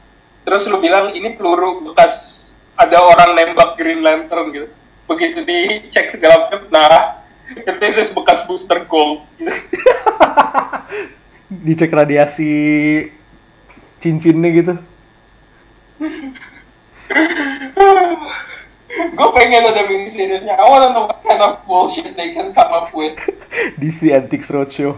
terus 0.48 0.70
lu 0.70 0.80
bilang 0.80 1.12
ini 1.12 1.34
peluru 1.34 1.92
bekas 1.92 2.42
ada 2.78 3.02
orang 3.02 3.38
nembak 3.38 3.78
Green 3.78 4.02
Lantern 4.02 4.54
gitu. 4.54 4.68
Begitu 5.04 5.44
dicek 5.44 6.10
segala 6.10 6.48
macam, 6.48 6.64
nah, 6.72 7.20
is 7.84 8.10
bekas 8.16 8.48
booster 8.48 8.88
gold. 8.88 9.28
Gitu. 9.36 9.52
dicek 11.62 11.94
radiasi 11.94 12.50
cincinnya 14.02 14.50
gitu 14.50 14.74
Gue 18.94 19.30
pengen 19.34 19.66
ada 19.66 19.82
mini 19.90 20.06
seriesnya. 20.06 20.54
I 20.54 20.66
wanna 20.66 20.94
know 20.94 21.10
what 21.10 21.20
kind 21.26 21.42
of 21.42 21.66
bullshit 21.66 22.14
they 22.14 22.30
can 22.30 22.54
come 22.54 22.72
up 22.72 22.94
with. 22.94 23.18
DC 23.82 24.14
Antiques 24.14 24.50
Roadshow 24.50 24.98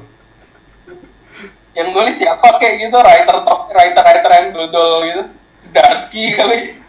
Yang 1.75 1.87
nulis 1.91 2.15
siapa 2.15 2.55
kayak 2.55 2.87
gitu, 2.87 2.95
writer 2.95 3.43
top, 3.43 3.67
writer 3.71 3.99
writer 3.99 4.31
yang 4.31 4.47
dodol 4.55 5.03
gitu. 5.03 5.23
Zdarsky 5.59 6.31
kali. 6.31 6.79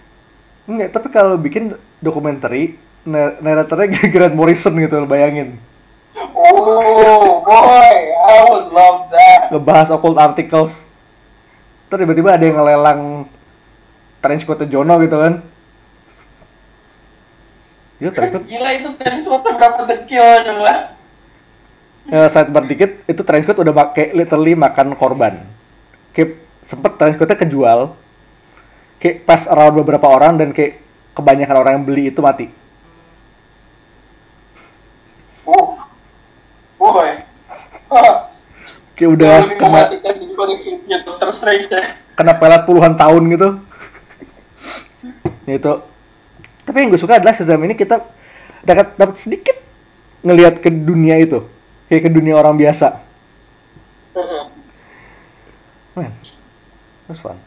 Enggak, 0.66 0.94
tapi 0.94 1.08
kalau 1.10 1.34
bikin 1.38 1.74
dokumenter 1.98 2.50
nar- 3.02 3.38
naratornya 3.42 3.98
Grant 4.14 4.34
Morrison 4.38 4.78
gitu, 4.78 5.02
bayangin. 5.10 5.58
Oh 6.16 7.42
boy, 7.42 7.98
I 8.14 8.36
would 8.46 8.70
love 8.70 9.10
that. 9.10 9.50
Ngebahas 9.50 9.90
occult 9.90 10.18
articles. 10.22 10.72
Terus 11.90 12.00
tiba-tiba 12.02 12.34
ada 12.34 12.44
yang 12.46 12.56
ngelelang 12.58 13.00
trench 14.22 14.46
coat 14.46 14.62
Jono 14.70 15.02
gitu 15.02 15.18
kan. 15.18 15.42
Ya, 17.96 18.12
trench 18.12 18.32
coat. 18.36 18.44
Gila 18.44 18.70
itu 18.76 18.88
teleskopnya 19.00 19.52
berapa 19.56 19.80
dekil 19.88 20.26
coba? 20.44 20.74
Ya, 22.06 22.28
sidebar 22.28 22.64
dikit, 22.68 23.02
itu 23.08 23.22
trench 23.24 23.48
coat 23.48 23.58
udah 23.64 23.72
pakai 23.72 24.12
literally 24.12 24.52
makan 24.52 24.92
korban. 24.94 25.40
Kayak 26.12 26.36
sempet 26.68 27.00
trench 27.00 27.16
coatnya 27.16 27.40
kejual. 27.40 27.80
Kayak 29.00 29.24
pas 29.24 29.48
around 29.48 29.80
beberapa 29.80 30.06
orang 30.08 30.36
dan 30.36 30.52
kayak 30.52 30.80
kebanyakan 31.16 31.56
orang 31.56 31.72
yang 31.80 31.86
beli 31.88 32.04
itu 32.12 32.20
mati. 32.20 32.46
Uh, 35.48 35.72
boy. 36.76 37.10
Hah, 37.86 38.28
Kayak 38.96 39.10
udah 39.12 39.34
kena, 39.60 39.82
ya. 41.68 41.82
kena 42.16 42.32
pelat 42.40 42.64
puluhan 42.64 42.96
tahun 42.96 43.22
gitu. 43.28 43.48
Ya 45.44 45.54
itu. 45.60 45.72
Tapi 46.66 46.76
yang 46.82 46.90
gue 46.90 46.98
suka 46.98 47.22
adalah 47.22 47.32
Shazam 47.32 47.62
ini 47.62 47.78
kita 47.78 48.02
dapat 48.66 48.98
dapat 48.98 49.16
sedikit 49.22 49.54
ngelihat 50.26 50.58
ke 50.58 50.66
dunia 50.66 51.14
itu, 51.22 51.46
kayak 51.86 52.10
ke 52.10 52.10
dunia 52.10 52.34
orang 52.34 52.58
biasa. 52.58 52.98
Man, 55.94 56.12
that's 57.06 57.22
fun. 57.22 57.38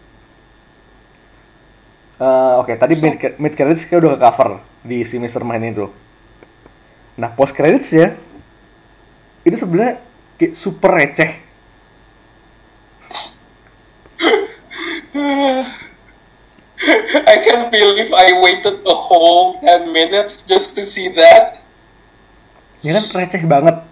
Eh, 2.19 2.53
Oke, 2.63 2.79
tadi 2.79 2.95
So- 2.95 3.03
mid, 3.05 3.15
mid 3.37 3.53
credits 3.53 3.83
kita 3.83 3.99
udah 3.99 4.15
ke 4.15 4.19
cover 4.23 4.49
di 4.81 5.03
si 5.03 5.19
Mr. 5.19 5.43
Main 5.43 5.69
itu. 5.69 5.91
Nah, 7.19 7.29
post 7.35 7.51
credits 7.51 7.91
ya, 7.91 8.15
ini 9.43 9.55
sebenarnya 9.59 9.99
kayak 10.39 10.55
super 10.55 10.91
receh. 10.95 11.31
I 16.79 17.35
can't 17.43 17.67
believe 17.71 18.13
I 18.15 18.39
waited 18.39 18.87
a 18.87 18.95
whole 18.95 19.59
10 19.59 19.91
minutes 19.91 20.47
just 20.47 20.75
to 20.79 20.87
see 20.87 21.11
that. 21.19 21.59
Ya 22.79 22.95
kan 22.95 23.11
receh 23.11 23.43
banget. 23.43 23.83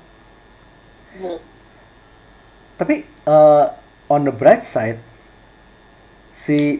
Tapi 2.80 3.04
eh, 3.04 3.66
on 4.08 4.24
the 4.24 4.32
bright 4.32 4.64
side 4.64 5.04
si 6.32 6.80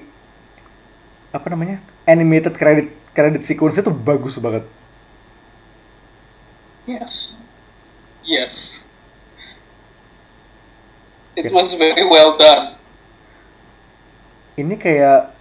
apa 1.36 1.48
namanya 1.52 1.84
animated 2.08 2.56
credit 2.56 2.88
credit 3.12 3.44
sequence 3.44 3.76
itu 3.76 3.92
bagus 3.92 4.40
banget. 4.40 4.64
Yes. 6.88 7.36
Yes. 8.24 8.80
It 11.36 11.52
was 11.52 11.76
very 11.76 12.08
well 12.08 12.40
done. 12.40 12.80
Ini 14.56 14.74
kayak 14.80 15.37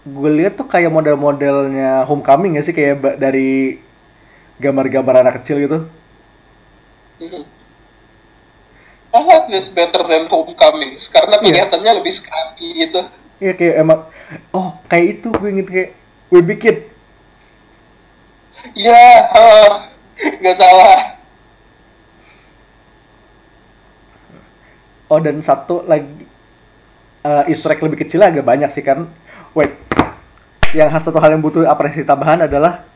gue 0.00 0.30
lihat 0.32 0.56
tuh 0.56 0.64
kayak 0.64 0.88
model-modelnya 0.88 2.08
Homecoming 2.08 2.56
ya 2.56 2.62
sih 2.64 2.72
kayak 2.72 3.20
dari 3.20 3.76
gambar-gambar 4.56 5.24
anak 5.24 5.44
kecil 5.44 5.60
gitu. 5.60 5.78
Mhm. 7.20 7.44
I 9.10 9.18
like 9.26 9.50
this 9.50 9.66
better 9.68 10.06
than 10.06 10.30
Homecomings 10.30 11.10
karena 11.10 11.42
Iya. 11.42 11.66
kelihatannya 11.66 11.92
lebih 12.00 12.12
scrappy 12.14 12.68
gitu. 12.86 13.00
Iya 13.40 13.52
kayak 13.56 13.74
emang 13.82 14.00
oh 14.54 14.76
kayak 14.86 15.20
itu 15.20 15.28
gue 15.32 15.48
inget 15.50 15.68
kayak 15.68 15.90
Wimpy 16.30 16.56
Kid. 16.56 16.78
Ya, 18.76 19.24
ah, 19.32 19.88
nggak 20.20 20.56
salah. 20.56 21.16
Oh 25.10 25.18
dan 25.18 25.42
satu 25.42 25.82
lagi 25.88 26.28
eh, 27.26 27.50
Easter 27.50 27.74
egg 27.74 27.82
lebih 27.82 28.04
kecil 28.06 28.22
agak 28.22 28.46
banyak 28.46 28.70
sih 28.70 28.84
kan. 28.84 29.10
Wait, 29.56 29.74
yang 30.74 30.90
satu 31.02 31.18
hal 31.18 31.34
yang 31.34 31.42
butuh 31.42 31.66
apresiasi 31.66 32.06
tambahan 32.06 32.46
adalah 32.46 32.86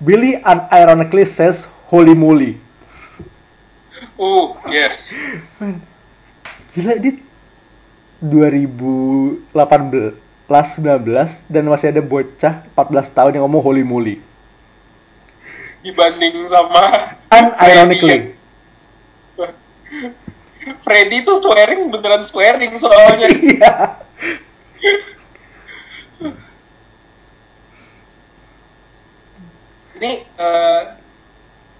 Billy 0.00 0.40
unironically 0.40 1.28
says 1.28 1.68
holy 1.86 2.16
moly. 2.16 2.58
Oh, 4.18 4.58
yes. 4.66 5.14
Gila 6.74 6.98
dia 6.98 7.14
2018 8.18 9.46
19 10.50 11.46
dan 11.48 11.64
masih 11.64 11.88
ada 11.94 12.02
bocah 12.02 12.66
14 12.74 13.14
tahun 13.14 13.32
yang 13.38 13.46
ngomong 13.46 13.62
holy 13.62 13.86
moly. 13.86 14.18
Dibanding 15.86 16.50
sama 16.50 17.14
Unironically. 17.30 18.34
Freddy 20.82 21.22
tuh 21.26 21.38
swearing 21.38 21.90
beneran 21.90 22.22
swearing 22.26 22.74
soalnya. 22.78 23.28
Iya. 30.02 30.26
Ini 30.26 30.90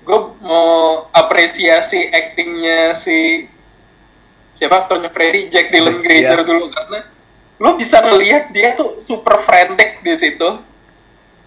gue 0.03 0.19
mau 0.41 0.67
apresiasi 1.11 2.03
actingnya 2.05 2.91
si 2.91 3.47
siapa 4.53 4.87
aktornya 4.87 5.11
Freddy 5.11 5.47
Jack 5.47 5.71
Dylan 5.71 6.03
Grazer 6.03 6.39
Iya. 6.39 6.47
dulu 6.47 6.67
karena 6.69 7.07
lo 7.59 7.79
bisa 7.79 8.03
ngelihat 8.03 8.51
dia 8.51 8.75
tuh 8.75 8.99
super 8.99 9.39
frantic 9.39 10.03
di 10.03 10.15
situ 10.15 10.59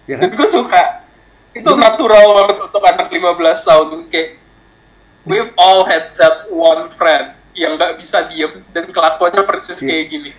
dan 0.06 0.20
kan? 0.22 0.32
gue 0.32 0.48
suka 0.48 0.82
itu 1.52 1.68
natural 1.76 2.24
banget 2.34 2.56
untuk 2.62 2.80
anak 2.80 3.08
15 3.08 3.20
tahun 3.62 3.88
kayak 4.08 4.40
we've 5.24 5.52
all 5.56 5.84
had 5.84 6.16
that 6.16 6.48
one 6.48 6.88
friend 6.90 7.36
yang 7.52 7.76
nggak 7.76 7.96
bisa 7.96 8.24
diem 8.28 8.64
dan 8.72 8.88
kelakuannya 8.88 9.44
persis 9.44 9.76
Iya. 9.80 9.88
kayak 9.92 10.06
gini 10.08 10.30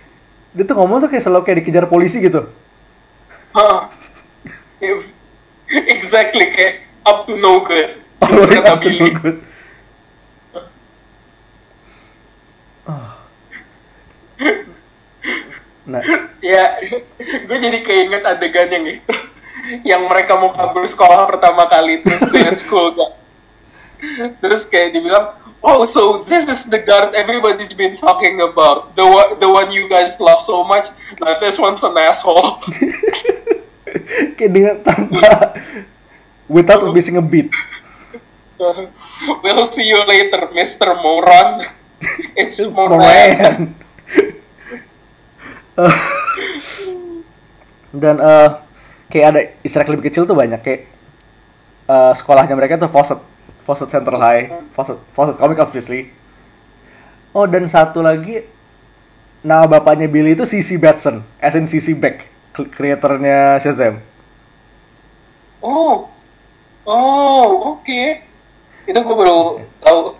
Dia 0.48 0.64
tuh 0.66 0.74
ngomong 0.74 1.06
tuh 1.06 1.08
kayak 1.08 1.22
selalu 1.22 1.42
kayak 1.44 1.58
dikejar 1.62 1.86
polisi 1.86 2.18
gitu. 2.18 2.50
If- 4.80 5.14
exactly 5.94 6.48
kayak 6.48 6.88
up 7.04 7.28
to 7.28 7.36
no 7.36 7.60
good. 7.64 8.00
Kata 8.20 8.68
up 8.72 8.80
to 8.80 8.88
no 8.88 8.98
Billy 8.98 9.12
good. 9.12 9.38
Ah. 12.88 13.20
Nah, 15.88 16.04
ya 16.44 16.80
gue 17.20 17.58
jadi 17.60 17.78
keinget 17.84 18.24
adegan 18.24 18.68
yang 18.72 18.86
itu. 18.88 19.14
Yang 19.84 20.02
mereka 20.08 20.40
mau 20.40 20.48
kabur 20.48 20.88
sekolah 20.88 21.28
pertama 21.28 21.68
kali 21.68 22.00
terus 22.00 22.24
pengen 22.32 22.56
school 22.56 22.96
gak 22.96 23.12
terus 24.38 24.70
kayak 24.70 24.94
dibilang 24.94 25.34
oh 25.60 25.82
so 25.82 26.22
this 26.24 26.46
is 26.46 26.70
the 26.70 26.78
guard 26.78 27.12
everybody's 27.12 27.76
been 27.76 27.92
talking 27.92 28.40
about. 28.40 28.96
The 28.96 29.04
one 29.04 29.36
the 29.36 29.50
one 29.50 29.68
you 29.68 29.90
guys 29.92 30.16
love 30.16 30.40
so 30.40 30.64
much 30.64 30.88
nah 31.20 31.36
this 31.36 31.60
one's 31.60 31.84
an 31.84 32.00
asshole 32.00 32.64
kayak 34.36 34.52
dengan 34.52 34.76
tanpa 34.82 35.54
without 36.50 36.84
missing 36.92 37.16
a 37.16 37.24
beat. 37.24 37.52
we'll 39.42 39.66
see 39.70 39.86
you 39.86 40.02
later 40.02 40.50
Mr. 40.50 40.98
Moron 40.98 41.62
it's 42.40 42.58
Moran 42.70 42.98
Moran. 42.98 43.74
Dan 48.02 48.16
eh 48.20 48.48
kayak 49.08 49.26
ada 49.32 49.40
istilah 49.64 49.88
lebih 49.88 50.12
kecil 50.12 50.28
tuh 50.28 50.36
banyak 50.36 50.60
kayak 50.60 50.84
eh, 51.88 52.12
sekolahnya 52.14 52.54
mereka 52.54 52.76
tuh 52.76 52.90
Fawcett, 52.92 53.20
Fawcett 53.64 53.88
Central 53.88 54.20
High, 54.20 54.52
Fawcett, 54.76 54.98
Fawcett 55.16 55.38
Comic 55.40 55.58
obviously. 55.62 56.12
Oh 57.32 57.46
dan 57.48 57.68
satu 57.68 58.04
lagi 58.04 58.44
nama 59.44 59.64
bapaknya 59.70 60.10
Billy 60.10 60.34
itu 60.34 60.44
CC 60.44 60.76
Batson, 60.80 61.22
as 61.38 61.54
in 61.54 61.70
CC 61.70 61.94
Beck, 61.94 62.26
kreatornya 62.66 63.62
Shazam. 63.62 64.02
oh. 65.62 66.10
Oh 66.88 67.76
oke. 67.76 68.02
Itu 68.88 68.98
gue 69.04 69.16
baru 69.20 69.60
tahu. 69.84 70.16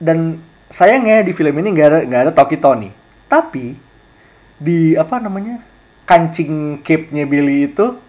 Dan 0.00 0.40
sayangnya 0.72 1.20
di 1.20 1.36
film 1.36 1.52
ini 1.60 1.76
nggak 1.76 1.88
ada 1.92 1.98
nggak 2.08 2.22
ada 2.24 2.32
Toki 2.32 2.56
Tony. 2.56 2.88
Tapi 3.28 3.76
di 4.56 4.96
apa 4.96 5.20
namanya 5.20 5.60
kancing 6.08 6.80
cape-nya 6.80 7.28
Billy 7.28 7.68
itu 7.68 8.00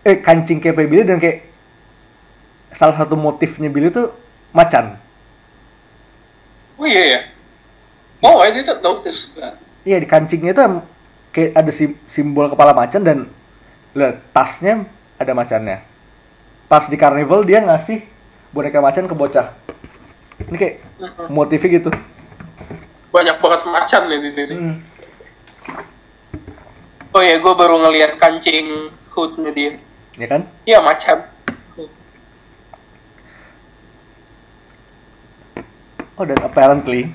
eh 0.00 0.16
kancing 0.16 0.64
cape 0.64 0.88
Billy 0.88 1.04
dan 1.04 1.20
kayak 1.20 1.44
salah 2.72 2.96
satu 2.96 3.12
motifnya 3.12 3.68
Billy 3.68 3.92
itu 3.92 4.08
macan. 4.56 4.96
Oh 6.80 6.88
iya 6.88 7.04
ya 7.04 7.20
oh 8.24 8.40
I 8.42 8.50
didn't 8.50 8.80
notice 8.80 9.30
that. 9.36 9.60
Iya 9.86 10.02
di 10.02 10.08
kancingnya 10.08 10.52
itu 10.56 10.62
kayak 11.34 11.50
ada 11.56 11.70
sim- 11.72 11.98
simbol 12.08 12.48
kepala 12.50 12.72
macan 12.72 13.02
dan 13.04 13.18
lihat 13.92 14.20
tasnya 14.32 14.84
ada 15.18 15.32
macannya 15.32 15.82
pas 16.68 16.84
di 16.86 16.96
carnival 17.00 17.44
dia 17.44 17.64
ngasih 17.64 18.04
boneka 18.52 18.80
macan 18.80 19.08
ke 19.08 19.14
bocah 19.16 19.52
ini 20.48 20.56
kayak 20.56 20.74
motifnya 21.28 21.82
gitu 21.82 21.90
banyak 23.08 23.36
banget 23.40 23.62
macan 23.64 24.02
nih 24.12 24.20
di 24.20 24.30
sini. 24.30 24.54
Hmm. 24.54 24.76
Oh 27.16 27.24
ya, 27.24 27.40
gue 27.40 27.54
baru 27.56 27.80
ngelihat 27.80 28.20
kancing 28.20 28.92
hoodnya 29.16 29.50
dia. 29.50 29.72
ya 30.20 30.26
kan 30.28 30.44
Iya 30.68 30.84
macan. 30.84 31.24
Oh 36.18 36.26
dan 36.26 36.38
apparently 36.42 37.14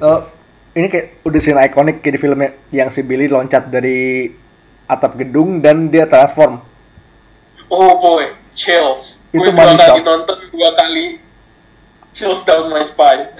oh, 0.00 0.24
ini 0.72 0.86
kayak 0.88 1.20
udah 1.22 1.40
scene 1.40 1.60
ikonik 1.60 2.00
kayak 2.00 2.14
di 2.16 2.20
filmnya 2.20 2.50
yang 2.72 2.88
si 2.88 3.04
Billy 3.04 3.28
loncat 3.28 3.68
dari 3.68 4.32
atap 4.88 5.16
gedung 5.16 5.60
dan 5.60 5.88
dia 5.88 6.08
transform. 6.08 6.60
Oh 7.68 7.96
boy, 7.96 8.28
chills. 8.52 9.24
Itu 9.32 9.48
Gue 9.48 9.52
dua 9.52 9.76
kali 9.76 10.00
nonton 10.00 10.36
dua 10.48 10.70
kali 10.76 11.20
chills 12.12 12.44
down 12.44 12.68
my 12.68 12.84
spine. 12.84 13.32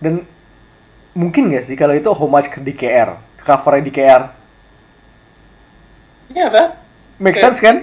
Dan 0.00 0.24
mungkin 1.12 1.52
gak 1.52 1.68
sih 1.68 1.76
kalau 1.76 1.92
itu 1.92 2.08
homage 2.08 2.48
ke 2.48 2.60
DKR, 2.60 3.16
ke 3.36 3.44
covernya 3.44 3.84
DKR. 3.84 4.22
Iya 6.32 6.46
kan? 6.48 6.68
Make 7.20 7.36
Kayak- 7.36 7.44
sense 7.52 7.58
kan? 7.60 7.76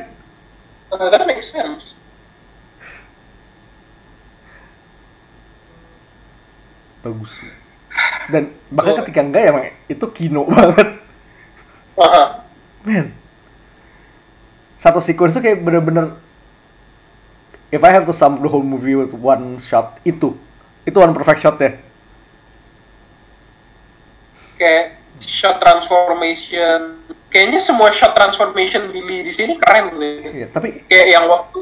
Uh, 0.87 1.09
that 1.11 1.25
makes 1.27 1.51
sense. 1.51 1.93
Bagus. 7.03 7.33
Dan 8.27 8.51
bahkan 8.69 8.93
Oh. 8.93 8.99
ketika 9.03 9.23
enggak 9.23 9.41
ya 9.43 9.49
emang 9.55 9.65
itu 9.87 10.05
kino 10.11 10.43
banget. 10.51 10.99
Man. 12.83 13.11
Satu 14.77 15.01
sequence 15.01 15.35
tuh 15.35 15.43
kayak 15.43 15.59
bener-bener 15.59 16.13
If 17.67 17.83
I 17.83 17.91
have 17.91 18.07
to 18.07 18.15
sum 18.15 18.39
the 18.39 18.47
whole 18.47 18.63
movie 18.63 18.95
with 18.95 19.11
one 19.11 19.59
shot 19.59 19.99
itu 20.07 20.31
itu 20.87 20.95
one 20.95 21.11
perfect 21.11 21.43
shot 21.43 21.59
ya. 21.59 21.75
Kayak 24.55 24.95
shot 25.19 25.59
transformation. 25.59 27.03
Kayaknya 27.27 27.59
semua 27.59 27.91
shot 27.91 28.15
transformation 28.15 28.87
Billy 28.87 29.19
di 29.19 29.31
sini 29.35 29.59
keren 29.59 29.91
sih. 29.99 30.23
Iya, 30.23 30.47
tapi 30.47 30.87
kayak 30.87 31.07
yang 31.11 31.25
waktu 31.27 31.59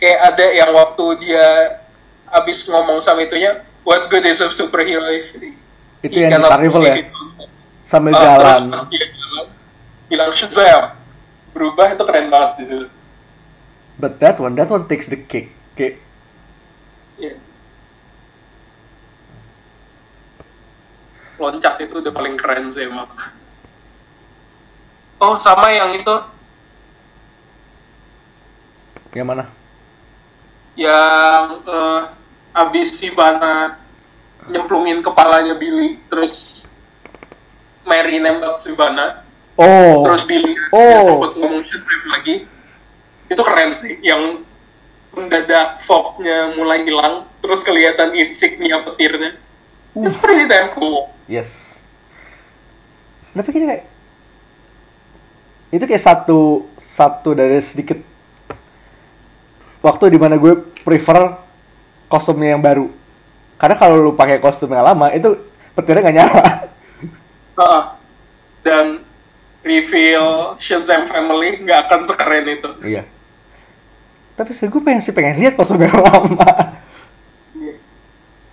kayak 0.00 0.18
ada 0.32 0.46
yang 0.48 0.70
waktu 0.72 1.04
dia 1.20 1.46
habis 2.24 2.64
ngomong 2.64 3.04
sama 3.04 3.28
itunya 3.28 3.60
what 3.88 4.12
good 4.12 4.24
is 4.28 4.44
a 4.44 4.52
superhero 4.52 5.08
if 5.08 5.32
Itu 6.04 6.14
he 6.14 6.28
yang 6.28 6.44
Carnival 6.44 6.82
ya? 6.86 6.94
it?" 7.00 7.08
sambil 7.88 8.12
Ah, 8.12 8.20
jalan. 8.20 8.38
terus 8.38 8.60
pas 8.68 8.82
dia 8.92 9.06
jalan 9.08 9.46
bilang 10.08 10.30
Shazam 10.32 10.82
berubah 11.56 11.96
itu 11.96 12.02
keren 12.04 12.28
banget 12.28 12.50
di 12.60 12.64
situ 12.68 12.86
But 13.98 14.22
that 14.22 14.38
one, 14.38 14.54
that 14.54 14.70
one 14.70 14.86
takes 14.86 15.10
the 15.10 15.18
cake. 15.18 15.50
Kayak 15.74 15.98
Iya. 17.18 17.34
Loncat 21.38 21.78
itu 21.82 21.94
udah 21.98 22.12
paling 22.14 22.34
keren 22.34 22.70
sih 22.70 22.86
emang. 22.86 23.06
Oh 25.18 25.34
sama 25.38 25.70
yang 25.74 25.90
itu 25.94 26.14
yang 29.14 29.26
mana? 29.26 29.44
yang 30.78 31.58
eh, 31.66 32.02
abis 32.52 32.98
si 32.98 33.08
Bana 33.12 33.76
nyemplungin 34.48 35.04
kepalanya 35.04 35.54
Billy 35.56 36.00
terus 36.08 36.64
Mary 37.88 38.20
nembak 38.20 38.60
si 38.60 38.72
Bana. 38.76 39.24
Oh, 39.58 40.06
terus 40.06 40.22
Billy 40.28 40.54
Oh. 40.70 40.78
dia 40.78 41.00
sempet 41.02 41.32
ngomong 41.40 41.62
Shazam 41.66 42.02
lagi. 42.12 42.36
Itu 43.28 43.42
keren 43.44 43.74
sih 43.74 43.98
yang 44.00 44.44
mendadak 45.12 45.82
fognya 45.82 46.54
mulai 46.54 46.84
hilang 46.84 47.26
terus 47.40 47.64
kelihatan 47.64 48.14
insignia 48.14 48.84
petirnya. 48.84 49.34
It's 49.98 50.14
pretty 50.14 50.46
damn 50.46 50.70
cool. 50.70 51.10
Yes. 51.26 51.82
Tapi 53.34 53.48
ini 53.56 53.66
kayak 53.66 53.84
itu 55.68 55.84
kayak 55.84 56.04
satu 56.04 56.64
satu 56.80 57.36
dari 57.36 57.60
sedikit 57.60 58.00
waktu 59.84 60.10
di 60.10 60.18
mana 60.18 60.40
gue 60.40 60.54
prefer 60.82 61.47
kostumnya 62.08 62.56
yang 62.56 62.62
baru. 62.64 62.88
Karena 63.58 63.76
kalau 63.76 63.96
lu 64.00 64.12
pakai 64.14 64.40
kostum 64.40 64.72
yang 64.72 64.84
lama 64.84 65.12
itu 65.12 65.36
petirnya 65.72 66.02
nggak 66.08 66.16
nyala. 66.16 66.46
Heeh. 67.58 67.82
dan 68.58 68.86
reveal 69.62 70.54
Shazam 70.58 71.06
Family 71.06 71.62
nggak 71.62 71.78
akan 71.88 72.00
sekeren 72.04 72.44
itu 72.46 72.70
iya. 72.84 73.02
Tapi 74.34 74.54
sih 74.54 74.70
gue 74.70 74.82
pengen 74.82 75.02
sih 75.02 75.10
pengen 75.10 75.38
lihat 75.42 75.58
kostum 75.58 75.82
yang 75.82 75.94
lama. 75.98 76.78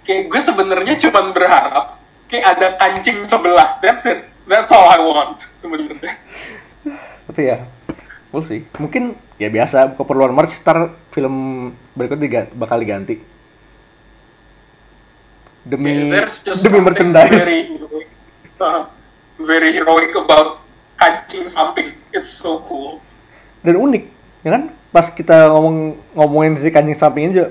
kayak 0.06 0.30
gue 0.30 0.41
sebenarnya 0.41 0.93
cuman 0.97 1.34
berharap 1.34 1.97
kayak 2.30 2.45
ada 2.58 2.68
kancing 2.78 3.26
sebelah 3.26 3.78
that's 3.82 4.06
it 4.06 4.26
that's 4.45 4.70
all 4.70 4.86
I 4.86 5.01
want 5.01 5.41
sebenarnya 5.53 6.18
Tapi 7.26 7.41
ya, 7.41 7.66
we'll 8.30 8.45
see. 8.45 8.62
Mungkin 8.78 9.18
ya 9.41 9.49
biasa 9.49 9.97
keperluan 9.97 10.30
merch 10.30 10.62
ntar 10.62 10.93
film 11.10 11.34
berikutnya 11.97 12.22
diga- 12.22 12.53
bakal 12.53 12.78
diganti. 12.78 13.18
Demi 15.66 16.13
Yeah, 16.13 16.30
demi 16.30 16.53
something 16.53 16.84
merchandise. 16.86 17.34
very 17.34 17.66
heroic, 17.68 18.07
uh, 18.61 18.86
very 19.36 19.70
heroic 19.74 20.13
about 20.13 20.61
kancing 20.95 21.49
samping 21.49 21.91
it's 22.13 22.30
so 22.30 22.61
cool 22.61 23.01
Dan 23.59 23.76
unik, 23.76 24.03
ya 24.45 24.49
kan? 24.53 24.63
Pas 24.89 25.09
kita 25.09 25.49
ngomong 25.49 25.78
ngomongin 26.13 26.61
si 26.61 26.70
kancing 26.70 26.93
samping 26.93 27.34
juga 27.34 27.49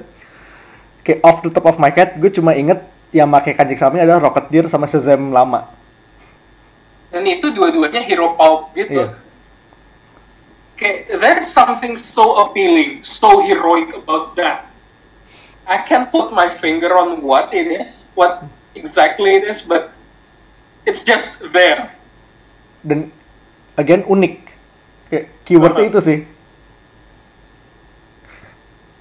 kayak 1.02 1.20
off 1.20 1.42
the 1.42 1.50
top 1.50 1.66
of 1.66 1.76
my 1.76 1.90
head, 1.90 2.16
gue 2.16 2.30
cuma 2.30 2.54
inget 2.54 2.80
yang 3.10 3.26
pakai 3.28 3.52
kancing 3.52 3.76
samping 3.76 4.00
adalah 4.00 4.22
Rocketeer 4.24 4.66
sama 4.66 4.86
Shazam 4.86 5.30
lama. 5.30 5.68
dan 7.10 7.22
itu 7.26 7.46
dua-duanya 7.50 8.02
hero 8.02 8.34
pulp 8.34 8.74
gitu 8.74 9.06
Iya. 9.06 9.14
kayak 10.74 11.14
there's 11.22 11.46
something 11.46 11.94
so 11.94 12.42
appealing 12.42 13.06
so 13.06 13.38
heroic 13.38 13.94
about 13.94 14.34
that 14.34 14.66
I 15.64 15.80
can't 15.82 16.12
put 16.12 16.28
my 16.30 16.48
finger 16.48 16.92
on 16.92 17.24
what 17.24 17.52
it 17.52 17.64
is 17.66 18.12
what 18.12 18.44
exactly 18.74 19.34
it 19.34 19.44
is 19.44 19.64
but 19.64 19.92
it's 20.84 21.00
just 21.00 21.40
there 21.52 21.88
Dan 22.84 23.08
again 23.74 24.04
unik. 24.04 24.36
Kayak 25.08 25.24
keywordnya 25.42 25.82
Uh-huh. 25.82 25.92
itu 25.96 26.00
sih. 26.04 26.18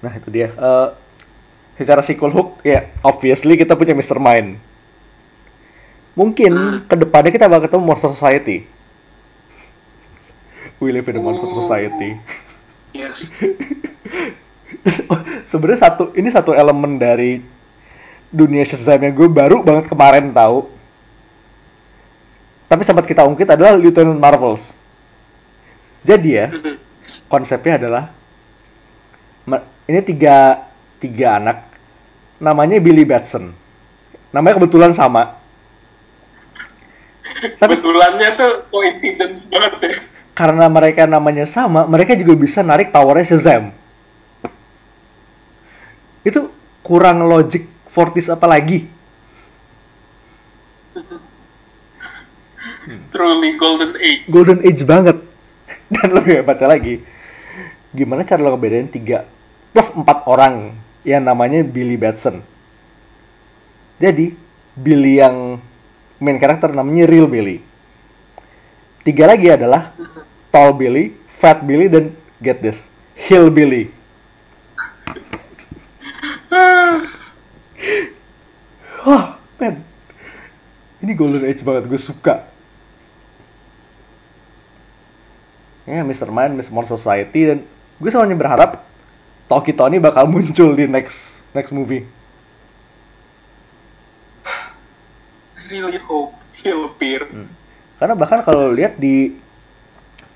Nah 0.00 0.12
itu 0.16 0.28
dia. 0.32 0.48
Eh, 0.48 0.88
secara 1.76 2.00
sequel 2.00 2.32
hook 2.32 2.64
ya 2.64 2.88
obviously 3.00 3.56
kita 3.56 3.76
punya 3.76 3.92
Mr. 3.92 4.16
Mind. 4.16 4.56
Mungkin 6.14 6.52
Hmm. 6.54 6.78
ke 6.86 6.96
depannya 6.96 7.28
kita 7.28 7.44
bakal 7.44 7.66
ketemu 7.66 7.84
Monster 7.84 8.10
Society. 8.14 8.64
We 10.80 10.92
live 10.92 11.08
in 11.08 11.16
a 11.16 11.22
monster 11.22 11.48
Ooh. 11.48 11.60
society. 11.60 12.16
yes 12.94 13.34
Sebenarnya 15.50 15.80
satu 15.90 16.14
ini 16.16 16.28
satu 16.30 16.52
elemen 16.52 16.98
dari 16.98 17.40
dunia 18.34 18.66
Shazam 18.66 18.98
yang 19.02 19.14
gue 19.14 19.28
baru 19.30 19.62
banget 19.62 19.86
kemarin 19.86 20.34
tahu. 20.34 20.66
Tapi 22.66 22.82
sempat 22.82 23.06
kita 23.06 23.22
ungkit 23.22 23.46
adalah 23.46 23.78
Lieutenant 23.78 24.18
Marvels. 24.18 24.74
Jadi 26.04 26.30
ya, 26.34 26.50
konsepnya 27.30 27.78
adalah 27.78 28.04
ini 29.86 30.00
tiga 30.00 30.66
tiga 30.98 31.38
anak. 31.38 31.56
Namanya 32.40 32.80
Billy 32.82 33.06
Batson. 33.06 33.52
Namanya 34.34 34.58
kebetulan 34.58 34.92
sama. 34.96 35.38
Tapi- 37.60 37.78
kebetulannya 37.78 38.28
tuh 38.36 38.52
coincidence 38.72 39.44
banget 39.50 39.74
ya. 39.80 39.96
karena 40.34 40.66
mereka 40.66 41.06
namanya 41.06 41.46
sama 41.46 41.86
mereka 41.86 42.18
juga 42.18 42.34
bisa 42.34 42.60
narik 42.66 42.90
powernya 42.90 43.26
Shazam 43.26 43.70
itu 46.24 46.50
kurang 46.82 47.28
logic 47.28 47.68
Fortis 47.94 48.26
apa 48.26 48.50
lagi? 48.50 48.90
Truly 53.14 53.54
golden 53.54 53.94
age. 53.96 54.26
Golden 54.26 54.60
Age 54.66 54.82
banget. 54.82 55.16
Dan 55.94 56.08
lebih 56.10 56.42
hebatnya 56.42 56.68
lagi 56.74 56.94
gimana 57.94 58.26
cara 58.26 58.42
lo 58.42 58.50
ngebedain 58.50 58.90
tiga 58.90 59.22
plus 59.70 59.94
empat 59.94 60.26
orang 60.26 60.74
yang 61.06 61.22
namanya 61.22 61.62
Billy 61.62 61.94
Batson? 61.94 62.42
Jadi 64.02 64.34
Billy 64.74 65.22
yang 65.22 65.62
main 66.18 66.38
karakter 66.42 66.74
namanya 66.74 67.06
Real 67.06 67.30
Billy. 67.30 67.62
Tiga 69.06 69.30
lagi 69.30 69.46
adalah 69.46 69.94
Tall 70.50 70.74
Billy, 70.74 71.14
Fat 71.30 71.62
Billy, 71.62 71.86
dan 71.86 72.10
get 72.42 72.58
this, 72.58 72.88
Hill 73.14 73.52
Billy. 73.52 73.92
Wah, 79.04 79.36
man. 79.60 79.84
Ini 81.04 81.12
Golden 81.12 81.44
Age 81.44 81.60
banget, 81.60 81.84
gue 81.84 82.00
suka. 82.00 82.48
Ya, 85.84 86.00
Mr. 86.00 86.32
Mind, 86.32 86.56
Miss 86.56 86.72
Monster 86.72 86.96
Society, 86.96 87.44
dan 87.44 87.58
gue 88.00 88.08
semuanya 88.08 88.36
berharap 88.40 88.80
Toki 89.44 89.76
Tony 89.76 90.00
bakal 90.00 90.24
muncul 90.24 90.72
di 90.72 90.88
next 90.88 91.36
next 91.52 91.68
movie. 91.68 92.08
I 95.60 95.62
really 95.72 96.00
hope 96.00 96.32
he'll 96.56 96.88
appear 96.88 97.28
Karena 98.00 98.14
bahkan 98.16 98.40
kalau 98.40 98.72
lihat 98.72 98.96
di 98.96 99.36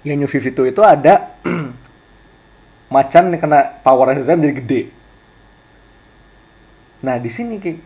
yang 0.05 0.21
New 0.21 0.31
52 0.31 0.73
itu 0.73 0.83
ada 0.85 1.35
macan 2.95 3.33
yang 3.33 3.41
kena 3.41 3.81
power 3.81 4.13
Shazam 4.15 4.45
jadi 4.45 4.55
gede. 4.61 4.83
Nah, 7.05 7.17
di 7.23 7.31
sini 7.31 7.55
kayak 7.63 7.79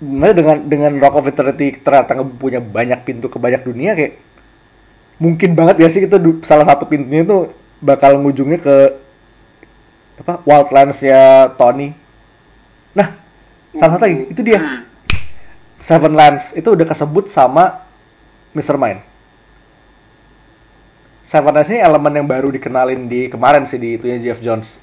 Sebenarnya 0.00 0.36
dengan 0.40 0.56
dengan 0.64 0.92
Rock 0.96 1.14
of 1.20 1.28
Eternity 1.28 1.76
ternyata 1.76 2.16
punya 2.24 2.56
banyak 2.56 3.04
pintu 3.04 3.28
ke 3.28 3.36
banyak 3.36 3.60
dunia 3.68 3.92
kayak 3.92 4.16
mungkin 5.20 5.52
banget 5.52 5.76
ya 5.84 5.88
sih 5.92 6.08
itu 6.08 6.16
du- 6.16 6.40
salah 6.40 6.64
satu 6.64 6.88
pintunya 6.88 7.20
itu 7.20 7.52
bakal 7.84 8.16
ngujungnya 8.20 8.58
ke 8.60 8.76
apa 10.20 10.44
Wildlands 10.44 11.00
ya 11.00 11.48
Tony. 11.56 11.96
Nah, 12.96 13.16
salah 13.74 13.92
satu 13.96 14.04
lagi 14.06 14.18
itu 14.32 14.42
dia. 14.44 14.60
Hmm. 14.60 14.82
Seven 15.80 16.12
Lands 16.14 16.52
itu 16.54 16.68
udah 16.76 16.86
kesebut 16.86 17.32
sama 17.32 17.82
Mr. 18.52 18.76
Mind. 18.76 19.00
Seven 21.24 21.52
Lands 21.54 21.70
ini 21.72 21.80
elemen 21.80 22.12
yang 22.20 22.28
baru 22.28 22.48
dikenalin 22.52 23.08
di 23.08 23.30
kemarin 23.32 23.64
sih 23.64 23.78
di 23.80 23.96
itunya 23.96 24.18
Jeff 24.20 24.42
Jones. 24.44 24.76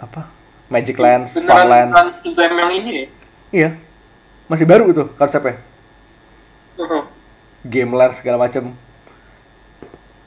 Apa? 0.00 0.26
Magic 0.70 0.96
Fun 0.96 1.44
beneran 1.44 1.68
Lands. 1.68 1.92
Trans 1.92 2.14
Shazam 2.24 2.56
yang 2.56 2.72
ini 2.72 2.90
ya 2.90 3.06
Iya. 3.50 3.70
Masih 4.46 4.66
baru 4.66 4.90
itu 4.90 5.04
konsepnya. 5.18 5.58
Uh-huh. 6.78 7.04
Game 7.66 7.92
Lands 7.92 8.22
segala 8.22 8.40
macem. 8.46 8.72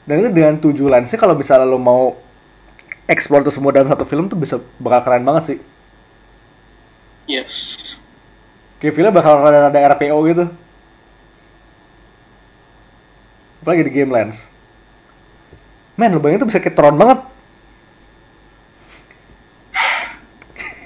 Dan 0.04 0.20
itu 0.20 0.30
dengan 0.30 0.60
tujuh 0.60 0.86
lensnya 0.86 1.16
kalau 1.16 1.32
misalnya 1.32 1.64
lo 1.64 1.80
mau 1.80 2.12
explore 3.08 3.40
itu 3.44 3.52
semua 3.52 3.72
dalam 3.72 3.88
satu 3.88 4.04
film 4.04 4.28
tuh 4.28 4.36
bisa 4.36 4.60
bakal 4.76 5.00
keren 5.08 5.24
banget 5.24 5.44
sih. 5.44 5.58
yes 7.24 7.96
Kayak 8.84 9.00
filmnya 9.00 9.16
bakal 9.16 9.40
rada-rada 9.40 9.96
RPO 9.96 10.16
gitu. 10.28 10.44
Apalagi 13.64 13.88
di 13.88 13.92
Game 13.96 14.12
Lens. 14.12 14.44
Men, 15.96 16.12
lo 16.12 16.20
bayangin 16.20 16.44
tuh 16.44 16.48
bisa 16.52 16.60
kayak 16.60 16.76
Tron 16.76 17.00
banget. 17.00 17.24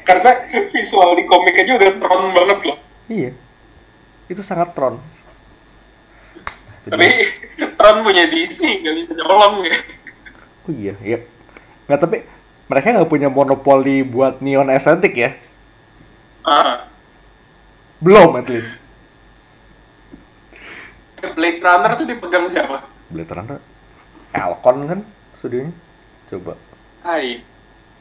Karena 0.09 0.31
visual 0.73 1.13
di 1.13 1.29
komik 1.29 1.53
aja 1.53 1.77
udah 1.77 1.91
tron 2.01 2.23
banget 2.33 2.59
loh 2.65 2.79
Iya. 3.09 3.31
Itu 4.29 4.41
sangat 4.41 4.73
Tron. 4.73 5.01
tapi 6.85 7.09
Tron 7.77 8.01
punya 8.01 8.25
Disney 8.29 8.81
nggak 8.81 8.97
bisa 8.97 9.13
nyolong 9.17 9.65
ya 9.65 9.77
Oh 10.65 10.73
iya, 10.73 10.95
iya. 11.01 11.19
Nggak 11.85 12.01
tapi 12.01 12.17
mereka 12.69 12.93
nggak 12.93 13.09
punya 13.09 13.29
monopoli 13.29 14.05
buat 14.05 14.41
neon 14.41 14.69
estetik 14.69 15.17
ya? 15.17 15.31
Ah, 16.45 16.85
Belum 18.01 18.37
at 18.37 18.49
least. 18.49 18.77
Blade 21.35 21.59
Runner 21.59 21.93
tuh 21.97 22.07
dipegang 22.07 22.47
siapa? 22.47 22.85
Blade 23.11 23.33
Runner, 23.33 23.59
Alcon 24.31 24.79
kan 24.87 25.01
studionya. 25.35 25.73
Coba. 26.29 26.55
Hai, 27.03 27.41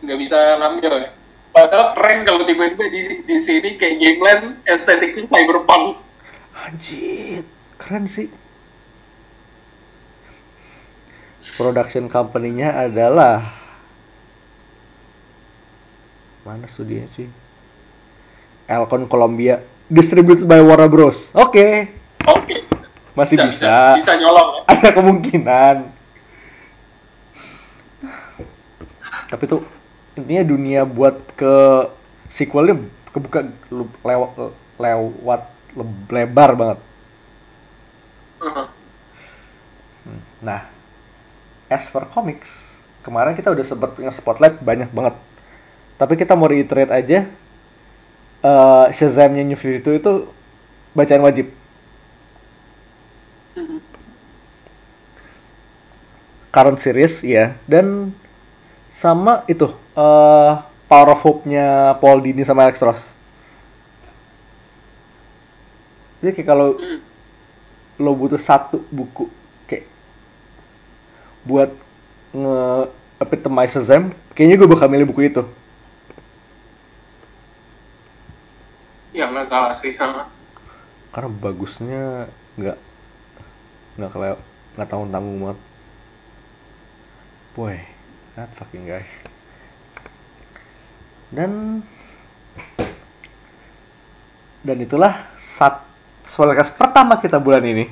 nggak 0.03 0.20
bisa 0.20 0.38
ngambil 0.60 1.08
ya. 1.08 1.10
Padahal 1.52 1.98
keren 1.98 2.22
kalau 2.22 2.45
tiba-tiba 2.45 2.86
di, 2.93 3.02
di 3.26 3.38
sini 3.41 3.80
kayak 3.82 3.98
Gameland 3.98 4.62
estetiknya 4.68 5.26
cyberpunk. 5.26 5.98
Anjir, 6.54 7.41
keren 7.82 8.06
sih. 8.06 8.30
Production 11.58 12.06
company-nya 12.06 12.86
adalah 12.86 13.50
mana 16.45 16.70
studionya 16.70 17.10
sih? 17.18 17.26
Alcon 18.70 19.10
Columbia, 19.10 19.64
distributed 19.89 20.45
by 20.45 20.62
Warner 20.62 20.91
Bros. 20.91 21.32
Oke, 21.34 21.89
Oke. 22.30 22.62
masih 23.18 23.41
Bisa, 23.41 23.50
bisa. 23.50 23.74
bisa 23.98 24.14
nyolong 24.22 24.50
ya. 24.54 24.62
Ada 24.70 24.89
kemungkinan. 24.93 25.76
Tapi 29.28 29.43
tuh 29.50 29.66
intinya 30.18 30.43
dunia 30.43 30.82
buat 30.88 31.15
ke 31.39 31.53
sequelnya 32.30 32.76
kebuka 33.13 33.39
lewat 34.03 34.32
lewat 34.82 35.41
le- 35.78 36.05
lebar 36.13 36.51
banget. 36.57 36.80
Uh-huh. 38.41 38.68
Nah, 40.41 40.61
as 41.68 41.88
for 41.91 42.03
comics, 42.07 42.80
kemarin 43.03 43.36
kita 43.36 43.51
udah 43.51 43.65
sempet 43.65 43.91
nge-spotlight 43.99 44.59
banyak 44.63 44.89
banget. 44.91 45.15
Tapi 45.99 46.13
kita 46.20 46.34
mau 46.38 46.49
reiterate 46.49 46.93
aja, 46.93 47.20
eh 48.43 48.86
Shazam-nya 48.93 49.43
New 49.45 49.57
52 49.57 49.99
itu 50.01 50.13
bacaan 50.95 51.24
wajib. 51.26 51.47
Mhm. 53.55 53.82
Current 56.51 56.80
series, 56.82 57.22
ya. 57.24 57.53
Dan 57.68 58.11
sama 59.02 59.34
itu, 59.54 59.68
eh 60.04 60.52
Power 60.89 61.10
of 61.14 61.22
Hope-nya 61.26 61.68
Paul 62.02 62.18
Dini 62.26 62.41
sama 62.48 62.66
Alex 62.66 62.78
Ross. 62.88 63.02
Jadi 66.22 66.32
kayak 66.34 66.48
kalau 66.50 66.68
Hmm. 66.78 67.00
lo 67.98 68.12
butuh 68.14 68.38
satu 68.41 68.78
buku 68.93 69.26
kayak 69.70 69.86
buat 71.48 71.70
nge 72.36 72.58
epitomize 73.24 73.74
Shazam, 73.74 74.14
kayaknya 74.36 74.56
gue 74.62 74.70
bakal 74.70 74.88
milih 74.91 75.10
buku 75.10 75.32
itu. 75.32 75.43
Ya 79.16 79.26
nggak 79.32 79.48
salah 79.52 79.74
sih. 79.76 79.93
Karena 81.14 81.30
bagusnya 81.43 82.30
nggak 82.60 82.78
nggak 83.98 84.12
kelewat 84.14 84.39
nggak 84.78 84.88
tanggung 84.89 85.12
tanggung 85.14 85.38
banget. 85.43 85.60
Boy, 87.56 87.82
that 88.38 88.53
fucking 88.53 88.85
guy. 88.85 89.01
Dan 91.33 91.81
dan 94.61 94.77
itulah 94.77 95.17
sat 95.41 95.81
podcast 96.29 96.77
pertama 96.77 97.17
kita 97.17 97.41
bulan 97.41 97.65
ini. 97.65 97.89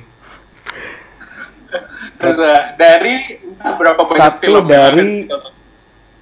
Terus 2.16 2.38
uh, 2.38 2.78
dari 2.78 3.42
berapa 3.58 3.98
banyak 3.98 4.38
Satu 4.38 4.40
film 4.40 4.64
dari- 4.70 5.26
kita. 5.26 5.52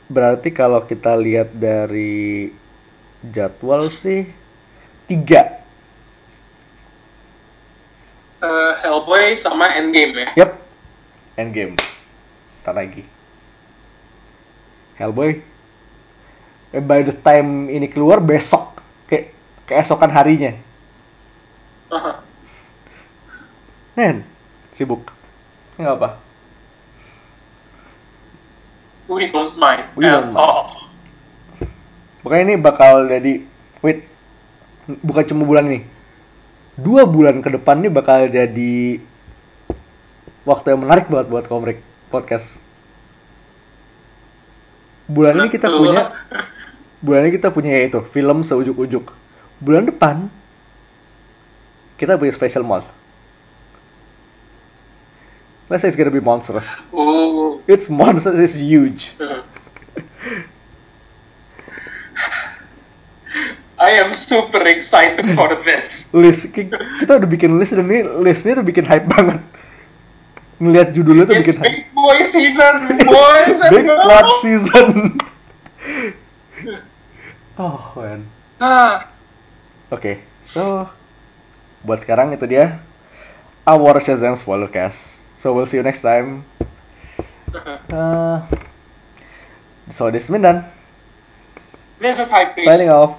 Berarti 0.05 0.49
kalau 0.53 0.85
kita 0.85 1.17
lihat 1.17 1.53
dari 1.57 2.53
jadwal 3.25 3.89
sih 3.89 4.29
tiga. 5.09 5.65
Eh, 8.45 8.73
Hellboy 8.85 9.33
sama 9.41 9.73
Endgame 9.81 10.29
ya. 10.29 10.45
Yep. 10.45 10.51
Endgame. 11.41 11.75
Ntar 12.61 12.75
lagi. 12.77 13.03
Hellboy. 14.99 15.43
Eh, 16.75 16.83
by 16.83 17.07
the 17.07 17.15
time 17.15 17.71
ini 17.71 17.87
keluar 17.87 18.19
besok 18.19 18.83
kayak 19.07 19.31
keesokan 19.67 20.11
harinya. 20.11 20.59
Aha. 21.95 22.13
Men, 23.95 24.27
sibuk. 24.75 25.15
Nggak 25.79 25.95
apa. 26.03 26.09
We 29.07 29.29
don't 29.31 29.55
mind. 29.55 29.87
We 29.95 30.09
don't 30.09 30.33
mind. 30.33 30.41
all. 30.41 30.91
Pokoknya 32.25 32.43
ini 32.49 32.55
bakal 32.57 33.05
jadi 33.07 33.45
wait 33.85 34.09
bukan 35.05 35.25
cuma 35.29 35.45
bulan 35.45 35.69
ini. 35.69 35.81
Dua 36.75 37.07
bulan 37.07 37.39
ke 37.45 37.53
depan 37.53 37.85
nih 37.85 37.93
bakal 37.93 38.27
jadi 38.33 38.99
waktu 40.43 40.67
yang 40.75 40.83
menarik 40.83 41.07
banget 41.07 41.29
buat 41.31 41.45
komik 41.47 41.79
podcast. 42.09 42.64
Bulan 45.05 45.37
ini 45.45 45.49
kita 45.53 45.69
punya 45.69 46.13
bulan 47.05 47.29
ini 47.29 47.33
kita 47.37 47.49
punya 47.53 47.77
yaitu 47.77 48.01
film 48.09 48.41
seujuk-ujuk. 48.41 49.05
Bulan 49.61 49.85
depan 49.89 50.33
kita 52.01 52.17
punya 52.17 52.33
special 52.33 52.65
month. 52.65 52.89
Let's 55.69 55.81
say 55.81 55.89
it's 55.89 55.97
gonna 55.97 56.13
be 56.13 56.21
monstrous. 56.21 56.69
Oh. 56.93 57.61
It's 57.65 57.89
monstrous, 57.89 58.37
it's 58.37 58.57
huge. 58.57 59.13
I 63.75 64.01
am 64.01 64.13
super 64.13 64.65
excited 64.65 65.35
for 65.35 65.53
this. 65.61 66.09
list 66.15 66.55
ki- 66.55 66.71
kita 67.03 67.21
udah 67.21 67.29
bikin 67.29 67.59
list 67.61 67.75
dan 67.77 67.85
ini 67.91 68.07
listnya 68.23 68.57
tuh 68.57 68.67
bikin 68.67 68.87
hype 68.87 69.05
banget 69.05 69.43
ngelihat 70.63 70.95
judulnya 70.95 71.29
tuh 71.29 71.35
It's 71.37 71.45
bikin 71.45 71.59
hype 71.61 71.85
boy 72.05 72.21
season, 72.21 72.75
boys 73.01 73.59
and 73.65 73.73
big 73.73 73.89
girls. 73.89 74.33
season. 74.45 75.17
Oh 77.57 77.81
man. 77.97 78.29
Ah, 78.61 79.09
oke 79.89 80.21
so 80.45 80.85
buat 81.81 82.05
sekarang 82.05 82.37
itu 82.37 82.45
dia. 82.45 82.85
Our 83.65 83.97
Shazam 84.05 84.37
Spoilercast. 84.37 85.25
So 85.41 85.57
we'll 85.57 85.65
see 85.65 85.81
you 85.81 85.87
next 85.87 86.05
time. 86.05 86.45
Uh, 87.89 88.45
so 89.97 90.13
this 90.13 90.29
is 90.29 90.31
Mindan 90.33 90.69
this 92.05 92.19
is 92.19 92.31
Hype 92.31 92.59
signing 92.61 92.91
off. 92.91 93.17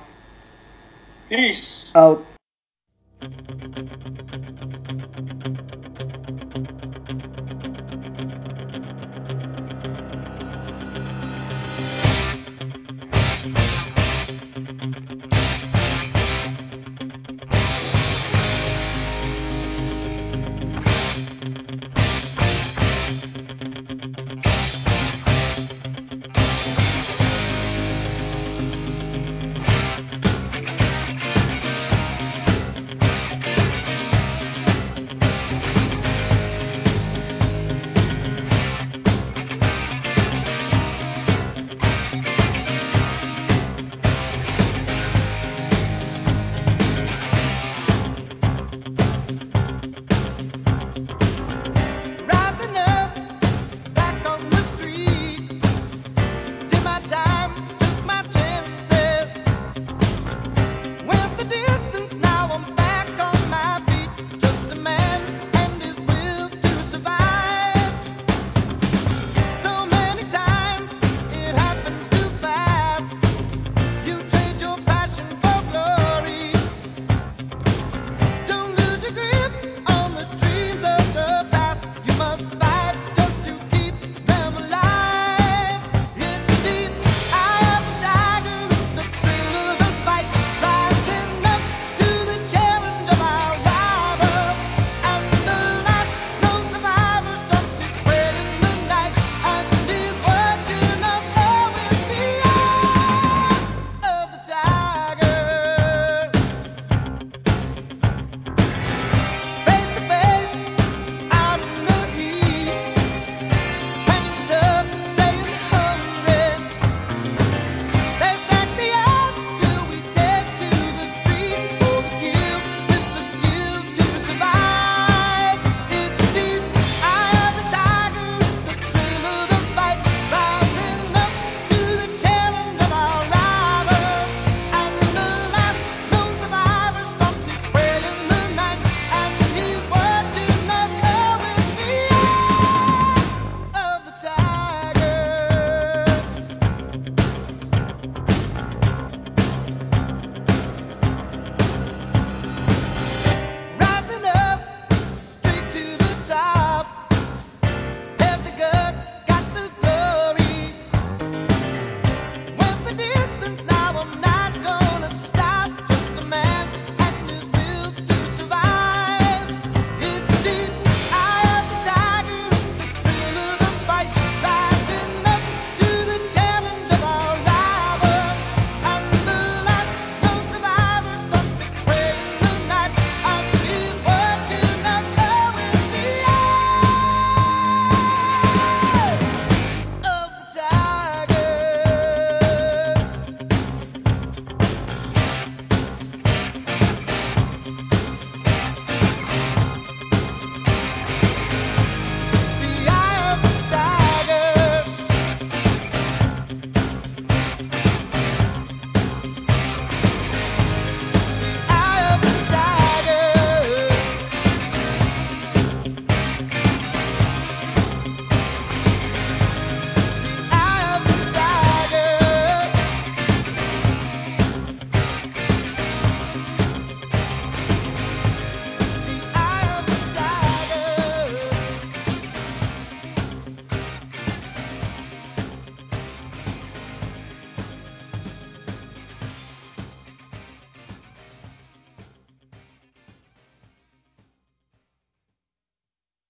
Peace. 1.29 1.89
out 1.95 2.21